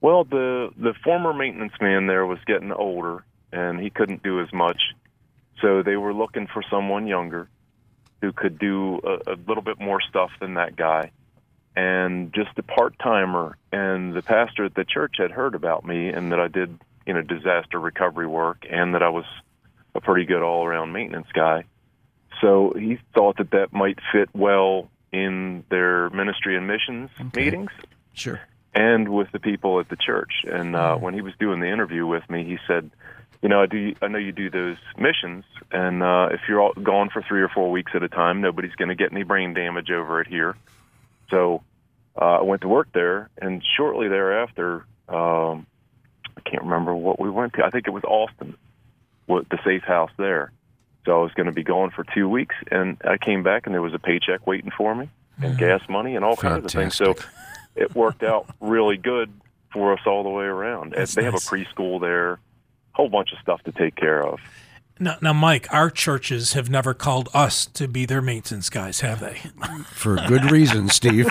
Well, 0.00 0.24
the 0.24 0.70
the 0.76 0.94
former 1.04 1.32
maintenance 1.32 1.74
man 1.80 2.08
there 2.08 2.26
was 2.26 2.40
getting 2.44 2.72
older, 2.72 3.24
and 3.52 3.78
he 3.78 3.88
couldn't 3.88 4.24
do 4.24 4.40
as 4.40 4.52
much. 4.52 4.80
So 5.62 5.82
they 5.82 5.96
were 5.96 6.12
looking 6.12 6.46
for 6.52 6.62
someone 6.70 7.06
younger 7.06 7.48
who 8.20 8.32
could 8.32 8.58
do 8.58 9.00
a, 9.04 9.32
a 9.32 9.36
little 9.48 9.62
bit 9.62 9.80
more 9.80 10.00
stuff 10.00 10.30
than 10.40 10.54
that 10.54 10.76
guy, 10.76 11.10
and 11.74 12.32
just 12.34 12.50
a 12.58 12.62
part 12.62 12.98
timer. 12.98 13.56
And 13.72 14.12
the 14.14 14.22
pastor 14.22 14.64
at 14.66 14.74
the 14.74 14.84
church 14.84 15.14
had 15.18 15.30
heard 15.30 15.54
about 15.54 15.84
me 15.86 16.08
and 16.08 16.32
that 16.32 16.38
I 16.40 16.48
did, 16.48 16.78
you 17.06 17.14
know, 17.14 17.22
disaster 17.22 17.80
recovery 17.80 18.26
work, 18.26 18.66
and 18.68 18.94
that 18.94 19.02
I 19.02 19.08
was 19.08 19.24
a 19.94 20.00
pretty 20.00 20.26
good 20.26 20.42
all 20.42 20.64
around 20.66 20.92
maintenance 20.92 21.28
guy. 21.32 21.64
So 22.40 22.74
he 22.76 22.98
thought 23.14 23.38
that 23.38 23.52
that 23.52 23.72
might 23.72 23.98
fit 24.12 24.28
well 24.34 24.90
in 25.12 25.64
their 25.68 26.10
ministry 26.10 26.56
and 26.56 26.66
missions 26.66 27.10
meetings 27.36 27.70
Sure. 28.14 28.40
and 28.74 29.08
with 29.10 29.30
the 29.32 29.38
people 29.38 29.78
at 29.80 29.88
the 29.88 29.96
church. 29.96 30.32
And 30.44 30.74
uh, 30.74 30.96
when 30.96 31.14
he 31.14 31.20
was 31.20 31.34
doing 31.38 31.60
the 31.60 31.68
interview 31.70 32.06
with 32.06 32.28
me, 32.30 32.44
he 32.44 32.58
said, 32.66 32.90
"You 33.42 33.48
know, 33.48 33.62
I 33.62 33.66
do. 33.66 33.94
I 34.00 34.08
know 34.08 34.18
you 34.18 34.32
do 34.32 34.50
those 34.50 34.76
missions, 34.96 35.44
and 35.70 36.02
uh, 36.02 36.28
if 36.32 36.40
you're 36.48 36.60
all 36.60 36.72
gone 36.72 37.10
for 37.10 37.22
three 37.22 37.42
or 37.42 37.48
four 37.48 37.70
weeks 37.70 37.92
at 37.94 38.02
a 38.02 38.08
time, 38.08 38.40
nobody's 38.40 38.74
going 38.76 38.88
to 38.88 38.94
get 38.94 39.12
any 39.12 39.24
brain 39.24 39.52
damage 39.52 39.90
over 39.90 40.20
it 40.20 40.28
here." 40.28 40.56
So 41.30 41.62
uh, 42.20 42.38
I 42.40 42.42
went 42.42 42.62
to 42.62 42.68
work 42.68 42.88
there, 42.92 43.28
and 43.40 43.62
shortly 43.76 44.08
thereafter, 44.08 44.84
um, 45.08 45.66
I 46.36 46.40
can't 46.48 46.62
remember 46.62 46.94
what 46.94 47.18
we 47.18 47.30
went 47.30 47.54
to. 47.54 47.64
I 47.64 47.70
think 47.70 47.86
it 47.86 47.90
was 47.90 48.04
Austin, 48.04 48.56
the 49.26 49.58
safe 49.64 49.82
house 49.82 50.10
there. 50.18 50.52
So 51.04 51.18
I 51.18 51.22
was 51.22 51.32
going 51.32 51.46
to 51.46 51.52
be 51.52 51.64
gone 51.64 51.90
for 51.90 52.04
two 52.14 52.28
weeks, 52.28 52.54
and 52.70 52.96
I 53.04 53.16
came 53.18 53.42
back, 53.42 53.66
and 53.66 53.74
there 53.74 53.82
was 53.82 53.94
a 53.94 53.98
paycheck 53.98 54.46
waiting 54.46 54.70
for 54.76 54.94
me, 54.94 55.08
and 55.40 55.58
gas 55.58 55.80
money, 55.88 56.14
and 56.16 56.24
all 56.24 56.36
kinds 56.36 56.64
of 56.64 56.70
things. 56.70 56.94
So 56.94 57.16
it 57.74 57.94
worked 57.94 58.22
out 58.22 58.46
really 58.60 58.98
good 58.98 59.32
for 59.72 59.94
us 59.94 60.00
all 60.06 60.22
the 60.22 60.28
way 60.28 60.44
around. 60.44 60.92
That's 60.96 61.14
they 61.14 61.24
have 61.24 61.34
a 61.34 61.38
preschool 61.38 62.00
there, 62.00 62.38
whole 62.92 63.08
bunch 63.08 63.32
of 63.32 63.38
stuff 63.38 63.62
to 63.64 63.72
take 63.72 63.96
care 63.96 64.24
of. 64.24 64.40
Now, 64.98 65.16
now, 65.20 65.32
Mike, 65.32 65.66
our 65.72 65.90
churches 65.90 66.52
have 66.52 66.70
never 66.70 66.94
called 66.94 67.28
us 67.34 67.66
to 67.66 67.88
be 67.88 68.04
their 68.04 68.20
maintenance 68.20 68.70
guys, 68.70 69.00
have 69.00 69.20
they? 69.20 69.40
For 69.86 70.16
good 70.28 70.50
reasons, 70.50 70.94
Steve. 70.94 71.28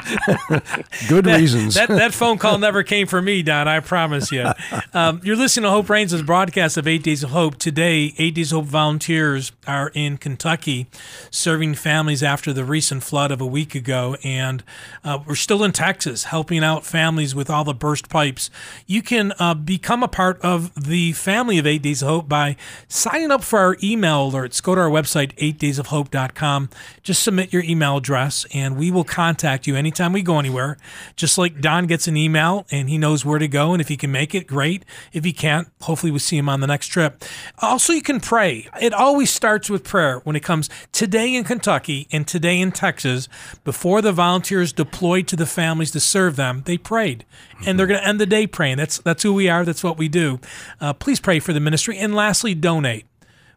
good 1.08 1.26
reasons. 1.26 1.76
That, 1.76 1.88
that 1.88 2.14
phone 2.14 2.38
call 2.38 2.58
never 2.58 2.84
came 2.84 3.08
for 3.08 3.22
me, 3.22 3.44
Don. 3.44 3.68
I 3.68 3.80
promise 3.80 4.32
you. 4.32 4.52
Um, 4.94 5.22
you're 5.24 5.36
listening 5.36 5.64
to 5.64 5.70
Hope 5.70 5.90
Reigns' 5.90 6.22
broadcast 6.22 6.76
of 6.76 6.88
Eight 6.88 7.04
Days 7.04 7.24
of 7.24 7.30
Hope. 7.30 7.58
Today, 7.58 8.14
Eight 8.18 8.36
Days 8.36 8.52
of 8.52 8.58
Hope 8.58 8.66
volunteers 8.66 9.52
are 9.68 9.92
in 9.94 10.18
Kentucky 10.18 10.88
serving 11.30 11.76
families 11.76 12.24
after 12.24 12.52
the 12.52 12.66
recent 12.66 13.04
flood 13.04 13.32
of 13.32 13.40
a 13.40 13.46
week 13.46 13.74
ago. 13.76 14.18
And 14.24 14.64
uh, 15.04 15.20
we're 15.26 15.36
still 15.36 15.64
in 15.64 15.72
Texas 15.72 16.26
helping 16.26 16.64
out 16.64 16.86
families 16.86 17.34
with 17.36 17.50
all 17.50 17.64
the 17.64 17.74
burst 17.74 18.10
pipes. 18.10 18.50
You 18.86 19.02
can 19.02 19.34
uh, 19.40 19.54
become 19.54 20.04
a 20.04 20.08
part 20.08 20.42
of 20.42 20.74
the 20.76 21.14
family 21.14 21.58
of 21.58 21.68
Eight 21.68 21.84
Days 21.84 22.02
of 22.02 22.10
Hope 22.10 22.28
by 22.28 22.58
signing 22.88 23.32
up 23.32 23.44
for 23.52 23.60
our 23.60 23.76
email 23.84 24.32
alerts. 24.32 24.64
Go 24.64 24.76
to 24.76 24.82
our 24.82 24.90
website, 24.90 25.36
8daysofhope.com. 25.36 26.70
Just 27.04 27.22
submit 27.22 27.52
your 27.52 27.64
email 27.64 27.98
address, 27.98 28.46
and 28.54 28.78
we 28.78 28.90
will 28.92 29.04
contact 29.04 29.68
you 29.68 29.76
anytime 29.76 30.14
we 30.14 30.22
go 30.22 30.40
anywhere. 30.40 30.78
Just 31.18 31.38
like 31.38 31.60
Don 31.60 31.86
gets 31.86 32.08
an 32.08 32.16
email 32.16 32.66
and 32.72 32.90
he 32.90 32.98
knows 32.98 33.26
where 33.26 33.40
to 33.40 33.50
go, 33.50 33.74
and 33.74 33.82
if 33.82 33.90
he 33.90 33.98
can 33.98 34.10
make 34.10 34.34
it, 34.34 34.48
great. 34.48 34.86
If 35.12 35.26
he 35.26 35.34
can't, 35.34 35.68
hopefully 35.82 36.14
we'll 36.14 36.20
see 36.20 36.38
him 36.38 36.48
on 36.48 36.62
the 36.62 36.68
next 36.68 36.88
trip. 36.88 37.26
Also, 37.62 37.92
you 37.92 38.02
can 38.02 38.22
pray. 38.22 38.70
It 38.82 38.94
always 38.94 39.30
starts 39.30 39.70
with 39.70 39.84
prayer 39.84 40.20
when 40.20 40.38
it 40.38 40.44
comes 40.44 40.70
today 40.94 41.36
in 41.36 41.44
Kentucky 41.44 42.08
and 42.10 42.26
today 42.26 42.58
in 42.58 42.72
Texas. 42.72 43.28
Before 43.66 44.02
the 44.02 44.14
volunteers 44.14 44.72
deployed 44.72 45.28
to 45.28 45.36
the 45.36 45.46
families 45.46 45.92
to 45.92 46.00
serve 46.00 46.38
them, 46.38 46.64
they 46.66 46.78
prayed, 46.78 47.26
and 47.66 47.78
they're 47.78 47.86
going 47.86 48.00
to 48.00 48.08
end 48.08 48.22
the 48.22 48.26
day 48.26 48.48
praying. 48.48 48.78
That's 48.78 49.00
that's 49.00 49.24
who 49.24 49.34
we 49.34 49.50
are. 49.50 49.66
That's 49.66 49.84
what 49.84 49.98
we 49.98 50.08
do. 50.08 50.40
Uh, 50.80 50.94
please 50.94 51.20
pray 51.20 51.40
for 51.40 51.52
the 51.52 51.60
ministry, 51.60 51.98
and 51.98 52.16
lastly, 52.16 52.56
donate. 52.56 53.11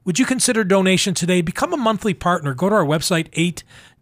Would 0.04 0.18
you 0.18 0.26
consider 0.26 0.64
donation 0.64 1.14
today? 1.14 1.40
Become 1.40 1.72
a 1.72 1.78
monthly 1.78 2.12
partner. 2.12 2.52
Go 2.52 2.68
to 2.68 2.74
our 2.74 2.84
website, 2.84 3.30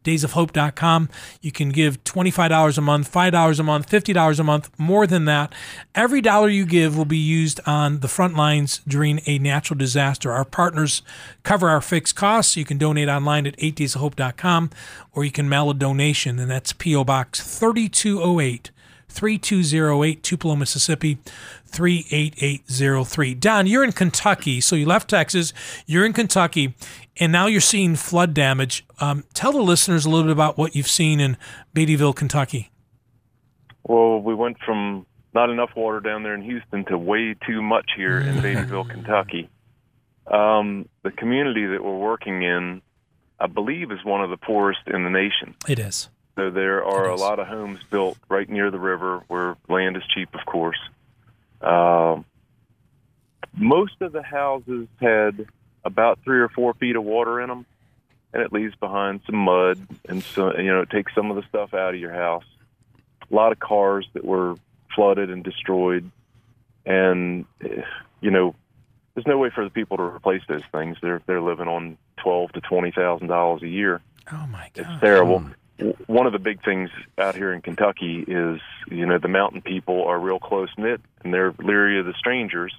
8daysofhope.com. 0.04 1.08
You 1.40 1.52
can 1.52 1.68
give 1.68 2.02
$25 2.02 2.76
a 2.76 2.80
month, 2.80 3.12
$5 3.12 3.60
a 3.60 3.62
month, 3.62 3.88
$50 3.88 4.40
a 4.40 4.42
month, 4.42 4.70
more 4.78 5.06
than 5.06 5.26
that. 5.26 5.54
Every 5.94 6.20
dollar 6.20 6.48
you 6.48 6.66
give 6.66 6.96
will 6.96 7.04
be 7.04 7.16
used 7.16 7.60
on 7.66 8.00
the 8.00 8.08
front 8.08 8.36
lines 8.36 8.80
during 8.86 9.20
a 9.26 9.38
natural 9.38 9.78
disaster. 9.78 10.32
Our 10.32 10.44
partners 10.44 11.02
cover 11.44 11.68
our 11.68 11.80
fixed 11.80 12.16
costs. 12.16 12.56
You 12.56 12.64
can 12.64 12.78
donate 12.78 13.08
online 13.08 13.46
at 13.46 13.56
8daysofhope.com 13.58 14.70
or 15.12 15.24
you 15.24 15.30
can 15.30 15.48
mail 15.48 15.70
a 15.70 15.74
donation, 15.74 16.40
and 16.40 16.50
that's 16.50 16.72
P.O. 16.72 17.04
Box 17.04 17.40
3208. 17.58 18.72
3208 19.12 20.22
Tupelo, 20.22 20.56
Mississippi 20.56 21.18
38803. 21.66 23.34
Don, 23.34 23.66
you're 23.66 23.84
in 23.84 23.92
Kentucky, 23.92 24.60
so 24.60 24.74
you 24.74 24.86
left 24.86 25.08
Texas, 25.10 25.52
you're 25.86 26.04
in 26.04 26.12
Kentucky, 26.12 26.74
and 27.18 27.30
now 27.30 27.46
you're 27.46 27.60
seeing 27.60 27.94
flood 27.94 28.34
damage. 28.34 28.84
Um, 29.00 29.24
tell 29.34 29.52
the 29.52 29.62
listeners 29.62 30.04
a 30.04 30.10
little 30.10 30.24
bit 30.24 30.32
about 30.32 30.58
what 30.58 30.74
you've 30.74 30.88
seen 30.88 31.20
in 31.20 31.36
Beattyville, 31.74 32.16
Kentucky. 32.16 32.70
Well, 33.84 34.20
we 34.20 34.34
went 34.34 34.58
from 34.64 35.06
not 35.34 35.50
enough 35.50 35.70
water 35.76 36.00
down 36.00 36.22
there 36.22 36.34
in 36.34 36.42
Houston 36.42 36.84
to 36.86 36.98
way 36.98 37.34
too 37.46 37.62
much 37.62 37.90
here 37.96 38.18
in 38.18 38.36
Beattyville, 38.42 38.88
Kentucky. 38.88 39.48
Um, 40.26 40.88
the 41.02 41.10
community 41.10 41.66
that 41.66 41.82
we're 41.82 41.98
working 41.98 42.42
in, 42.42 42.80
I 43.40 43.46
believe, 43.46 43.90
is 43.90 44.04
one 44.04 44.22
of 44.22 44.30
the 44.30 44.36
poorest 44.36 44.80
in 44.86 45.04
the 45.04 45.10
nation. 45.10 45.54
It 45.68 45.78
is. 45.78 46.08
So 46.36 46.50
there 46.50 46.84
are 46.84 47.08
a 47.08 47.16
lot 47.16 47.38
of 47.38 47.46
homes 47.46 47.80
built 47.90 48.16
right 48.28 48.48
near 48.48 48.70
the 48.70 48.78
river 48.78 49.22
where 49.28 49.56
land 49.68 49.96
is 49.96 50.02
cheap, 50.14 50.30
of 50.34 50.44
course. 50.46 50.78
Um, 51.60 52.24
most 53.54 54.00
of 54.00 54.12
the 54.12 54.22
houses 54.22 54.88
had 55.00 55.46
about 55.84 56.20
three 56.24 56.40
or 56.40 56.48
four 56.48 56.72
feet 56.74 56.96
of 56.96 57.04
water 57.04 57.40
in 57.40 57.48
them, 57.48 57.66
and 58.32 58.42
it 58.42 58.52
leaves 58.52 58.74
behind 58.76 59.20
some 59.26 59.36
mud, 59.36 59.78
and 60.08 60.22
so 60.22 60.56
you 60.56 60.72
know 60.72 60.80
it 60.80 60.90
takes 60.90 61.14
some 61.14 61.30
of 61.30 61.36
the 61.36 61.42
stuff 61.48 61.74
out 61.74 61.92
of 61.94 62.00
your 62.00 62.12
house. 62.14 62.44
A 63.30 63.34
lot 63.34 63.52
of 63.52 63.58
cars 63.58 64.06
that 64.14 64.24
were 64.24 64.54
flooded 64.94 65.28
and 65.30 65.44
destroyed, 65.44 66.10
and 66.86 67.44
you 68.22 68.30
know 68.30 68.54
there's 69.14 69.26
no 69.26 69.36
way 69.36 69.50
for 69.54 69.64
the 69.64 69.70
people 69.70 69.98
to 69.98 70.02
replace 70.04 70.42
those 70.48 70.64
things. 70.72 70.96
They're 71.02 71.20
they're 71.26 71.42
living 71.42 71.68
on 71.68 71.98
twelve 72.16 72.52
to 72.52 72.62
twenty 72.62 72.90
thousand 72.90 73.26
dollars 73.28 73.62
a 73.62 73.68
year 73.68 74.00
Oh, 74.32 74.46
my 74.46 74.70
god, 74.72 74.76
it's 74.76 74.86
God. 74.88 75.00
terrible. 75.00 75.44
One 76.06 76.26
of 76.26 76.32
the 76.32 76.38
big 76.38 76.64
things 76.64 76.90
out 77.18 77.34
here 77.34 77.52
in 77.52 77.62
Kentucky 77.62 78.24
is, 78.26 78.60
you 78.88 79.06
know, 79.06 79.18
the 79.18 79.28
mountain 79.28 79.62
people 79.62 80.04
are 80.04 80.18
real 80.18 80.38
close 80.38 80.70
knit 80.76 81.00
and 81.22 81.32
they're 81.32 81.54
leery 81.58 81.98
of 81.98 82.06
the 82.06 82.14
strangers. 82.14 82.74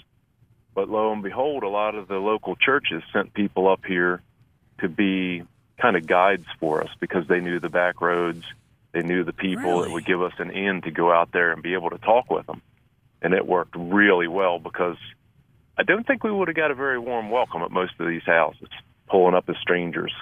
But 0.75 0.89
lo 0.89 1.11
and 1.11 1.21
behold, 1.21 1.63
a 1.63 1.69
lot 1.69 1.95
of 1.95 2.07
the 2.07 2.17
local 2.17 2.55
churches 2.55 3.03
sent 3.11 3.33
people 3.33 3.67
up 3.67 3.85
here 3.85 4.21
to 4.79 4.89
be 4.89 5.43
kind 5.79 5.95
of 5.95 6.07
guides 6.07 6.45
for 6.59 6.83
us 6.83 6.89
because 6.99 7.27
they 7.27 7.39
knew 7.39 7.59
the 7.59 7.69
back 7.69 8.01
roads, 8.01 8.43
they 8.91 9.01
knew 9.01 9.23
the 9.23 9.33
people 9.33 9.63
Really? 9.63 9.87
that 9.87 9.93
would 9.93 10.05
give 10.05 10.21
us 10.21 10.33
an 10.37 10.51
in 10.51 10.81
to 10.81 10.91
go 10.91 11.11
out 11.11 11.31
there 11.31 11.51
and 11.51 11.61
be 11.61 11.73
able 11.73 11.89
to 11.89 11.97
talk 11.97 12.29
with 12.29 12.45
them. 12.45 12.61
And 13.21 13.33
it 13.33 13.45
worked 13.45 13.75
really 13.77 14.27
well 14.27 14.59
because 14.59 14.97
I 15.77 15.83
don't 15.83 16.05
think 16.05 16.23
we 16.23 16.31
would 16.31 16.47
have 16.47 16.57
got 16.57 16.71
a 16.71 16.75
very 16.75 16.99
warm 16.99 17.29
welcome 17.29 17.61
at 17.63 17.71
most 17.71 17.93
of 17.99 18.07
these 18.07 18.23
houses, 18.25 18.69
pulling 19.07 19.35
up 19.35 19.49
as 19.49 19.55
strangers. 19.61 20.13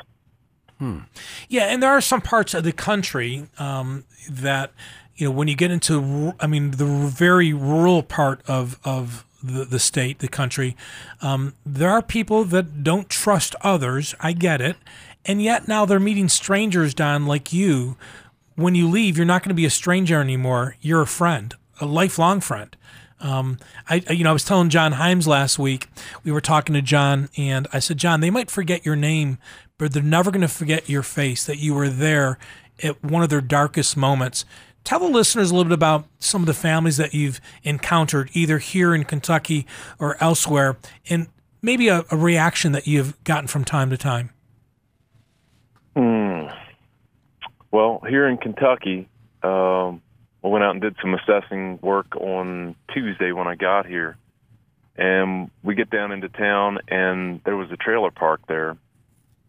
Yeah, 1.50 1.64
and 1.66 1.82
there 1.82 1.92
are 1.92 2.02
some 2.02 2.22
parts 2.22 2.54
of 2.54 2.64
the 2.64 2.72
country 2.72 3.48
um, 3.60 4.04
that 4.30 4.72
you 5.16 5.28
know 5.28 5.32
when 5.32 5.48
you 5.48 5.56
get 5.56 5.70
into, 5.72 6.34
I 6.40 6.48
mean, 6.48 6.72
the 6.72 6.86
very 6.86 7.54
rural 7.54 8.02
part 8.04 8.42
of 8.48 8.80
of 8.84 9.24
the, 9.44 9.66
the 9.66 9.80
state, 9.80 10.20
the 10.20 10.28
country, 10.28 10.76
um, 11.22 11.54
there 11.66 11.90
are 11.90 12.02
people 12.02 12.44
that 12.46 12.84
don't 12.84 13.10
trust 13.10 13.56
others. 13.62 14.16
I 14.20 14.34
get 14.34 14.62
it, 14.62 14.76
and 15.26 15.42
yet 15.42 15.68
now 15.68 15.86
they're 15.86 16.00
meeting 16.00 16.30
strangers, 16.30 16.94
Don, 16.94 17.26
like 17.26 17.54
you. 17.54 17.98
When 18.56 18.76
you 18.76 18.88
leave, 18.90 19.18
you're 19.18 19.26
not 19.26 19.42
going 19.44 19.50
to 19.50 19.56
be 19.56 19.66
a 19.66 19.70
stranger 19.72 20.20
anymore. 20.20 20.76
You're 20.82 21.02
a 21.02 21.08
friend, 21.08 21.54
a 21.80 21.86
lifelong 21.86 22.42
friend. 22.42 22.76
Um, 23.20 23.58
I- 23.90 24.04
you 24.10 24.24
know, 24.24 24.32
I 24.32 24.34
was 24.34 24.44
telling 24.44 24.70
John 24.70 24.94
Himes 24.94 25.26
last 25.28 25.58
week. 25.58 25.88
We 26.24 26.32
were 26.32 26.42
talking 26.42 26.74
to 26.74 26.82
John, 26.82 27.30
and 27.38 27.68
I 27.72 27.80
said, 27.80 27.98
John, 27.98 28.20
they 28.20 28.30
might 28.30 28.52
forget 28.52 28.86
your 28.86 28.96
name, 28.96 29.38
but 29.82 29.94
they're 29.94 30.04
never 30.04 30.30
going 30.30 30.42
to 30.42 30.48
forget 30.48 30.88
your 30.88 31.02
face. 31.02 31.44
That 31.44 31.58
you 31.58 31.74
were 31.74 31.90
there 31.90 32.38
at 32.84 33.04
one 33.04 33.24
of 33.24 33.30
their 33.30 33.42
darkest 33.42 33.98
moments. 33.98 34.46
Tell 34.84 35.00
the 35.00 35.08
listeners 35.08 35.50
a 35.50 35.56
little 35.56 35.70
bit 35.70 35.74
about 35.74 36.06
some 36.20 36.44
of 36.44 36.46
the 36.46 36.54
families 36.54 36.98
that 36.98 37.16
you've 37.16 37.42
encountered, 37.64 38.30
either 38.34 38.60
here 38.60 38.94
in 38.94 39.06
Kentucky 39.06 39.66
or 39.98 40.18
elsewhere, 40.22 40.78
and 41.10 41.30
maybe 41.64 41.88
a, 41.88 42.06
a 42.12 42.16
reaction 42.16 42.74
that 42.74 42.86
you've 42.86 43.22
gotten 43.24 43.48
from 43.48 43.66
time 43.66 43.90
to 43.90 43.98
time. 43.98 44.30
Hmm. 45.96 46.44
Well, 47.72 48.04
here 48.08 48.28
in 48.28 48.38
Kentucky, 48.38 49.10
um, 49.42 50.00
I 50.44 50.48
went 50.48 50.64
out 50.64 50.72
and 50.74 50.82
did 50.82 50.96
some 51.02 51.16
assessing 51.16 51.80
work 51.82 52.16
on 52.18 52.76
Tuesday 52.94 53.32
when 53.32 53.48
I 53.48 53.56
got 53.56 53.88
here. 53.88 54.16
And 54.96 55.50
we 55.64 55.74
get 55.74 55.90
down 55.90 56.12
into 56.12 56.30
town, 56.30 56.78
and 56.88 57.42
there 57.46 57.58
was 57.58 57.72
a 57.72 57.78
trailer 57.78 58.12
park 58.12 58.42
there 58.48 58.78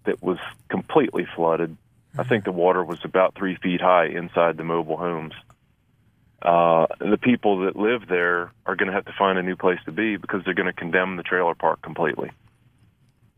that 0.05 0.22
was 0.22 0.38
completely 0.68 1.26
flooded. 1.36 1.76
I 2.18 2.24
think 2.24 2.44
the 2.44 2.53
water 2.53 2.84
was 2.84 2.98
about 3.05 3.34
three 3.34 3.57
feet 3.57 3.80
high 3.80 4.07
inside 4.07 4.57
the 4.57 4.64
mobile 4.64 4.96
homes. 4.96 5.34
Uh, 6.42 6.86
the 6.98 7.16
people 7.16 7.61
that 7.66 7.76
live 7.76 8.09
there 8.09 8.50
are 8.66 8.74
going 8.76 8.88
to 8.88 8.92
have 8.92 9.05
to 9.05 9.12
find 9.16 9.38
a 9.38 9.42
new 9.42 9.57
place 9.57 9.78
to 9.84 9.92
be 9.92 10.16
because 10.16 10.42
they're 10.44 10.55
going 10.55 10.66
to 10.66 10.72
condemn 10.72 11.16
the 11.16 11.22
trailer 11.22 11.55
park 11.55 11.80
completely. 11.82 12.30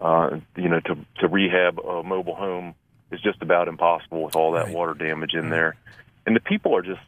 Uh, 0.01 0.41
you 0.57 0.69
know, 0.69 0.81
to 0.81 0.97
to 1.21 1.29
rehab 1.29 1.79
a 1.79 2.03
mobile 2.03 2.35
home 2.35 2.75
is 3.13 3.21
just 3.21 3.43
about 3.43 3.69
impossible 3.69 4.23
with 4.25 4.35
all 4.35 4.53
that 4.53 4.65
Right. 4.67 4.75
water 4.75 4.95
damage 4.95 5.35
in 5.35 5.51
there, 5.51 5.77
and 6.27 6.35
the 6.35 6.41
people 6.41 6.75
are 6.77 6.83
just 6.83 7.01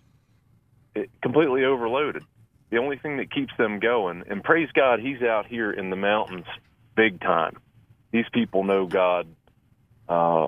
eh, 0.94 1.06
completely 1.22 1.64
overloaded. 1.64 2.22
The 2.70 2.78
only 2.78 2.96
thing 2.98 3.16
that 3.16 3.30
keeps 3.32 3.52
them 3.56 3.80
going, 3.80 4.22
and 4.28 4.44
praise 4.44 4.68
God, 4.72 5.00
He's 5.00 5.22
out 5.22 5.46
here 5.46 5.70
in 5.72 5.90
the 5.90 5.96
mountains, 5.96 6.46
big 6.94 7.20
time. 7.20 7.56
These 8.12 8.26
people 8.32 8.64
know 8.64 8.86
God 8.86 9.26
uh, 10.08 10.46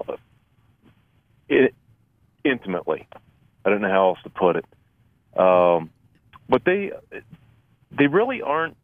i 1.50 1.68
intimately. 2.44 3.06
I 3.64 3.70
don't 3.70 3.82
know 3.82 3.90
how 3.90 4.09
else 4.11 4.18
to 4.22 4.30
put 4.30 4.56
it, 4.56 4.64
um, 5.38 5.90
but 6.48 6.64
they 6.64 6.92
they 7.90 8.06
really 8.06 8.40
aren't 8.42 8.76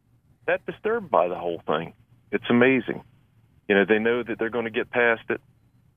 that 0.46 0.64
disturbed 0.66 1.10
by 1.10 1.28
the 1.28 1.36
whole 1.36 1.62
thing. 1.66 1.94
It's 2.30 2.44
amazing. 2.50 3.02
You 3.68 3.76
know, 3.76 3.84
they 3.88 3.98
know 3.98 4.22
that 4.22 4.38
they're 4.38 4.50
going 4.50 4.66
to 4.66 4.70
get 4.70 4.90
past 4.90 5.22
it. 5.30 5.40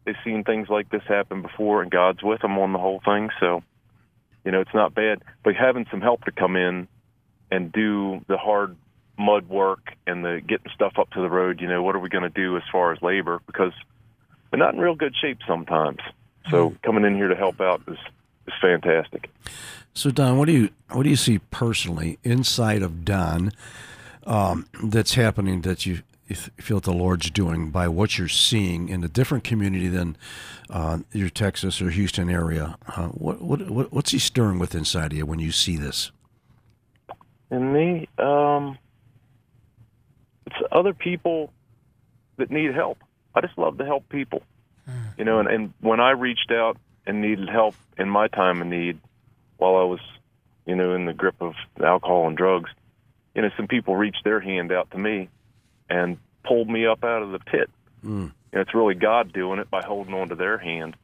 They've 0.05 0.15
seen 0.23 0.43
things 0.43 0.69
like 0.69 0.89
this 0.89 1.01
happen 1.07 1.41
before, 1.41 1.81
and 1.81 1.91
God's 1.91 2.23
with 2.23 2.41
them 2.41 2.57
on 2.57 2.71
the 2.71 2.79
whole 2.79 3.01
thing. 3.03 3.29
So, 3.39 3.61
you 4.45 4.51
know, 4.51 4.61
it's 4.61 4.73
not 4.73 4.93
bad. 4.95 5.21
But 5.43 5.55
having 5.55 5.85
some 5.91 5.99
help 5.99 6.23
to 6.25 6.31
come 6.31 6.55
in 6.55 6.87
and 7.51 7.71
do 7.71 8.23
the 8.27 8.37
hard 8.37 8.77
mud 9.17 9.49
work 9.49 9.93
and 10.05 10.23
the 10.23 10.41
getting 10.47 10.71
stuff 10.73 10.93
up 10.97 11.09
to 11.11 11.21
the 11.21 11.29
road, 11.29 11.59
you 11.59 11.67
know, 11.67 11.83
what 11.83 11.95
are 11.95 11.99
we 11.99 12.07
going 12.07 12.23
to 12.23 12.29
do 12.29 12.55
as 12.55 12.63
far 12.71 12.93
as 12.93 13.01
labor? 13.01 13.41
Because 13.47 13.73
they're 14.51 14.59
not 14.59 14.73
in 14.73 14.79
real 14.79 14.95
good 14.95 15.15
shape 15.15 15.39
sometimes. 15.47 15.99
So 16.49 16.75
coming 16.83 17.03
in 17.03 17.15
here 17.15 17.27
to 17.27 17.35
help 17.35 17.59
out 17.59 17.81
is 17.87 17.97
is 18.47 18.53
fantastic. 18.61 19.29
So 19.93 20.11
Don, 20.11 20.37
what 20.37 20.45
do 20.45 20.53
you 20.53 20.69
what 20.91 21.03
do 21.03 21.09
you 21.09 21.15
see 21.15 21.39
personally 21.39 22.19
inside 22.23 22.81
of 22.81 23.03
Don 23.03 23.51
um, 24.25 24.67
that's 24.83 25.15
happening 25.15 25.61
that 25.61 25.85
you 25.85 26.03
you 26.27 26.35
feel 26.35 26.77
that 26.77 26.83
the 26.83 26.93
Lord's 26.93 27.29
doing 27.29 27.69
by 27.69 27.87
what 27.87 28.17
you're 28.17 28.27
seeing 28.27 28.89
in 28.89 29.03
a 29.03 29.07
different 29.07 29.43
community 29.43 29.87
than 29.87 30.17
uh, 30.69 30.99
your 31.13 31.29
Texas 31.29 31.81
or 31.81 31.89
Houston 31.89 32.29
area? 32.29 32.77
Uh, 32.95 33.07
what, 33.07 33.41
what 33.41 33.69
what 33.69 33.93
what's 33.93 34.11
He 34.11 34.19
stirring 34.19 34.59
with 34.59 34.75
inside 34.75 35.13
of 35.13 35.17
you 35.17 35.25
when 35.25 35.39
you 35.39 35.51
see 35.51 35.77
this? 35.77 36.11
And 37.49 37.73
me, 37.73 38.09
um, 38.17 38.77
it's 40.45 40.55
other 40.71 40.93
people 40.93 41.51
that 42.35 42.51
need 42.51 42.73
help. 42.73 42.97
I 43.37 43.41
just 43.41 43.57
love 43.57 43.77
to 43.77 43.85
help 43.85 44.09
people, 44.09 44.41
hmm. 44.85 44.91
you 45.17 45.25
know. 45.25 45.39
And, 45.39 45.47
and 45.47 45.73
when 45.79 45.99
I 45.99 46.11
reached 46.11 46.51
out 46.51 46.77
and 47.05 47.21
needed 47.21 47.49
help 47.49 47.75
in 47.97 48.09
my 48.09 48.27
time 48.27 48.61
of 48.61 48.67
need, 48.67 48.99
while 49.57 49.75
I 49.75 49.83
was, 49.83 49.99
you 50.65 50.75
know, 50.75 50.93
in 50.95 51.05
the 51.05 51.13
grip 51.13 51.35
of 51.39 51.53
alcohol 51.83 52.27
and 52.27 52.37
drugs, 52.37 52.69
you 53.35 53.41
know, 53.41 53.49
some 53.55 53.67
people 53.67 53.95
reached 53.95 54.23
their 54.23 54.39
hand 54.39 54.71
out 54.71 54.91
to 54.91 54.97
me 54.97 55.29
and 55.89 56.17
pulled 56.43 56.69
me 56.69 56.85
up 56.85 57.03
out 57.03 57.21
of 57.21 57.31
the 57.31 57.39
pit. 57.39 57.69
Mm. 58.03 58.31
And 58.51 58.61
it's 58.61 58.73
really 58.73 58.95
God 58.95 59.33
doing 59.33 59.59
it 59.59 59.69
by 59.69 59.81
holding 59.83 60.13
on 60.13 60.29
to 60.29 60.35
their 60.35 60.57
hand. 60.57 60.95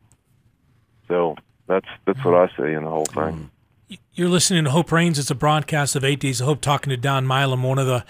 So 1.07 1.35
that's 1.67 1.87
that's 2.05 2.23
what 2.23 2.33
hmm. 2.33 2.61
I 2.61 2.65
see 2.67 2.73
in 2.73 2.83
the 2.83 2.89
whole 2.89 3.05
thing. 3.05 3.33
Hmm. 3.33 3.45
You're 4.13 4.29
listening 4.29 4.63
to 4.63 4.69
Hope 4.69 4.91
Reigns. 4.91 5.19
It's 5.19 5.31
a 5.31 5.35
broadcast 5.35 5.95
of 5.95 6.03
Eight 6.03 6.19
Days 6.19 6.39
of 6.39 6.47
Hope, 6.47 6.61
talking 6.61 6.89
to 6.91 6.97
Don 6.97 7.25
Milam, 7.25 7.63
one 7.63 7.79
of 7.79 7.85
the 7.85 8.05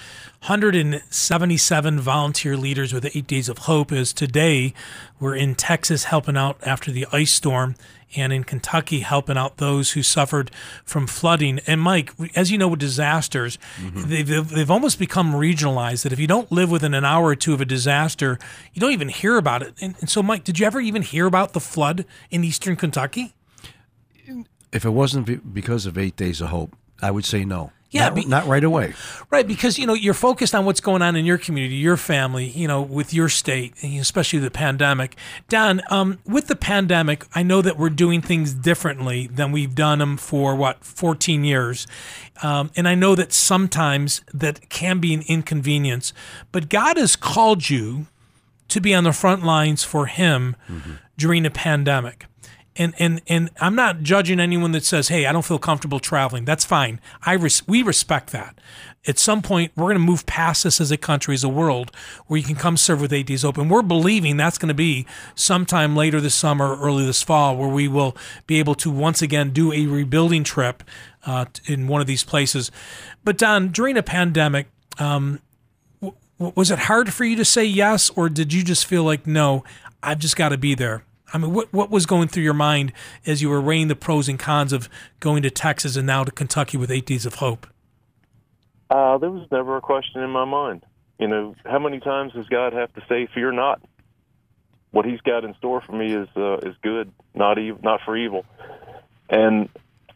177 0.45 1.99
volunteer 1.99 2.57
leaders 2.57 2.93
with 2.93 3.05
Eight 3.15 3.27
Days 3.27 3.49
of 3.49 3.59
Hope. 3.59 3.91
Is 3.91 4.13
today 4.13 4.73
we're 5.19 5.35
in 5.35 5.55
Texas 5.55 6.05
helping 6.05 6.37
out 6.37 6.57
after 6.63 6.91
the 6.91 7.07
ice 7.11 7.31
storm, 7.31 7.75
and 8.15 8.31
in 8.31 8.43
Kentucky 8.43 8.99
helping 8.99 9.37
out 9.37 9.57
those 9.57 9.91
who 9.91 10.03
suffered 10.03 10.51
from 10.85 11.07
flooding. 11.07 11.59
And 11.65 11.81
Mike, 11.81 12.11
as 12.35 12.51
you 12.51 12.57
know, 12.57 12.67
with 12.67 12.79
disasters, 12.79 13.57
mm-hmm. 13.77 14.09
they've, 14.09 14.27
they've 14.27 14.49
they've 14.49 14.71
almost 14.71 14.99
become 14.99 15.33
regionalized. 15.33 16.03
That 16.03 16.13
if 16.13 16.19
you 16.19 16.27
don't 16.27 16.51
live 16.51 16.69
within 16.69 16.93
an 16.93 17.05
hour 17.05 17.27
or 17.27 17.35
two 17.35 17.53
of 17.53 17.61
a 17.61 17.65
disaster, 17.65 18.37
you 18.73 18.79
don't 18.79 18.91
even 18.91 19.09
hear 19.09 19.37
about 19.37 19.61
it. 19.61 19.73
And, 19.81 19.95
and 19.99 20.09
so, 20.09 20.21
Mike, 20.21 20.43
did 20.43 20.59
you 20.59 20.65
ever 20.65 20.81
even 20.81 21.01
hear 21.01 21.25
about 21.25 21.53
the 21.53 21.59
flood 21.59 22.05
in 22.29 22.43
eastern 22.43 22.75
Kentucky? 22.75 23.33
If 24.73 24.85
it 24.85 24.89
wasn't 24.89 25.53
because 25.53 25.85
of 25.85 25.97
Eight 25.97 26.15
Days 26.15 26.41
of 26.41 26.49
Hope, 26.49 26.75
I 27.01 27.11
would 27.11 27.25
say 27.25 27.45
no. 27.45 27.71
Yeah, 27.91 28.05
not, 28.05 28.15
be- 28.15 28.25
not 28.25 28.47
right 28.47 28.63
away. 28.63 28.95
Right, 29.29 29.45
because 29.47 29.77
you 29.77 29.85
know 29.85 29.93
you're 29.93 30.15
focused 30.15 30.55
on 30.55 30.65
what's 30.65 30.81
going 30.81 31.03
on 31.03 31.15
in 31.15 31.25
your 31.25 31.37
community, 31.37 31.75
your 31.75 31.95
family, 31.95 32.47
you 32.47 32.67
know, 32.67 32.81
with 32.81 33.13
your 33.13 33.29
state, 33.29 33.75
especially 33.83 34.39
the 34.39 34.49
pandemic. 34.49 35.15
Don, 35.47 35.79
um, 35.91 36.17
with 36.25 36.47
the 36.47 36.55
pandemic, 36.55 37.25
I 37.35 37.43
know 37.43 37.61
that 37.61 37.77
we're 37.77 37.91
doing 37.91 38.19
things 38.19 38.55
differently 38.55 39.27
than 39.27 39.51
we've 39.51 39.75
done 39.75 39.99
them 39.99 40.17
for 40.17 40.55
what 40.55 40.83
14 40.83 41.43
years, 41.43 41.85
um, 42.41 42.71
and 42.75 42.87
I 42.87 42.95
know 42.95 43.13
that 43.13 43.31
sometimes 43.31 44.21
that 44.33 44.69
can 44.69 44.97
be 44.99 45.13
an 45.13 45.23
inconvenience. 45.27 46.13
But 46.51 46.69
God 46.69 46.97
has 46.97 47.15
called 47.15 47.69
you 47.69 48.07
to 48.69 48.81
be 48.81 48.95
on 48.95 49.03
the 49.03 49.13
front 49.13 49.43
lines 49.43 49.83
for 49.83 50.07
Him 50.07 50.55
during 51.15 51.45
a 51.45 51.51
pandemic. 51.51 52.25
And, 52.75 52.95
and 52.97 53.21
and 53.27 53.51
I'm 53.61 53.75
not 53.75 54.01
judging 54.01 54.39
anyone 54.39 54.71
that 54.71 54.83
says, 54.83 55.09
"Hey, 55.09 55.27
I 55.27 55.31
don't 55.31 55.45
feel 55.45 55.59
comfortable 55.59 55.99
traveling." 55.99 56.43
That's 56.43 56.65
fine. 56.65 56.99
I 57.21 57.33
res- 57.33 57.67
we 57.67 57.83
respect 57.83 58.31
that. 58.31 58.59
At 59.05 59.19
some 59.19 59.41
point, 59.41 59.73
we're 59.75 59.85
going 59.85 59.95
to 59.95 59.99
move 59.99 60.25
past 60.25 60.63
this 60.63 60.79
as 60.79 60.89
a 60.89 60.97
country, 60.97 61.33
as 61.35 61.43
a 61.43 61.49
world, 61.49 61.91
where 62.27 62.37
you 62.39 62.45
can 62.45 62.55
come 62.55 62.77
serve 62.77 63.01
with 63.01 63.11
ADs 63.11 63.43
open. 63.43 63.67
We're 63.67 63.81
believing 63.81 64.37
that's 64.37 64.57
going 64.57 64.69
to 64.69 64.73
be 64.73 65.05
sometime 65.35 65.95
later 65.95 66.21
this 66.21 66.33
summer, 66.33 66.77
early 66.77 67.05
this 67.05 67.21
fall, 67.21 67.57
where 67.57 67.67
we 67.67 67.87
will 67.87 68.15
be 68.47 68.59
able 68.59 68.75
to 68.75 68.89
once 68.89 69.21
again 69.21 69.51
do 69.51 69.73
a 69.73 69.85
rebuilding 69.85 70.43
trip 70.43 70.83
uh, 71.25 71.45
in 71.65 71.87
one 71.87 72.01
of 72.01 72.07
these 72.07 72.23
places. 72.23 72.71
But 73.25 73.37
Don, 73.37 73.69
during 73.69 73.97
a 73.97 74.03
pandemic, 74.03 74.67
um, 74.97 75.41
was 76.37 76.71
it 76.71 76.79
hard 76.79 77.13
for 77.13 77.25
you 77.25 77.35
to 77.35 77.45
say 77.45 77.65
yes, 77.65 78.09
or 78.11 78.29
did 78.29 78.53
you 78.53 78.63
just 78.63 78.85
feel 78.85 79.03
like, 79.03 79.27
no, 79.27 79.63
I've 80.01 80.19
just 80.19 80.35
got 80.35 80.49
to 80.49 80.57
be 80.57 80.75
there? 80.75 81.03
I 81.33 81.39
mean, 81.39 81.51
what 81.53 81.73
what 81.73 81.89
was 81.89 82.05
going 82.05 82.27
through 82.27 82.43
your 82.43 82.53
mind 82.53 82.93
as 83.25 83.41
you 83.41 83.49
were 83.49 83.59
weighing 83.61 83.87
the 83.87 83.95
pros 83.95 84.29
and 84.29 84.37
cons 84.37 84.71
of 84.71 84.87
going 85.19 85.41
to 85.43 85.49
Texas 85.49 85.95
and 85.95 86.05
now 86.05 86.23
to 86.23 86.31
Kentucky 86.31 86.77
with 86.77 86.91
Eight 86.91 87.05
Days 87.05 87.25
of 87.25 87.35
Hope? 87.35 87.67
Uh, 88.89 89.17
there 89.17 89.31
was 89.31 89.47
never 89.51 89.75
a 89.77 89.81
question 89.81 90.21
in 90.21 90.29
my 90.29 90.45
mind. 90.45 90.85
You 91.19 91.27
know, 91.27 91.55
how 91.65 91.79
many 91.79 91.99
times 91.99 92.33
does 92.33 92.47
God 92.47 92.73
have 92.73 92.93
to 92.93 93.01
say, 93.09 93.27
"Fear 93.33 93.53
not"? 93.53 93.81
What 94.91 95.05
He's 95.05 95.21
got 95.21 95.43
in 95.43 95.55
store 95.55 95.81
for 95.81 95.93
me 95.93 96.13
is 96.13 96.27
uh, 96.37 96.57
is 96.57 96.75
good, 96.83 97.11
not 97.33 97.57
not 97.81 98.01
for 98.05 98.15
evil. 98.15 98.45
And 99.29 99.69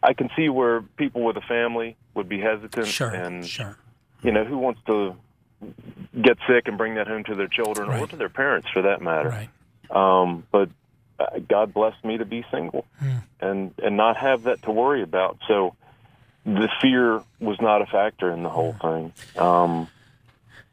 I 0.04 0.14
can 0.14 0.30
see 0.36 0.50
where 0.50 0.82
people 0.82 1.24
with 1.24 1.38
a 1.38 1.42
family 1.42 1.98
would 2.14 2.30
be 2.30 2.40
hesitant, 2.40 2.88
Sure, 2.88 3.10
and 3.10 3.46
sure. 3.46 3.78
you 4.22 4.32
know, 4.32 4.44
who 4.46 4.58
wants 4.60 4.82
to 4.86 5.16
get 6.22 6.38
sick 6.48 6.68
and 6.68 6.78
bring 6.78 6.96
that 6.96 7.08
home 7.08 7.24
to 7.24 7.34
their 7.34 7.48
children 7.48 7.90
or 7.90 8.06
to 8.06 8.16
their 8.16 8.30
parents, 8.30 8.68
for 8.72 8.84
that 8.84 9.02
matter. 9.02 9.30
Right. 9.30 9.50
Um, 9.90 10.46
but 10.52 10.70
Uh, 11.20 11.40
God 11.48 11.74
blessed 11.74 12.04
me 12.06 12.18
to 12.18 12.26
be 12.26 12.46
single 12.52 12.86
hmm. 13.00 13.18
and 13.40 13.74
and 13.82 13.98
not 13.98 14.18
have 14.18 14.44
that 14.44 14.62
to 14.64 14.72
worry 14.72 15.02
about. 15.02 15.40
So 15.48 15.76
the 16.46 16.70
fear 16.82 17.24
was 17.40 17.60
not 17.60 17.82
a 17.82 17.86
factor 17.86 18.32
in 18.32 18.44
the 18.44 18.50
whole 18.50 18.74
thing. 18.74 19.14
Um, 19.36 19.90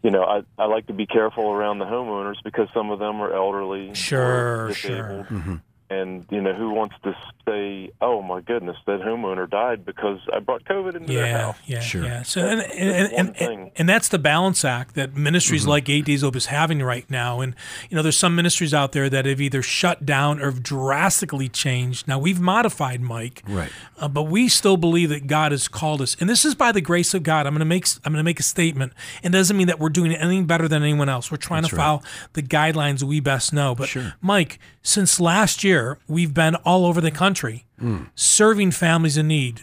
you 0.02 0.10
know, 0.10 0.22
I, 0.22 0.42
I 0.58 0.66
like 0.66 0.86
to 0.88 0.92
be 0.92 1.06
careful 1.06 1.50
around 1.50 1.78
the 1.78 1.86
homeowners 1.86 2.36
because 2.44 2.68
some 2.74 2.90
of 2.90 2.98
them 2.98 3.20
are 3.22 3.32
elderly, 3.32 3.94
Sure, 3.94 4.68
disabled, 4.68 5.26
sure. 5.28 5.38
Mm-hmm. 5.38 5.54
And 5.90 6.24
you 6.30 6.40
know 6.40 6.54
who 6.54 6.70
wants 6.70 6.94
to 7.04 7.14
say, 7.46 7.90
"Oh 8.00 8.22
my 8.22 8.40
goodness, 8.40 8.76
that 8.86 9.00
homeowner 9.00 9.48
died 9.48 9.84
because 9.84 10.18
I 10.32 10.38
brought 10.38 10.64
COVID 10.64 10.94
into 10.96 11.12
their 11.12 11.36
house." 11.38 11.56
yeah, 11.66 11.80
Sure. 11.80 12.04
yeah. 12.04 12.22
So 12.22 12.40
and 12.46 12.60
and, 12.60 12.72
and, 12.72 13.12
one 13.12 13.26
and, 13.26 13.36
thing. 13.36 13.70
and 13.76 13.88
that's 13.88 14.08
the 14.08 14.18
balance 14.18 14.64
act 14.64 14.94
that 14.94 15.14
ministries 15.14 15.66
like 15.66 15.88
Eight 15.88 16.04
Days 16.06 16.22
Hope 16.22 16.36
is 16.36 16.46
having 16.46 16.82
right 16.82 17.08
now. 17.10 17.40
And 17.40 17.54
you 17.90 17.96
know, 17.96 18.02
there's 18.02 18.16
some 18.16 18.34
ministries 18.34 18.72
out 18.72 18.92
there 18.92 19.10
that 19.10 19.26
have 19.26 19.40
either 19.40 19.62
shut 19.62 20.06
down 20.06 20.40
or 20.40 20.46
have 20.46 20.62
drastically 20.62 21.48
changed. 21.48 22.08
Now 22.08 22.18
we've 22.18 22.40
modified, 22.40 23.00
Mike, 23.00 23.42
Right. 23.46 23.70
uh, 23.98 24.08
but 24.08 24.24
we 24.24 24.48
still 24.48 24.76
believe 24.76 25.10
that 25.10 25.26
God 25.26 25.52
has 25.52 25.68
called 25.68 26.00
us, 26.00 26.16
and 26.18 26.28
this 26.30 26.44
is 26.44 26.54
by 26.54 26.72
the 26.72 26.80
grace 26.80 27.14
of 27.14 27.22
God. 27.22 27.46
I'm 27.46 27.52
going 27.52 27.58
to 27.60 27.64
make 27.66 27.86
I'm 28.04 28.12
going 28.12 28.20
to 28.20 28.24
make 28.24 28.40
a 28.40 28.44
statement. 28.44 28.92
It 29.22 29.30
doesn't 29.30 29.56
mean 29.56 29.66
that 29.66 29.78
we're 29.78 29.90
doing 29.90 30.14
anything 30.14 30.46
better 30.46 30.66
than 30.66 30.82
anyone 30.82 31.08
else. 31.08 31.30
We're 31.30 31.36
trying 31.36 31.64
to 31.64 31.76
right. 31.76 31.82
follow 31.82 32.02
the 32.32 32.42
guidelines 32.42 33.02
we 33.02 33.20
best 33.20 33.52
know. 33.52 33.74
But 33.74 33.94
Mike, 34.20 34.58
since 34.84 35.18
last 35.18 35.64
year, 35.64 35.98
we've 36.06 36.34
been 36.34 36.54
all 36.56 36.86
over 36.86 37.00
the 37.00 37.10
country 37.10 37.64
hmm. 37.78 38.04
serving 38.14 38.70
families 38.70 39.16
in 39.16 39.26
need. 39.26 39.62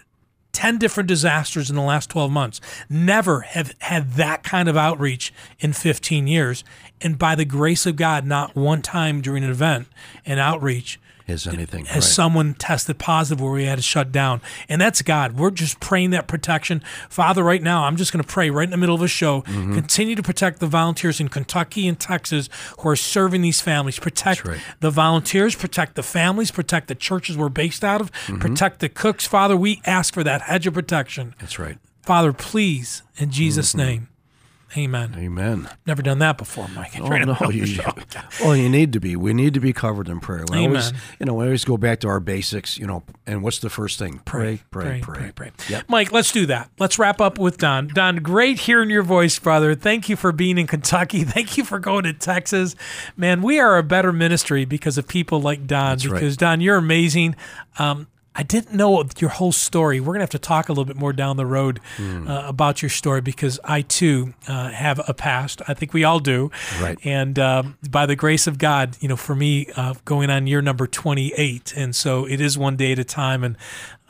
10 0.51 0.79
different 0.79 1.07
disasters 1.07 1.69
in 1.69 1.77
the 1.77 1.81
last 1.81 2.09
12 2.09 2.29
months. 2.29 2.59
Never 2.89 3.41
have 3.41 3.73
had 3.79 4.13
that 4.13 4.43
kind 4.43 4.67
of 4.67 4.75
outreach 4.75 5.33
in 5.59 5.71
15 5.71 6.27
years. 6.27 6.65
And 6.99 7.17
by 7.17 7.35
the 7.35 7.45
grace 7.45 7.85
of 7.85 7.95
God, 7.95 8.25
not 8.25 8.55
one 8.55 8.81
time 8.81 9.21
during 9.21 9.45
an 9.45 9.49
event, 9.49 9.87
an 10.25 10.39
outreach, 10.39 10.99
Has 11.31 11.47
anything? 11.47 11.85
right. 11.85 12.03
someone 12.03 12.53
tested 12.53 12.99
positive 12.99 13.41
where 13.41 13.51
we 13.51 13.65
had 13.65 13.77
to 13.77 13.81
shut 13.81 14.11
down. 14.11 14.41
And 14.69 14.79
that's 14.79 15.01
God. 15.01 15.33
We're 15.37 15.51
just 15.51 15.79
praying 15.79 16.11
that 16.11 16.27
protection. 16.27 16.83
Father, 17.09 17.43
right 17.43 17.61
now, 17.63 17.85
I'm 17.85 17.95
just 17.95 18.11
going 18.13 18.23
to 18.23 18.27
pray 18.27 18.49
right 18.49 18.63
in 18.65 18.69
the 18.69 18.77
middle 18.77 18.95
of 18.95 19.01
a 19.01 19.07
show. 19.07 19.41
Mm-hmm. 19.41 19.73
Continue 19.75 20.15
to 20.15 20.23
protect 20.23 20.59
the 20.59 20.67
volunteers 20.67 21.19
in 21.19 21.27
Kentucky 21.29 21.87
and 21.87 21.99
Texas 21.99 22.49
who 22.79 22.89
are 22.89 22.95
serving 22.95 23.41
these 23.41 23.61
families. 23.61 23.97
Protect 23.99 24.45
right. 24.45 24.59
the 24.79 24.91
volunteers, 24.91 25.55
protect 25.55 25.95
the 25.95 26.03
families, 26.03 26.51
protect 26.51 26.87
the 26.87 26.95
churches 26.95 27.37
we're 27.37 27.49
based 27.49 27.83
out 27.83 28.01
of, 28.01 28.11
Mm-hmm. 28.11 28.39
protect 28.39 28.79
the 28.81 28.89
cooks. 28.89 29.25
Father, 29.25 29.55
we 29.57 29.81
ask 29.85 30.13
for 30.13 30.23
that 30.23 30.41
hedge 30.43 30.67
of 30.67 30.73
protection. 30.73 31.33
That's 31.39 31.57
right. 31.57 31.77
Father, 32.03 32.33
please, 32.33 33.03
in 33.17 33.31
Jesus' 33.31 33.69
Mm-hmm. 33.69 33.77
name. 33.77 34.07
Amen. 34.77 35.15
Amen. 35.17 35.69
Never 35.85 36.01
done 36.01 36.19
that 36.19 36.37
before, 36.37 36.67
Mike. 36.69 36.97
Oh 36.99 37.07
no, 37.07 37.49
you, 37.49 37.79
well, 38.41 38.55
you 38.55 38.69
need 38.69 38.93
to 38.93 38.99
be. 38.99 39.15
We 39.17 39.33
need 39.33 39.53
to 39.53 39.59
be 39.59 39.73
covered 39.73 40.07
in 40.07 40.21
prayer. 40.21 40.45
We 40.49 40.65
always, 40.65 40.89
Amen. 40.89 41.01
you 41.19 41.25
know, 41.25 41.33
we 41.33 41.45
always 41.45 41.65
go 41.65 41.75
back 41.75 41.99
to 42.01 42.07
our 42.07 42.21
basics. 42.21 42.77
You 42.77 42.87
know, 42.87 43.03
and 43.27 43.43
what's 43.43 43.59
the 43.59 43.69
first 43.69 43.99
thing? 43.99 44.21
Pray, 44.23 44.61
pray, 44.71 45.01
pray, 45.01 45.31
pray. 45.35 45.51
pray. 45.51 45.81
Mike, 45.89 46.13
let's 46.13 46.31
do 46.31 46.45
that. 46.45 46.69
Let's 46.79 46.97
wrap 46.97 47.19
up 47.19 47.37
with 47.37 47.57
Don. 47.57 47.87
Don, 47.87 48.17
great 48.17 48.59
hearing 48.59 48.89
your 48.89 49.03
voice, 49.03 49.37
brother. 49.39 49.75
Thank 49.75 50.07
you 50.07 50.15
for 50.15 50.31
being 50.31 50.57
in 50.57 50.67
Kentucky. 50.67 51.23
Thank 51.25 51.57
you 51.57 51.65
for 51.65 51.79
going 51.79 52.05
to 52.05 52.13
Texas. 52.13 52.75
Man, 53.17 53.41
we 53.41 53.59
are 53.59 53.77
a 53.77 53.83
better 53.83 54.13
ministry 54.13 54.63
because 54.63 54.97
of 54.97 55.07
people 55.07 55.41
like 55.41 55.67
Don. 55.67 55.97
right. 55.97 56.03
because 56.03 56.37
Don, 56.37 56.61
you're 56.61 56.77
amazing. 56.77 57.35
Um, 57.77 58.07
I 58.33 58.43
didn't 58.43 58.73
know 58.73 59.03
your 59.19 59.29
whole 59.29 59.51
story. 59.51 59.99
We're 59.99 60.13
gonna 60.13 60.23
have 60.23 60.29
to 60.29 60.39
talk 60.39 60.69
a 60.69 60.71
little 60.71 60.85
bit 60.85 60.95
more 60.95 61.11
down 61.11 61.35
the 61.35 61.45
road 61.45 61.79
Hmm. 61.97 62.27
uh, 62.29 62.47
about 62.47 62.81
your 62.81 62.89
story 62.89 63.19
because 63.21 63.59
I 63.65 63.81
too 63.81 64.33
uh, 64.47 64.69
have 64.69 65.01
a 65.07 65.13
past. 65.13 65.61
I 65.67 65.73
think 65.73 65.93
we 65.93 66.03
all 66.05 66.19
do. 66.19 66.49
Right. 66.81 66.97
And 67.03 67.37
um, 67.37 67.77
by 67.89 68.05
the 68.05 68.15
grace 68.15 68.47
of 68.47 68.57
God, 68.57 68.95
you 69.01 69.09
know, 69.09 69.17
for 69.17 69.35
me, 69.35 69.67
uh, 69.75 69.95
going 70.05 70.29
on 70.29 70.47
year 70.47 70.61
number 70.61 70.87
28, 70.87 71.73
and 71.75 71.93
so 71.95 72.25
it 72.25 72.39
is 72.39 72.57
one 72.57 72.77
day 72.77 72.93
at 72.93 72.99
a 72.99 73.03
time, 73.03 73.43
and 73.43 73.57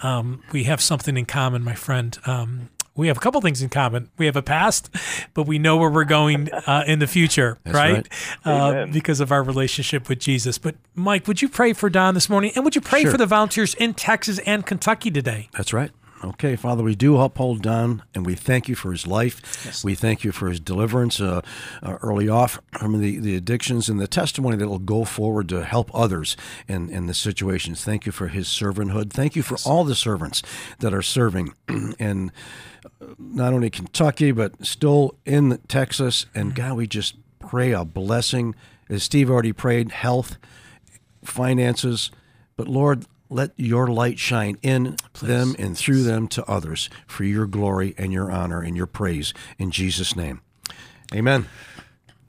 um, 0.03 0.43
we 0.51 0.65
have 0.65 0.81
something 0.81 1.17
in 1.17 1.25
common, 1.25 1.63
my 1.63 1.75
friend. 1.75 2.17
Um, 2.25 2.69
we 3.01 3.07
have 3.07 3.17
a 3.17 3.19
couple 3.19 3.41
things 3.41 3.63
in 3.63 3.69
common. 3.69 4.11
We 4.19 4.27
have 4.27 4.35
a 4.35 4.43
past, 4.43 4.91
but 5.33 5.47
we 5.47 5.57
know 5.57 5.75
where 5.77 5.89
we're 5.89 6.03
going 6.03 6.53
uh, 6.53 6.83
in 6.85 6.99
the 6.99 7.07
future, 7.07 7.57
right? 7.65 8.07
right. 8.45 8.45
Uh, 8.45 8.85
because 8.85 9.19
of 9.19 9.31
our 9.31 9.41
relationship 9.41 10.07
with 10.07 10.19
Jesus. 10.19 10.59
But 10.59 10.75
Mike, 10.93 11.27
would 11.27 11.41
you 11.41 11.49
pray 11.49 11.73
for 11.73 11.89
Don 11.89 12.13
this 12.13 12.29
morning, 12.29 12.51
and 12.55 12.63
would 12.63 12.75
you 12.75 12.81
pray 12.81 13.01
Sure. 13.01 13.11
for 13.11 13.17
the 13.17 13.25
volunteers 13.25 13.73
in 13.73 13.95
Texas 13.95 14.37
and 14.45 14.67
Kentucky 14.67 15.09
today? 15.09 15.49
That's 15.53 15.73
right. 15.73 15.89
Okay, 16.23 16.55
Father, 16.55 16.83
we 16.83 16.93
do 16.93 17.17
uphold 17.19 17.63
Don, 17.63 18.03
and 18.13 18.23
we 18.23 18.35
thank 18.35 18.69
you 18.69 18.75
for 18.75 18.91
his 18.91 19.07
life. 19.07 19.83
We 19.83 19.95
thank 19.95 20.23
you 20.23 20.31
for 20.31 20.49
his 20.49 20.59
deliverance 20.59 21.19
uh, 21.19 21.41
uh, 21.81 21.97
early 22.03 22.29
off 22.29 22.61
from 22.77 23.01
the, 23.01 23.17
the 23.17 23.35
addictions 23.35 23.89
and 23.89 23.99
the 23.99 24.07
testimony 24.07 24.55
that 24.57 24.67
will 24.67 24.77
go 24.77 25.03
forward 25.03 25.49
to 25.49 25.65
help 25.65 25.89
others 25.95 26.37
in, 26.67 26.91
in 26.91 27.07
the 27.07 27.15
situations. 27.15 27.83
Thank 27.83 28.05
you 28.05 28.11
for 28.11 28.27
his 28.27 28.47
servanthood. 28.47 29.09
Thank 29.09 29.35
you 29.35 29.41
for 29.41 29.57
all 29.65 29.83
the 29.83 29.95
servants 29.95 30.43
that 30.77 30.93
are 30.93 31.01
serving 31.01 31.55
in 31.97 32.29
uh, 32.29 32.33
not 33.17 33.53
only 33.53 33.69
Kentucky, 33.69 34.31
but 34.31 34.65
still 34.65 35.15
in 35.25 35.59
Texas. 35.67 36.25
And 36.33 36.53
mm-hmm. 36.53 36.55
God, 36.55 36.77
we 36.77 36.87
just 36.87 37.15
pray 37.39 37.71
a 37.71 37.85
blessing, 37.85 38.55
as 38.89 39.03
Steve 39.03 39.29
already 39.29 39.53
prayed, 39.53 39.91
health, 39.91 40.37
finances. 41.23 42.11
But 42.55 42.67
Lord, 42.67 43.05
let 43.29 43.51
your 43.55 43.87
light 43.87 44.19
shine 44.19 44.57
in 44.61 44.97
them 45.21 45.55
and 45.57 45.77
through 45.77 46.03
them 46.03 46.27
to 46.29 46.45
others 46.45 46.89
for 47.07 47.23
your 47.23 47.47
glory 47.47 47.95
and 47.97 48.11
your 48.11 48.29
honor 48.29 48.61
and 48.61 48.75
your 48.75 48.87
praise 48.87 49.33
in 49.57 49.71
Jesus' 49.71 50.15
name. 50.15 50.41
Amen. 51.13 51.47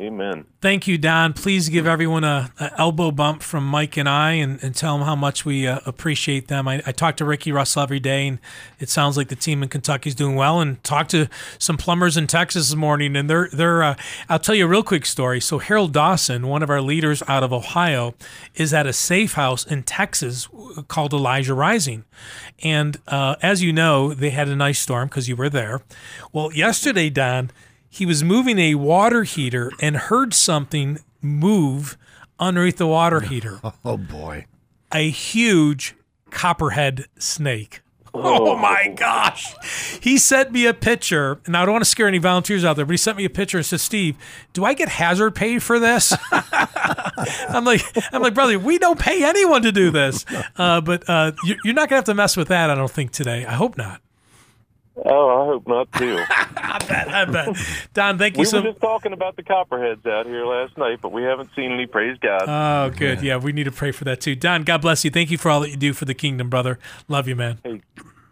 Amen. 0.03 0.47
Thank 0.61 0.89
you, 0.89 0.99
Don. 0.99 1.33
Please 1.33 1.69
give 1.69 1.87
everyone 1.87 2.25
a, 2.25 2.53
a 2.59 2.73
elbow 2.77 3.13
bump 3.13 3.41
from 3.41 3.65
Mike 3.65 3.97
and 3.97 4.09
I, 4.09 4.33
and, 4.33 4.61
and 4.61 4.75
tell 4.75 4.99
them 4.99 5.07
how 5.07 5.15
much 5.15 5.45
we 5.45 5.69
uh, 5.69 5.79
appreciate 5.87 6.49
them. 6.49 6.67
I, 6.67 6.83
I 6.85 6.91
talk 6.91 7.17
to 7.19 7.25
Ricky 7.25 7.53
Russell 7.53 7.85
every 7.85 8.01
day, 8.01 8.27
and 8.27 8.41
it 8.81 8.89
sounds 8.89 9.17
like 9.17 9.29
the 9.29 9.37
team 9.37 9.63
in 9.63 9.69
Kentucky 9.69 10.09
is 10.09 10.17
doing 10.17 10.35
well. 10.35 10.61
And 10.61 10.83
talk 10.83 11.07
to 11.09 11.29
some 11.57 11.77
plumbers 11.77 12.17
in 12.17 12.27
Texas 12.27 12.71
this 12.71 12.77
morning, 12.77 13.15
and 13.15 13.31
they're 13.31 13.49
they're. 13.53 13.85
Uh, 13.85 13.95
I'll 14.29 14.41
tell 14.41 14.57
you 14.57 14.65
a 14.65 14.69
real 14.69 14.83
quick 14.83 15.07
story. 15.07 15.41
So 15.41 15.59
Harold 15.59 15.93
Dawson, 15.93 16.49
one 16.49 16.65
of 16.65 16.71
our 16.71 16.81
leaders 16.81 17.23
out 17.29 17.45
of 17.45 17.53
Ohio, 17.53 18.15
is 18.57 18.75
at 18.75 18.89
a 18.89 18.93
safe 18.93 19.35
house 19.35 19.65
in 19.65 19.85
Texas 19.85 20.49
called 20.89 21.13
Elijah 21.13 21.55
Rising, 21.55 22.05
and 22.61 22.99
uh, 23.07 23.37
as 23.41 23.63
you 23.63 23.73
know, 23.73 24.13
they 24.15 24.31
had 24.31 24.49
a 24.49 24.57
nice 24.57 24.81
storm 24.81 25.07
because 25.07 25.29
you 25.29 25.37
were 25.37 25.49
there. 25.49 25.83
Well, 26.33 26.53
yesterday, 26.53 27.09
Don 27.09 27.53
he 27.93 28.07
was 28.07 28.25
moving 28.25 28.59
a 28.59 28.75
water 28.75 29.23
heater 29.25 29.71
and 29.81 29.97
heard 29.97 30.33
something 30.33 30.99
move 31.21 31.99
underneath 32.41 32.79
the 32.79 32.87
water 32.87 33.21
heater. 33.31 33.61
Oh, 33.85 33.97
boy. 33.99 34.47
A 34.95 35.11
huge 35.11 35.95
copperhead 36.31 37.05
snake. 37.19 37.83
Oh 38.15 38.57
my 38.57 38.89
gosh. 38.89 39.55
He 40.03 40.19
sent 40.19 40.53
me 40.53 40.67
a 40.67 40.75
picture, 40.75 41.41
and 41.47 41.57
I 41.57 41.65
don't 41.65 41.73
want 41.73 41.85
to 41.85 41.91
scare 41.91 42.07
any 42.09 42.19
volunteers 42.19 42.63
out 42.63 42.77
there, 42.77 42.85
but 42.85 42.93
he 42.93 42.99
sent 42.99 43.17
me 43.17 43.25
a 43.25 43.31
picture 43.31 43.57
and 43.57 43.65
said, 43.65 43.81
Steve, 43.81 44.17
do 44.53 44.65
I 44.67 44.75
get 44.75 44.91
hazard 44.91 45.35
pay 45.35 45.59
for 45.59 45.79
this? 45.79 46.13
I'm 46.31 47.65
like, 47.65 47.81
I'm 48.13 48.21
like, 48.23 48.35
brother, 48.35 48.59
we 48.59 48.79
don't 48.79 48.99
pay 48.99 49.25
anyone 49.25 49.63
to 49.63 49.73
do 49.73 49.91
this. 49.91 50.27
Uh, 50.57 50.81
but 50.83 51.09
uh, 51.09 51.33
you- 51.45 51.57
you're 51.65 51.73
not 51.75 51.89
going 51.89 51.91
to 51.91 51.95
have 51.97 52.05
to 52.05 52.15
mess 52.15 52.37
with 52.37 52.49
that, 52.49 52.69
I 52.71 52.75
don't 52.75 52.91
think, 52.91 53.13
today. 53.13 53.47
I 53.47 53.55
hope 53.55 53.77
not. 53.79 54.03
Oh, 54.97 55.29
I 55.43 55.47
hope 55.47 55.67
not 55.67 55.91
too. 55.93 56.19
I 56.29 56.79
bet. 56.87 57.09
I 57.09 57.25
bet. 57.25 57.57
Don, 57.95 58.19
thank 58.19 58.37
you 58.37 58.41
we 58.41 58.45
so 58.45 58.61
were 58.61 58.69
just 58.71 58.81
talking 58.81 59.13
about 59.13 59.37
the 59.37 59.43
copperheads 59.43 60.05
out 60.07 60.27
here 60.27 60.45
last 60.45 60.77
night, 60.77 60.99
but 61.01 61.13
we 61.13 61.23
haven't 61.23 61.51
seen 61.57 61.73
any. 61.73 61.87
Praise 61.87 62.19
God. 62.21 62.45
Oh, 62.47 62.91
good. 62.97 63.23
Yeah, 63.23 63.39
we 63.39 63.53
need 63.53 63.65
to 63.65 63.73
pray 63.73 63.91
for 63.93 64.05
that 64.05 64.21
too. 64.21 64.35
Don, 64.35 64.65
God 64.65 64.83
bless 64.83 65.05
you. 65.05 65.11
Thank 65.11 65.31
you 65.31 65.39
for 65.39 65.51
all 65.51 65.61
that 65.61 65.71
you 65.71 65.77
do 65.77 65.93
for 65.93 66.05
the 66.05 66.15
kingdom, 66.15 66.51
brother. 66.51 66.79
Love 67.09 67.27
you, 67.27 67.37
man. 67.37 67.59
hey, 67.65 67.81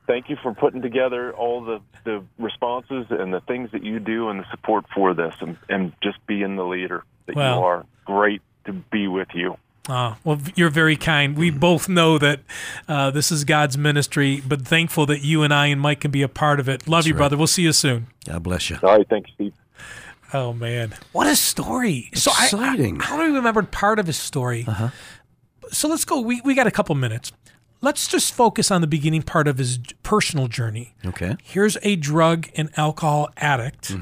thank 0.06 0.28
you 0.28 0.36
for 0.42 0.54
putting 0.54 0.82
together 0.82 1.32
all 1.32 1.64
the, 1.64 1.80
the 2.04 2.22
responses 2.38 3.06
and 3.10 3.32
the 3.32 3.40
things 3.40 3.70
that 3.72 3.82
you 3.82 3.98
do 3.98 4.28
and 4.28 4.40
the 4.40 4.50
support 4.50 4.84
for 4.94 5.14
this, 5.14 5.34
and, 5.40 5.56
and 5.68 5.92
just 6.02 6.18
being 6.26 6.56
the 6.56 6.64
leader 6.64 7.04
that 7.26 7.36
Well- 7.36 7.58
you 7.58 7.64
are. 7.64 7.86
Great 8.04 8.42
to 8.66 8.72
be 8.72 9.06
with 9.08 9.28
you. 9.34 9.56
Oh, 9.88 10.16
well, 10.24 10.38
you're 10.54 10.70
very 10.70 10.96
kind. 10.96 11.36
We 11.36 11.50
both 11.50 11.88
know 11.88 12.18
that 12.18 12.40
uh, 12.86 13.10
this 13.10 13.32
is 13.32 13.44
God's 13.44 13.78
ministry, 13.78 14.42
but 14.46 14.62
thankful 14.66 15.06
that 15.06 15.22
you 15.22 15.42
and 15.42 15.52
I 15.54 15.66
and 15.66 15.80
Mike 15.80 16.00
can 16.00 16.10
be 16.10 16.22
a 16.22 16.28
part 16.28 16.60
of 16.60 16.68
it. 16.68 16.86
Love 16.86 17.06
you, 17.06 17.14
right. 17.14 17.18
brother. 17.18 17.36
We'll 17.36 17.46
see 17.46 17.62
you 17.62 17.72
soon. 17.72 18.06
God 18.26 18.42
bless 18.42 18.68
you. 18.70 18.78
All 18.82 18.96
right, 18.98 19.08
Thanks, 19.08 19.30
Steve. 19.34 19.52
Oh 20.32 20.52
man, 20.52 20.94
what 21.10 21.26
a 21.26 21.34
story! 21.34 22.08
So 22.14 22.30
I- 22.38 22.44
Exciting. 22.44 23.00
I, 23.02 23.10
I 23.10 23.12
only 23.14 23.34
remembered 23.36 23.72
part 23.72 23.98
of 23.98 24.06
his 24.06 24.16
story. 24.16 24.64
Uh-huh. 24.68 24.90
So 25.72 25.88
let's 25.88 26.04
go. 26.04 26.20
We 26.20 26.40
we 26.44 26.54
got 26.54 26.68
a 26.68 26.70
couple 26.70 26.94
minutes. 26.94 27.32
Let's 27.80 28.06
just 28.06 28.32
focus 28.32 28.70
on 28.70 28.80
the 28.82 28.86
beginning 28.86 29.22
part 29.22 29.48
of 29.48 29.58
his 29.58 29.78
personal 30.02 30.46
journey. 30.46 30.94
Okay. 31.04 31.36
Here's 31.42 31.78
a 31.82 31.96
drug 31.96 32.48
and 32.54 32.68
alcohol 32.76 33.30
addict 33.38 33.96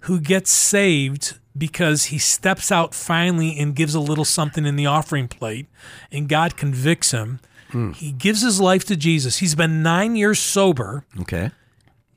who 0.00 0.20
gets 0.20 0.50
saved 0.50 1.38
because 1.56 2.06
he 2.06 2.18
steps 2.18 2.70
out 2.72 2.94
finally 2.94 3.58
and 3.58 3.74
gives 3.74 3.94
a 3.94 4.00
little 4.00 4.24
something 4.24 4.66
in 4.66 4.76
the 4.76 4.86
offering 4.86 5.28
plate, 5.28 5.66
and 6.12 6.28
God 6.28 6.56
convicts 6.56 7.10
him. 7.12 7.40
Hmm. 7.70 7.92
He 7.92 8.12
gives 8.12 8.42
his 8.42 8.60
life 8.60 8.84
to 8.86 8.96
Jesus. 8.96 9.38
He's 9.38 9.54
been 9.54 9.82
nine 9.82 10.14
years 10.16 10.38
sober. 10.38 11.04
Okay. 11.20 11.50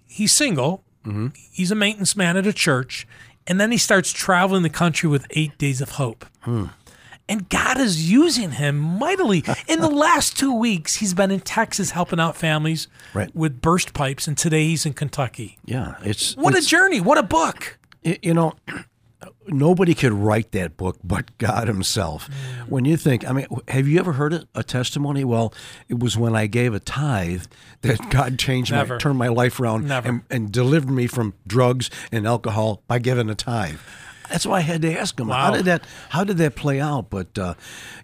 He's 0.08 0.32
single. 0.32 0.84
Mm-hmm. 1.06 1.28
He's 1.52 1.72
a 1.72 1.76
maintenance 1.76 2.16
man 2.16 2.38
at 2.38 2.46
a 2.46 2.54
church. 2.54 3.08
And 3.48 3.60
then 3.60 3.72
he 3.72 3.78
starts 3.78 4.12
traveling 4.12 4.62
the 4.64 4.70
country 4.70 5.10
with 5.10 5.26
eight 5.32 5.58
days 5.58 5.82
of 5.82 5.92
hope. 5.92 6.26
Hmm. 6.42 6.66
And 7.28 7.48
God 7.50 7.80
is 7.80 8.12
using 8.12 8.52
him 8.52 8.78
mightily. 8.78 9.44
In 9.68 9.82
the 9.82 9.90
last 10.08 10.38
two 10.38 10.54
weeks, 10.54 10.96
he's 10.96 11.14
been 11.14 11.30
in 11.32 11.40
Texas 11.40 11.92
helping 11.92 12.20
out 12.20 12.36
families 12.36 12.88
Right. 13.14 13.34
with 13.36 13.62
burst 13.62 13.94
pipes, 13.94 14.28
and 14.28 14.38
today 14.38 14.66
he's 14.68 14.86
in 14.86 14.94
Kentucky. 14.94 15.58
Yeah. 15.66 15.96
It's 16.04 16.36
What 16.38 16.58
a 16.58 16.62
journey! 16.62 17.02
What 17.02 17.18
a 17.20 17.24
book! 17.24 17.78
You 18.04 18.34
know 18.34 18.54
nobody 19.50 19.94
could 19.94 20.14
write 20.14 20.52
that 20.52 20.78
book 20.78 20.98
but 21.04 21.38
god 21.38 21.68
himself. 21.68 22.30
Mm. 22.30 22.70
when 22.70 22.86
you 22.86 22.98
think 22.98 23.28
i 23.28 23.34
mean 23.34 23.48
have 23.68 23.88
you 23.88 24.00
ever 24.00 24.14
heard 24.14 24.46
a, 24.56 24.64
testimony? 24.64 25.24
Well 25.24 25.54
it 25.88 26.00
was 26.00 26.18
when 26.18 26.36
i 26.36 26.48
gave 26.48 26.74
a 26.74 26.80
tithe 26.80 27.46
that 27.82 28.10
god 28.10 28.38
changed 28.38 28.72
Never. 28.72 28.96
my 28.96 29.00
turned 29.00 29.18
my 29.18 29.28
life 29.28 29.60
around 29.60 29.92
and, 29.92 30.22
and 30.30 30.52
delivered 30.52 30.92
me 30.92 31.08
from 31.08 31.34
drugs 31.48 31.90
and 32.12 32.28
alcohol 32.28 32.84
by 32.88 33.00
giving 33.00 33.30
a 33.30 33.36
tithe. 33.36 33.80
That's 34.30 34.46
why 34.46 34.58
I 34.58 34.62
had 34.62 34.84
to 34.84 34.96
ask 34.96 35.20
him 35.20 35.30
how 35.30 35.52
did 35.52 35.66
that 35.66 35.84
how 36.10 36.24
did 36.24 36.38
that 36.38 36.56
play 36.56 36.80
out? 36.80 37.10
But 37.10 37.38
uh, 37.38 37.56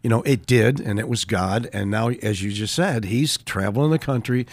you 0.01 0.09
know 0.09 0.21
it 0.23 0.45
did 0.45 0.79
and 0.79 0.99
it 0.99 1.07
was 1.07 1.23
God 1.25 1.69
and 1.71 1.91
now 1.91 2.09
as 2.09 2.41
you 2.41 2.51
just 2.51 2.73
said 2.73 3.05
he's 3.05 3.37
traveling 3.37 3.91
the 3.91 3.99
country 3.99 4.47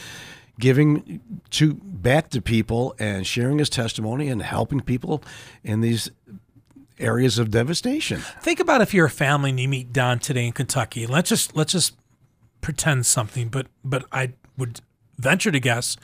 giving 0.61 1.20
to 1.51 1.74
back 1.74 2.30
to 2.30 2.40
people 2.43 2.95
and 2.99 3.26
sharing 3.26 3.59
his 3.59 3.70
testimony 3.70 4.28
and 4.28 4.43
helping 4.43 4.80
people 4.80 5.22
in 5.64 5.80
these 5.80 6.11
areas 7.03 7.38
of 7.38 7.50
devastation. 7.50 8.20
Think 8.40 8.61
about 8.61 8.80
if 8.80 8.94
you're 8.94 9.07
a 9.07 9.11
family 9.11 9.50
and 9.50 9.61
you 9.61 9.68
meet 9.68 9.92
Don 9.92 10.18
today 10.18 10.46
in 10.46 10.53
Kentucky. 10.53 11.07
Let's 11.07 11.28
just 11.28 11.57
let's 11.57 11.72
just 11.72 11.94
pretend 12.61 13.07
something, 13.07 13.48
but 13.48 13.66
but 13.84 14.05
I 14.12 14.32
would 14.57 14.80
venture 15.18 15.50
to 15.50 15.61
guess 15.61 15.96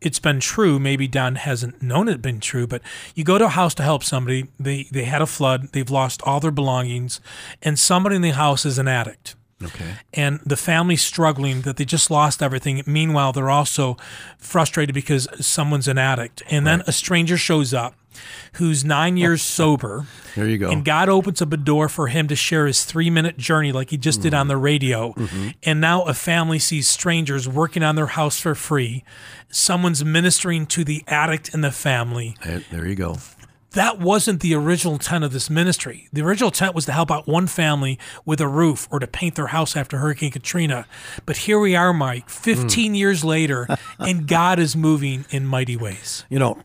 it's 0.00 0.18
been 0.18 0.40
true. 0.40 0.78
Maybe 0.78 1.08
Don 1.08 1.36
hasn't 1.36 1.82
known 1.82 2.08
it 2.08 2.20
been 2.22 2.40
true, 2.40 2.66
but 2.66 2.82
you 3.14 3.24
go 3.24 3.38
to 3.38 3.46
a 3.46 3.48
house 3.48 3.74
to 3.74 3.82
help 3.82 4.04
somebody. 4.04 4.46
They 4.58 4.84
they 4.90 5.04
had 5.04 5.22
a 5.22 5.26
flood. 5.26 5.72
They've 5.72 5.90
lost 5.90 6.22
all 6.22 6.40
their 6.40 6.50
belongings, 6.50 7.20
and 7.62 7.78
somebody 7.78 8.16
in 8.16 8.22
the 8.22 8.30
house 8.30 8.64
is 8.64 8.78
an 8.78 8.88
addict. 8.88 9.34
Okay. 9.64 9.94
and 10.12 10.38
the 10.44 10.54
family's 10.54 11.02
struggling 11.02 11.62
that 11.62 11.78
they 11.78 11.86
just 11.86 12.10
lost 12.10 12.42
everything. 12.42 12.82
Meanwhile, 12.86 13.32
they're 13.32 13.48
also 13.48 13.96
frustrated 14.36 14.94
because 14.94 15.26
someone's 15.40 15.88
an 15.88 15.96
addict. 15.96 16.42
And 16.50 16.66
then 16.66 16.82
a 16.86 16.92
stranger 16.92 17.38
shows 17.38 17.72
up 17.72 17.94
who's 18.54 18.84
nine 18.84 19.16
years 19.16 19.42
sober. 19.42 20.06
There 20.34 20.46
you 20.46 20.58
go. 20.58 20.70
And 20.70 20.84
God 20.84 21.08
opens 21.08 21.40
up 21.40 21.52
a 21.52 21.56
door 21.56 21.88
for 21.88 22.08
him 22.08 22.28
to 22.28 22.36
share 22.36 22.66
his 22.66 22.84
three 22.84 23.10
minute 23.10 23.36
journey 23.36 23.72
like 23.72 23.90
he 23.90 23.98
just 23.98 24.22
did 24.22 24.32
mm-hmm. 24.32 24.40
on 24.40 24.48
the 24.48 24.56
radio. 24.56 25.12
Mm-hmm. 25.12 25.48
And 25.62 25.80
now 25.80 26.02
a 26.02 26.14
family 26.14 26.58
sees 26.58 26.88
strangers 26.88 27.48
working 27.48 27.82
on 27.82 27.96
their 27.96 28.06
house 28.06 28.38
for 28.38 28.54
free. 28.54 29.04
Someone's 29.48 30.04
ministering 30.04 30.66
to 30.66 30.84
the 30.84 31.04
addict 31.06 31.54
in 31.54 31.60
the 31.60 31.70
family 31.70 32.36
There, 32.70 32.86
you 32.86 32.94
go. 32.94 33.16
that 33.72 34.00
wasn't 34.00 34.40
the 34.40 34.54
original 34.54 34.94
intent 34.94 35.24
of 35.24 35.32
this 35.32 35.48
ministry. 35.48 36.08
The 36.12 36.22
original 36.22 36.48
intent 36.48 36.74
was 36.74 36.86
to 36.86 36.92
help 36.92 37.10
out 37.10 37.26
one 37.26 37.46
family 37.46 37.98
with 38.24 38.40
a 38.40 38.48
roof 38.48 38.88
or 38.90 38.98
to 38.98 39.06
paint 39.06 39.34
their 39.36 39.48
house 39.48 39.76
after 39.76 39.98
Hurricane 39.98 40.32
Katrina. 40.32 40.86
But 41.24 41.38
here 41.38 41.60
we 41.60 41.76
are, 41.76 41.92
Mike, 41.92 42.28
15 42.28 42.92
mm. 42.92 42.96
years 42.96 43.24
later, 43.24 43.68
and 43.98 44.26
God 44.26 44.58
is 44.58 44.74
moving 44.74 45.26
in 45.30 45.46
mighty 45.46 45.76
ways. 45.76 46.24
You 46.28 46.38
know, 46.38 46.58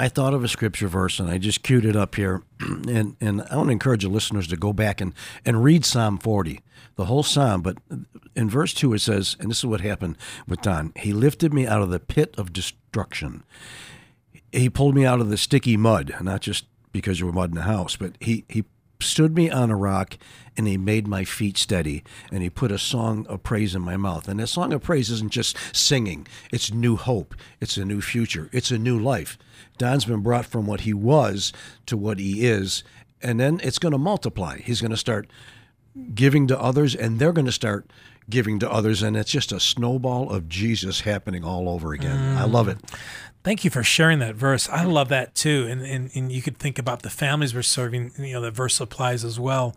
I 0.00 0.08
thought 0.08 0.32
of 0.32 0.44
a 0.44 0.48
scripture 0.48 0.86
verse 0.86 1.18
and 1.18 1.28
I 1.28 1.38
just 1.38 1.64
queued 1.64 1.84
it 1.84 1.96
up 1.96 2.14
here. 2.14 2.42
And, 2.88 3.16
and 3.20 3.42
I 3.50 3.56
want 3.56 3.68
to 3.68 3.72
encourage 3.72 4.02
the 4.02 4.08
listeners 4.08 4.46
to 4.48 4.56
go 4.56 4.72
back 4.72 5.00
and, 5.00 5.12
and 5.44 5.62
read 5.62 5.84
Psalm 5.84 6.16
40, 6.16 6.60
the 6.96 7.04
whole 7.06 7.22
Psalm. 7.22 7.60
But 7.60 7.78
in 8.34 8.48
verse 8.48 8.72
2, 8.72 8.94
it 8.94 9.00
says, 9.00 9.36
and 9.38 9.50
this 9.50 9.58
is 9.58 9.66
what 9.66 9.80
happened 9.80 10.16
with 10.46 10.62
Don 10.62 10.92
He 10.96 11.12
lifted 11.12 11.52
me 11.52 11.66
out 11.66 11.82
of 11.82 11.90
the 11.90 12.00
pit 12.00 12.34
of 12.38 12.52
destruction. 12.52 13.42
He 14.52 14.70
pulled 14.70 14.94
me 14.94 15.04
out 15.04 15.20
of 15.20 15.28
the 15.28 15.36
sticky 15.36 15.76
mud, 15.76 16.14
not 16.22 16.40
just 16.40 16.66
because 16.92 17.18
there 17.18 17.26
were 17.26 17.32
mud 17.32 17.50
in 17.50 17.56
the 17.56 17.62
house, 17.62 17.96
but 17.96 18.16
he, 18.20 18.44
he 18.48 18.64
stood 19.00 19.34
me 19.34 19.50
on 19.50 19.70
a 19.70 19.76
rock 19.76 20.16
and 20.56 20.66
he 20.66 20.76
made 20.76 21.06
my 21.06 21.24
feet 21.24 21.56
steady 21.56 22.02
and 22.32 22.42
he 22.42 22.50
put 22.50 22.72
a 22.72 22.78
song 22.78 23.26
of 23.28 23.42
praise 23.42 23.74
in 23.74 23.82
my 23.82 23.96
mouth 23.96 24.28
and 24.28 24.40
that 24.40 24.48
song 24.48 24.72
of 24.72 24.82
praise 24.82 25.10
isn't 25.10 25.30
just 25.30 25.56
singing 25.74 26.26
it's 26.50 26.72
new 26.72 26.96
hope 26.96 27.34
it's 27.60 27.76
a 27.76 27.84
new 27.84 28.00
future 28.00 28.50
it's 28.52 28.72
a 28.72 28.78
new 28.78 28.98
life 28.98 29.38
don's 29.78 30.04
been 30.04 30.20
brought 30.20 30.46
from 30.46 30.66
what 30.66 30.80
he 30.80 30.92
was 30.92 31.52
to 31.86 31.96
what 31.96 32.18
he 32.18 32.46
is 32.46 32.82
and 33.22 33.40
then 33.40 33.60
it's 33.62 33.78
going 33.78 33.92
to 33.92 33.98
multiply 33.98 34.58
he's 34.58 34.80
going 34.80 34.90
to 34.90 34.96
start 34.96 35.28
giving 36.14 36.46
to 36.46 36.60
others 36.60 36.94
and 36.94 37.18
they're 37.18 37.32
going 37.32 37.46
to 37.46 37.52
start 37.52 37.90
giving 38.30 38.58
to 38.58 38.70
others, 38.70 39.02
and 39.02 39.16
it's 39.16 39.30
just 39.30 39.52
a 39.52 39.60
snowball 39.60 40.30
of 40.30 40.48
Jesus 40.48 41.02
happening 41.02 41.44
all 41.44 41.68
over 41.68 41.92
again. 41.92 42.36
I 42.36 42.44
love 42.44 42.68
it. 42.68 42.78
Thank 43.44 43.64
you 43.64 43.70
for 43.70 43.82
sharing 43.82 44.18
that 44.18 44.34
verse. 44.34 44.68
I 44.68 44.84
love 44.84 45.08
that 45.08 45.34
too. 45.34 45.66
And, 45.70 45.80
and, 45.82 46.10
and 46.14 46.30
you 46.30 46.42
could 46.42 46.58
think 46.58 46.78
about 46.78 47.02
the 47.02 47.10
families 47.10 47.54
we're 47.54 47.62
serving, 47.62 48.12
you 48.18 48.34
know, 48.34 48.40
the 48.40 48.50
verse 48.50 48.80
applies 48.80 49.24
as 49.24 49.40
well. 49.40 49.74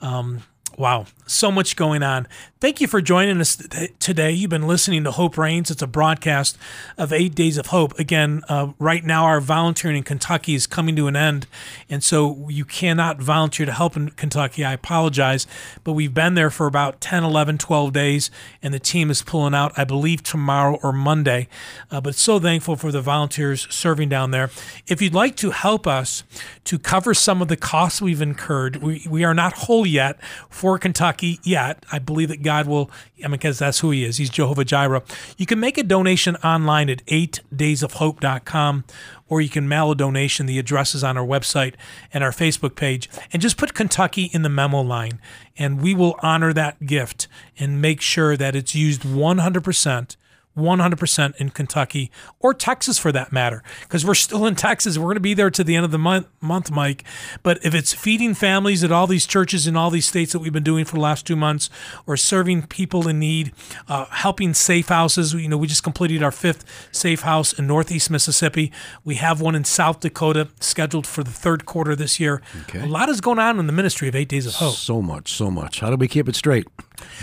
Um, 0.00 0.42
wow, 0.76 1.06
so 1.26 1.50
much 1.50 1.76
going 1.76 2.02
on. 2.02 2.26
Thank 2.60 2.80
you 2.80 2.86
for 2.86 3.00
joining 3.00 3.40
us 3.40 3.56
th- 3.56 3.92
today. 4.00 4.32
You've 4.32 4.50
been 4.50 4.66
listening 4.66 5.04
to 5.04 5.10
Hope 5.10 5.38
Reigns. 5.38 5.70
It's 5.70 5.80
a 5.80 5.86
broadcast 5.86 6.58
of 6.98 7.10
Eight 7.10 7.34
Days 7.34 7.56
of 7.56 7.66
Hope. 7.68 7.98
Again, 7.98 8.42
uh, 8.50 8.72
right 8.78 9.02
now, 9.02 9.24
our 9.24 9.40
volunteering 9.40 9.96
in 9.96 10.02
Kentucky 10.02 10.54
is 10.54 10.66
coming 10.66 10.94
to 10.96 11.06
an 11.06 11.16
end. 11.16 11.46
And 11.88 12.04
so 12.04 12.48
you 12.50 12.66
cannot 12.66 13.18
volunteer 13.18 13.64
to 13.64 13.72
help 13.72 13.96
in 13.96 14.10
Kentucky. 14.10 14.62
I 14.62 14.74
apologize. 14.74 15.46
But 15.84 15.92
we've 15.92 16.12
been 16.12 16.34
there 16.34 16.50
for 16.50 16.66
about 16.66 17.00
10, 17.00 17.24
11, 17.24 17.56
12 17.56 17.92
days, 17.94 18.30
and 18.62 18.74
the 18.74 18.78
team 18.78 19.10
is 19.10 19.22
pulling 19.22 19.54
out, 19.54 19.72
I 19.78 19.84
believe, 19.84 20.22
tomorrow 20.22 20.78
or 20.82 20.92
Monday. 20.92 21.48
Uh, 21.90 22.02
but 22.02 22.14
so 22.14 22.38
thankful 22.38 22.76
for 22.76 22.92
the 22.92 23.00
volunteers 23.00 23.66
serving 23.70 24.10
down 24.10 24.32
there. 24.32 24.50
If 24.86 25.00
you'd 25.00 25.14
like 25.14 25.34
to 25.36 25.50
help 25.52 25.86
us 25.86 26.24
to 26.64 26.78
cover 26.78 27.14
some 27.14 27.40
of 27.40 27.48
the 27.48 27.56
costs 27.56 28.02
we've 28.02 28.20
incurred, 28.20 28.76
we, 28.76 29.06
we 29.08 29.24
are 29.24 29.34
not 29.34 29.54
whole 29.54 29.86
yet 29.86 30.20
for 30.60 30.78
Kentucky 30.78 31.40
yet. 31.42 31.86
I 31.90 31.98
believe 31.98 32.28
that 32.28 32.42
God 32.42 32.66
will, 32.66 32.90
I 33.24 33.28
mean, 33.28 33.32
because 33.32 33.58
that's 33.58 33.80
who 33.80 33.92
He 33.92 34.04
is. 34.04 34.18
He's 34.18 34.28
Jehovah 34.28 34.62
Jireh. 34.62 35.02
You 35.38 35.46
can 35.46 35.58
make 35.58 35.78
a 35.78 35.82
donation 35.82 36.36
online 36.36 36.90
at 36.90 37.02
8daysofhope.com 37.06 38.84
or 39.26 39.40
you 39.40 39.48
can 39.48 39.66
mail 39.66 39.90
a 39.90 39.96
donation. 39.96 40.44
The 40.44 40.58
address 40.58 40.94
is 40.94 41.02
on 41.02 41.16
our 41.16 41.24
website 41.24 41.76
and 42.12 42.22
our 42.22 42.30
Facebook 42.30 42.74
page. 42.74 43.08
And 43.32 43.40
just 43.40 43.56
put 43.56 43.72
Kentucky 43.72 44.24
in 44.34 44.42
the 44.42 44.50
memo 44.50 44.82
line, 44.82 45.18
and 45.56 45.80
we 45.80 45.94
will 45.94 46.16
honor 46.22 46.52
that 46.52 46.84
gift 46.84 47.26
and 47.58 47.80
make 47.80 48.02
sure 48.02 48.36
that 48.36 48.54
it's 48.54 48.74
used 48.74 49.00
100%. 49.00 50.16
100% 50.56 51.36
in 51.36 51.50
Kentucky 51.50 52.10
or 52.40 52.52
Texas 52.52 52.98
for 52.98 53.12
that 53.12 53.32
matter, 53.32 53.62
because 53.82 54.04
we're 54.04 54.14
still 54.14 54.46
in 54.46 54.54
Texas. 54.54 54.98
We're 54.98 55.04
going 55.04 55.14
to 55.14 55.20
be 55.20 55.34
there 55.34 55.50
to 55.50 55.64
the 55.64 55.76
end 55.76 55.84
of 55.84 55.90
the 55.90 55.98
month, 55.98 56.26
month, 56.40 56.70
Mike. 56.70 57.04
But 57.42 57.64
if 57.64 57.74
it's 57.74 57.92
feeding 57.92 58.34
families 58.34 58.82
at 58.84 58.92
all 58.92 59.06
these 59.06 59.26
churches 59.26 59.66
in 59.66 59.76
all 59.76 59.90
these 59.90 60.06
states 60.06 60.32
that 60.32 60.40
we've 60.40 60.52
been 60.52 60.62
doing 60.62 60.84
for 60.84 60.96
the 60.96 61.00
last 61.00 61.26
two 61.26 61.36
months, 61.36 61.70
or 62.06 62.16
serving 62.16 62.66
people 62.66 63.08
in 63.08 63.18
need, 63.18 63.52
uh, 63.88 64.06
helping 64.06 64.54
safe 64.54 64.88
houses, 64.88 65.34
you 65.34 65.48
know, 65.48 65.56
we 65.56 65.66
just 65.66 65.82
completed 65.82 66.22
our 66.22 66.32
fifth 66.32 66.64
safe 66.92 67.20
house 67.20 67.52
in 67.52 67.66
Northeast 67.66 68.10
Mississippi. 68.10 68.72
We 69.04 69.16
have 69.16 69.40
one 69.40 69.54
in 69.54 69.64
South 69.64 70.00
Dakota 70.00 70.48
scheduled 70.60 71.06
for 71.06 71.22
the 71.22 71.30
third 71.30 71.64
quarter 71.64 71.94
this 71.94 72.18
year. 72.18 72.42
Okay. 72.62 72.80
A 72.80 72.86
lot 72.86 73.08
is 73.08 73.20
going 73.20 73.38
on 73.38 73.58
in 73.58 73.66
the 73.66 73.72
ministry 73.72 74.08
of 74.08 74.14
Eight 74.14 74.28
Days 74.28 74.46
of 74.46 74.54
Hope. 74.54 74.74
So 74.74 75.00
much, 75.00 75.32
so 75.32 75.50
much. 75.50 75.80
How 75.80 75.90
do 75.90 75.96
we 75.96 76.08
keep 76.08 76.28
it 76.28 76.36
straight? 76.36 76.66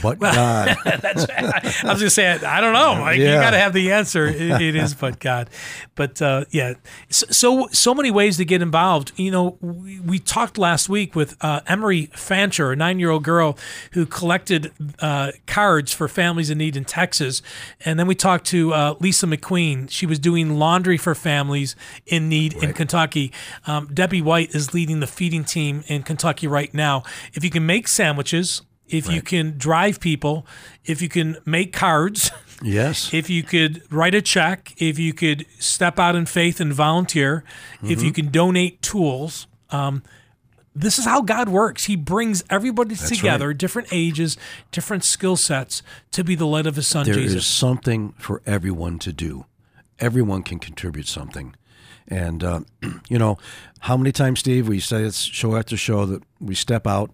But 0.01 0.19
God. 0.19 0.75
That's 1.01 1.25
I 1.29 1.61
was 1.63 1.83
going 1.83 1.97
to 1.99 2.09
say, 2.09 2.27
I 2.31 2.61
don't 2.61 2.73
know. 2.73 3.01
Like, 3.01 3.17
You 3.17 3.25
Yeah. 3.25 3.41
got 3.41 3.51
to 3.51 3.57
have 3.57 3.73
the 3.73 3.91
answer. 3.91 4.27
It, 4.27 4.61
it 4.61 4.75
is, 4.75 4.93
but 4.93 5.19
God. 5.19 5.49
But 5.95 6.21
uh, 6.21 6.45
yeah, 6.51 6.73
so, 7.09 7.25
so 7.31 7.67
so 7.71 7.93
many 7.95 8.11
ways 8.11 8.37
to 8.37 8.45
get 8.45 8.61
involved. 8.61 9.11
You 9.15 9.31
know, 9.31 9.57
we, 9.61 9.99
we 9.99 10.19
talked 10.19 10.57
last 10.57 10.87
week 10.89 11.15
with 11.15 11.35
uh, 11.41 11.61
Emery 11.67 12.07
Fancher, 12.13 12.71
a 12.71 12.75
nine-year-old 12.75 13.23
girl 13.23 13.57
who 13.93 14.05
collected 14.05 14.71
uh, 14.99 15.31
cards 15.47 15.93
for 15.93 16.07
families 16.07 16.49
in 16.49 16.57
need 16.59 16.75
in 16.77 16.85
Texas, 16.85 17.41
and 17.83 17.97
then 17.99 18.05
we 18.07 18.15
talked 18.15 18.45
to 18.47 18.73
uh, 18.73 18.95
Lisa 18.99 19.25
McQueen. 19.25 19.89
She 19.89 20.05
was 20.05 20.19
doing 20.19 20.59
laundry 20.59 20.97
for 20.97 21.15
families 21.15 21.75
in 22.05 22.29
need 22.29 22.53
in 22.53 22.73
Kentucky. 22.73 23.31
Um, 23.65 23.89
Debbie 23.93 24.21
White 24.21 24.53
is 24.53 24.73
leading 24.73 24.99
the 24.99 25.07
feeding 25.07 25.43
team 25.43 25.83
in 25.87 26.03
Kentucky 26.03 26.45
right 26.47 26.73
now. 26.73 27.03
If 27.33 27.43
you 27.43 27.49
can 27.49 27.65
make 27.65 27.87
sandwiches. 27.87 28.61
If 28.87 29.09
you 29.11 29.21
can 29.21 29.57
drive 29.57 29.99
people, 29.99 30.45
if 30.85 31.01
you 31.01 31.09
can 31.09 31.37
make 31.45 31.73
cards, 31.73 32.31
yes. 32.61 33.13
if 33.13 33.29
you 33.29 33.43
could 33.43 33.83
write 33.91 34.15
a 34.15 34.21
check, 34.21 34.73
if 34.77 34.97
you 34.97 35.13
could 35.13 35.45
step 35.59 35.99
out 35.99 36.15
in 36.15 36.25
faith 36.25 36.59
and 36.59 36.73
volunteer, 36.73 37.43
if 37.83 38.01
you 38.01 38.11
can 38.11 38.29
donate 38.31 38.81
tools, 38.81 39.47
um, 39.69 40.03
this 40.77 40.99
is 40.99 41.05
how 41.05 41.21
God 41.21 41.49
works. 41.49 41.85
He 41.85 41.95
brings 41.95 42.43
everybody 42.49 42.95
together, 42.95 43.51
different 43.51 43.87
ages, 43.91 44.37
different 44.71 45.03
skill 45.03 45.35
sets, 45.35 45.81
to 46.11 46.23
be 46.23 46.35
the 46.35 46.45
light 46.45 46.67
of 46.67 46.75
His 46.75 46.87
Son 46.87 47.05
There 47.05 47.17
is 47.17 47.33
Jesus. 47.33 47.47
something 47.47 48.13
for 48.19 48.41
everyone 48.45 48.99
to 48.99 49.11
do. 49.11 49.45
Everyone 49.99 50.43
can 50.43 50.59
contribute 50.59 51.07
something. 51.07 51.55
And, 52.07 52.43
uh, 52.43 52.59
you 53.09 53.17
know, 53.17 53.37
how 53.81 53.97
many 53.97 54.11
times, 54.11 54.39
Steve, 54.39 54.67
we 54.67 54.79
say 54.79 55.03
it's 55.03 55.21
show 55.21 55.55
after 55.55 55.75
show 55.75 56.05
that 56.05 56.23
we 56.39 56.53
step 56.53 56.85
out 56.85 57.11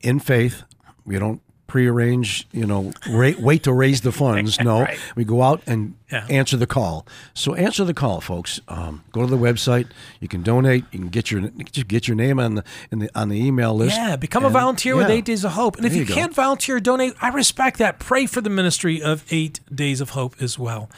in 0.00 0.20
faith. 0.20 0.62
We 1.08 1.18
don't 1.18 1.40
prearrange, 1.66 2.46
you 2.50 2.64
know, 2.66 2.92
ra- 3.10 3.32
wait 3.38 3.62
to 3.64 3.72
raise 3.72 4.00
the 4.00 4.10
funds. 4.12 4.58
No, 4.64 4.80
Right. 4.80 4.98
we 5.16 5.24
go 5.24 5.42
out 5.42 5.60
and 5.66 5.94
Yeah. 6.10 6.24
answer 6.30 6.56
the 6.56 6.66
call. 6.66 7.06
So 7.34 7.54
answer 7.54 7.84
the 7.84 7.92
call, 7.92 8.20
folks. 8.22 8.58
Um, 8.68 9.04
go 9.12 9.20
to 9.20 9.26
the 9.26 9.36
website. 9.36 9.86
You 10.20 10.28
can 10.28 10.42
donate. 10.42 10.84
You 10.92 10.98
can 10.98 11.08
get 11.08 11.30
your 11.30 11.42
just 11.72 11.86
get 11.86 12.08
your 12.08 12.16
name 12.16 12.40
on 12.40 12.54
the 12.56 12.64
in 12.90 13.00
the 13.00 13.10
on 13.14 13.28
the 13.28 13.36
email 13.38 13.74
list. 13.74 13.96
Yeah, 13.96 14.16
become 14.16 14.44
a 14.44 14.46
And- 14.46 14.54
volunteer 14.54 14.96
with. 14.96 15.10
Eight 15.10 15.26
Days 15.26 15.44
of 15.44 15.52
Hope. 15.52 15.76
And 15.76 15.84
if 15.84 15.94
you, 15.94 16.00
you 16.04 16.06
can't 16.14 16.34
volunteer, 16.34 16.80
donate. 16.80 17.14
I 17.20 17.28
respect 17.28 17.78
that. 17.78 17.98
Pray 17.98 18.24
for 18.26 18.40
the 18.40 18.50
ministry 18.50 19.02
of 19.02 19.24
Eight 19.30 19.60
Days 19.74 20.00
of 20.00 20.10
Hope 20.10 20.36
as 20.40 20.58
well. 20.58 20.88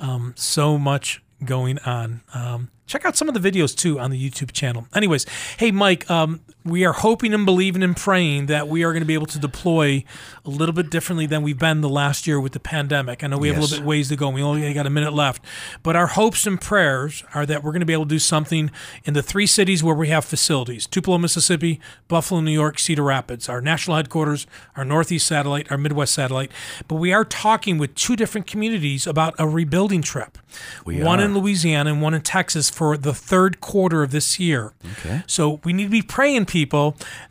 Um, 0.00 0.34
so 0.36 0.76
much 0.76 1.22
going 1.44 1.78
on. 1.80 2.22
Um, 2.34 2.70
check 2.86 3.04
out 3.04 3.16
some 3.16 3.28
of 3.28 3.34
the 3.40 3.50
videos 3.50 3.76
too 3.76 4.00
on 4.00 4.10
the 4.10 4.18
YouTube 4.30 4.50
channel. 4.52 4.86
Anyways, 4.94 5.24
hey 5.58 5.70
Mike, 5.70 6.10
um, 6.10 6.40
we 6.66 6.84
are 6.84 6.92
hoping 6.92 7.32
and 7.32 7.46
believing 7.46 7.82
and 7.82 7.96
praying 7.96 8.46
that 8.46 8.68
we 8.68 8.82
are 8.82 8.92
going 8.92 9.02
to 9.02 9.06
be 9.06 9.14
able 9.14 9.26
to 9.26 9.38
deploy 9.38 10.04
a 10.44 10.50
little 10.50 10.74
bit 10.74 10.90
differently 10.90 11.24
than 11.26 11.42
we've 11.42 11.58
been 11.58 11.80
the 11.80 11.88
last 11.88 12.26
year 12.26 12.40
with 12.40 12.52
the 12.52 12.60
pandemic. 12.60 13.22
I 13.22 13.28
know 13.28 13.38
we 13.38 13.48
have 13.48 13.56
a 13.56 13.60
little 13.60 13.78
bit 13.78 13.86
ways 13.86 14.08
to 14.08 14.16
go. 14.16 14.28
We 14.28 14.42
only 14.42 14.72
got 14.74 14.86
a 14.86 14.90
minute 14.90 15.12
left, 15.12 15.42
but 15.82 15.94
our 15.94 16.08
hopes 16.08 16.46
and 16.46 16.60
prayers 16.60 17.22
are 17.34 17.46
that 17.46 17.62
we're 17.62 17.70
going 17.70 17.80
to 17.80 17.86
be 17.86 17.92
able 17.92 18.04
to 18.04 18.10
do 18.10 18.18
something 18.18 18.70
in 19.04 19.14
the 19.14 19.22
three 19.22 19.46
cities 19.46 19.82
where 19.82 19.94
we 19.94 20.08
have 20.08 20.24
facilities: 20.24 20.86
Tupelo, 20.86 21.18
Mississippi, 21.18 21.80
Buffalo, 22.08 22.40
New 22.40 22.50
York, 22.52 22.78
Cedar 22.78 23.04
Rapids. 23.04 23.48
Our 23.48 23.60
national 23.60 23.96
headquarters, 23.96 24.46
our 24.76 24.84
Northeast 24.84 25.26
satellite, 25.26 25.70
our 25.70 25.78
Midwest 25.78 26.14
satellite. 26.14 26.50
But 26.88 26.96
we 26.96 27.12
are 27.12 27.24
talking 27.24 27.78
with 27.78 27.94
two 27.94 28.16
different 28.16 28.46
communities 28.46 29.06
about 29.06 29.34
a 29.38 29.46
rebuilding 29.46 30.02
trip. 30.02 30.38
We 30.84 31.02
one 31.02 31.20
are. 31.20 31.24
in 31.24 31.34
Louisiana 31.34 31.92
and 31.92 32.02
one 32.02 32.14
in 32.14 32.22
Texas 32.22 32.70
for 32.70 32.96
the 32.96 33.14
third 33.14 33.60
quarter 33.60 34.02
of 34.02 34.10
this 34.10 34.40
year. 34.40 34.72
Okay. 34.98 35.22
So 35.26 35.60
we 35.64 35.72
need 35.72 35.84
to 35.84 35.90
be 35.90 36.02
praying, 36.02 36.46
people, 36.46 36.55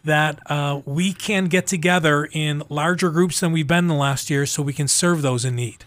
that 0.03 0.39
uh, 0.51 0.81
we 0.85 1.13
can 1.13 1.45
get 1.45 1.65
together 1.65 2.29
in 2.31 2.61
larger 2.69 3.09
groups 3.09 3.39
than 3.39 3.51
we've 3.51 3.67
been 3.67 3.87
the 3.87 3.95
last 3.95 4.29
year, 4.29 4.45
so 4.45 4.61
we 4.61 4.73
can 4.73 4.87
serve 4.87 5.21
those 5.21 5.43
in 5.45 5.55
need. 5.55 5.83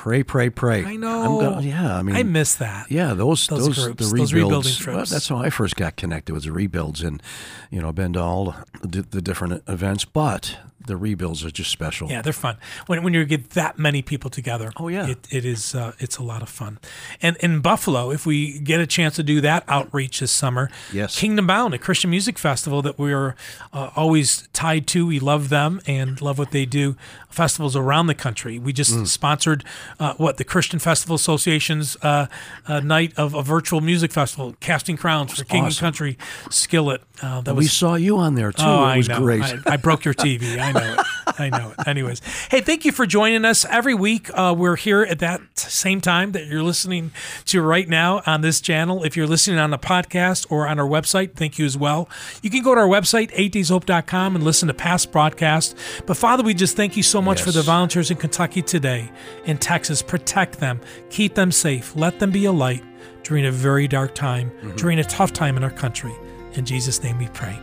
Pray, 0.00 0.22
pray, 0.22 0.48
pray. 0.48 0.82
I 0.82 0.96
know. 0.96 1.38
go- 1.40 1.58
yeah, 1.58 1.94
I 1.98 2.02
mean, 2.02 2.16
I 2.16 2.22
miss 2.22 2.54
that. 2.54 2.90
Yeah, 2.90 3.12
those 3.12 3.46
Those 3.48 3.66
those, 3.66 3.84
groups, 3.84 3.98
the 4.10 4.16
those 4.16 4.32
rebuilds. 4.32 4.32
rebuilding 4.80 4.94
well, 4.96 5.04
that's 5.04 5.28
how 5.28 5.36
I 5.36 5.50
first 5.50 5.76
got 5.76 5.96
connected 5.96 6.32
was 6.32 6.44
the 6.44 6.52
rebuilds, 6.52 7.02
and 7.02 7.22
you 7.70 7.82
know, 7.82 7.92
been 7.92 8.14
to 8.14 8.20
all 8.22 8.54
the, 8.82 9.02
the 9.02 9.20
different 9.20 9.62
events. 9.68 10.06
But 10.06 10.56
the 10.86 10.96
rebuilds 10.96 11.44
are 11.44 11.50
just 11.50 11.70
special. 11.70 12.08
Yeah, 12.08 12.22
they're 12.22 12.32
fun. 12.32 12.56
When, 12.86 13.02
when 13.02 13.12
you 13.12 13.26
get 13.26 13.50
that 13.50 13.78
many 13.78 14.00
people 14.00 14.30
together, 14.30 14.72
Oh, 14.78 14.88
yeah. 14.88 15.08
it, 15.08 15.28
it 15.30 15.44
is 15.44 15.74
uh, 15.74 15.92
it's 15.98 16.16
a 16.16 16.22
lot 16.22 16.40
of 16.40 16.48
fun. 16.48 16.78
And 17.20 17.36
in 17.36 17.60
Buffalo, 17.60 18.10
if 18.10 18.24
we 18.24 18.58
get 18.60 18.80
a 18.80 18.86
chance 18.86 19.14
to 19.16 19.22
do 19.22 19.42
that 19.42 19.62
outreach 19.68 20.20
this 20.20 20.32
summer, 20.32 20.70
Yes. 20.90 21.18
Kingdom 21.18 21.46
Bound, 21.46 21.74
a 21.74 21.78
Christian 21.78 22.08
music 22.08 22.38
festival 22.38 22.80
that 22.80 22.98
we 22.98 23.12
are 23.12 23.36
uh, 23.74 23.90
always 23.94 24.48
tied 24.54 24.86
to. 24.88 25.06
We 25.06 25.20
love 25.20 25.50
them 25.50 25.82
and 25.86 26.18
love 26.22 26.38
what 26.38 26.50
they 26.50 26.64
do. 26.64 26.96
Festivals 27.28 27.76
around 27.76 28.06
the 28.06 28.14
country. 28.14 28.58
We 28.58 28.72
just 28.72 28.90
Mm. 28.94 29.06
sponsored 29.06 29.64
uh, 29.98 30.14
what 30.14 30.36
the 30.36 30.44
Christian 30.44 30.78
Festival 30.78 31.16
Association's 31.16 31.96
uh, 32.02 32.26
uh, 32.66 32.80
night 32.80 33.12
of 33.16 33.34
a 33.34 33.42
virtual 33.42 33.80
music 33.80 34.12
festival, 34.12 34.54
Casting 34.60 34.96
Crowns 34.96 35.38
for 35.38 35.44
King 35.44 35.64
and. 35.64 35.80
Country 35.80 36.18
Skillet. 36.50 37.02
Uh, 37.22 37.40
that 37.42 37.54
we 37.54 37.64
was 37.64 37.72
saw 37.72 37.94
you 37.96 38.16
on 38.18 38.34
there 38.34 38.50
too. 38.52 38.62
Oh, 38.64 38.86
it 38.88 38.96
was 38.98 39.08
I 39.10 39.12
know. 39.14 39.20
great. 39.20 39.42
I, 39.42 39.58
I 39.66 39.76
broke 39.76 40.04
your 40.04 40.14
TV. 40.14 40.58
I 40.58 40.72
know 40.72 40.94
it. 40.94 41.06
I 41.38 41.48
know 41.50 41.74
it. 41.78 41.86
Anyways, 41.86 42.20
hey, 42.50 42.60
thank 42.60 42.84
you 42.84 42.92
for 42.92 43.06
joining 43.06 43.44
us 43.44 43.64
every 43.66 43.94
week. 43.94 44.30
Uh, 44.34 44.54
we're 44.56 44.76
here 44.76 45.02
at 45.02 45.18
that 45.20 45.40
same 45.58 46.00
time 46.00 46.32
that 46.32 46.46
you're 46.46 46.62
listening 46.62 47.12
to 47.46 47.60
right 47.62 47.88
now 47.88 48.22
on 48.26 48.40
this 48.40 48.60
channel. 48.60 49.04
If 49.04 49.16
you're 49.16 49.26
listening 49.26 49.58
on 49.58 49.72
a 49.72 49.78
podcast 49.78 50.46
or 50.50 50.66
on 50.66 50.78
our 50.80 50.86
website, 50.86 51.34
thank 51.34 51.58
you 51.58 51.64
as 51.66 51.76
well. 51.76 52.08
You 52.42 52.50
can 52.50 52.62
go 52.62 52.74
to 52.74 52.80
our 52.80 52.88
website, 52.88 53.30
8dayshope.com, 53.32 54.34
and 54.36 54.44
listen 54.44 54.68
to 54.68 54.74
past 54.74 55.12
broadcasts. 55.12 55.74
But 56.06 56.16
Father, 56.16 56.42
we 56.42 56.54
just 56.54 56.76
thank 56.76 56.96
you 56.96 57.02
so 57.02 57.20
much 57.22 57.42
for 57.42 57.52
the 57.52 57.62
volunteers 57.62 58.10
in 58.10 58.16
Kentucky 58.16 58.62
today, 58.62 59.10
in 59.44 59.58
Texas. 59.58 60.02
Protect 60.02 60.58
them, 60.58 60.80
keep 61.10 61.34
them 61.34 61.52
safe, 61.52 61.94
let 61.96 62.18
them 62.18 62.30
be 62.30 62.44
a 62.46 62.52
light 62.52 62.82
during 63.22 63.44
a 63.46 63.52
very 63.52 63.86
dark 63.86 64.14
time, 64.14 64.50
Mm-hmm. 64.50 64.76
during 64.76 64.98
a 64.98 65.04
tough 65.04 65.32
time 65.32 65.56
in 65.56 65.64
our 65.64 65.70
country. 65.70 66.12
In 66.54 66.64
Jesus' 66.64 67.02
name 67.02 67.18
we 67.18 67.28
pray. 67.28 67.58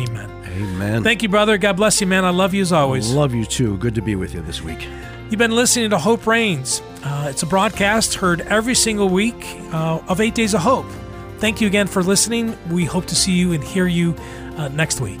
Amen. 0.00 0.30
Amen. 0.46 1.02
Thank 1.02 1.22
you, 1.22 1.28
brother. 1.28 1.56
God 1.58 1.76
bless 1.76 2.00
you, 2.00 2.06
man. 2.06 2.24
I 2.24 2.30
love 2.30 2.52
you 2.52 2.62
as 2.62 2.72
always. 2.72 3.10
Love 3.10 3.34
you 3.34 3.44
too. 3.46 3.76
Good 3.78 3.94
to 3.94 4.02
be 4.02 4.14
with 4.14 4.34
you 4.34 4.42
this 4.42 4.62
week. 4.62 4.86
You've 5.30 5.38
been 5.38 5.56
listening 5.56 5.90
to 5.90 5.98
Hope 5.98 6.26
Reigns. 6.26 6.82
Uh, 7.02 7.28
it's 7.30 7.42
a 7.42 7.46
broadcast 7.46 8.14
heard 8.14 8.42
every 8.42 8.74
single 8.74 9.08
week 9.08 9.44
uh, 9.72 10.00
of 10.08 10.20
Eight 10.20 10.34
Days 10.34 10.54
of 10.54 10.60
Hope. 10.60 10.86
Thank 11.38 11.60
you 11.60 11.66
again 11.66 11.86
for 11.86 12.02
listening. 12.02 12.56
We 12.70 12.84
hope 12.84 13.06
to 13.06 13.16
see 13.16 13.32
you 13.32 13.52
and 13.52 13.62
hear 13.62 13.86
you 13.86 14.14
uh, 14.56 14.68
next 14.68 15.00
week. 15.00 15.20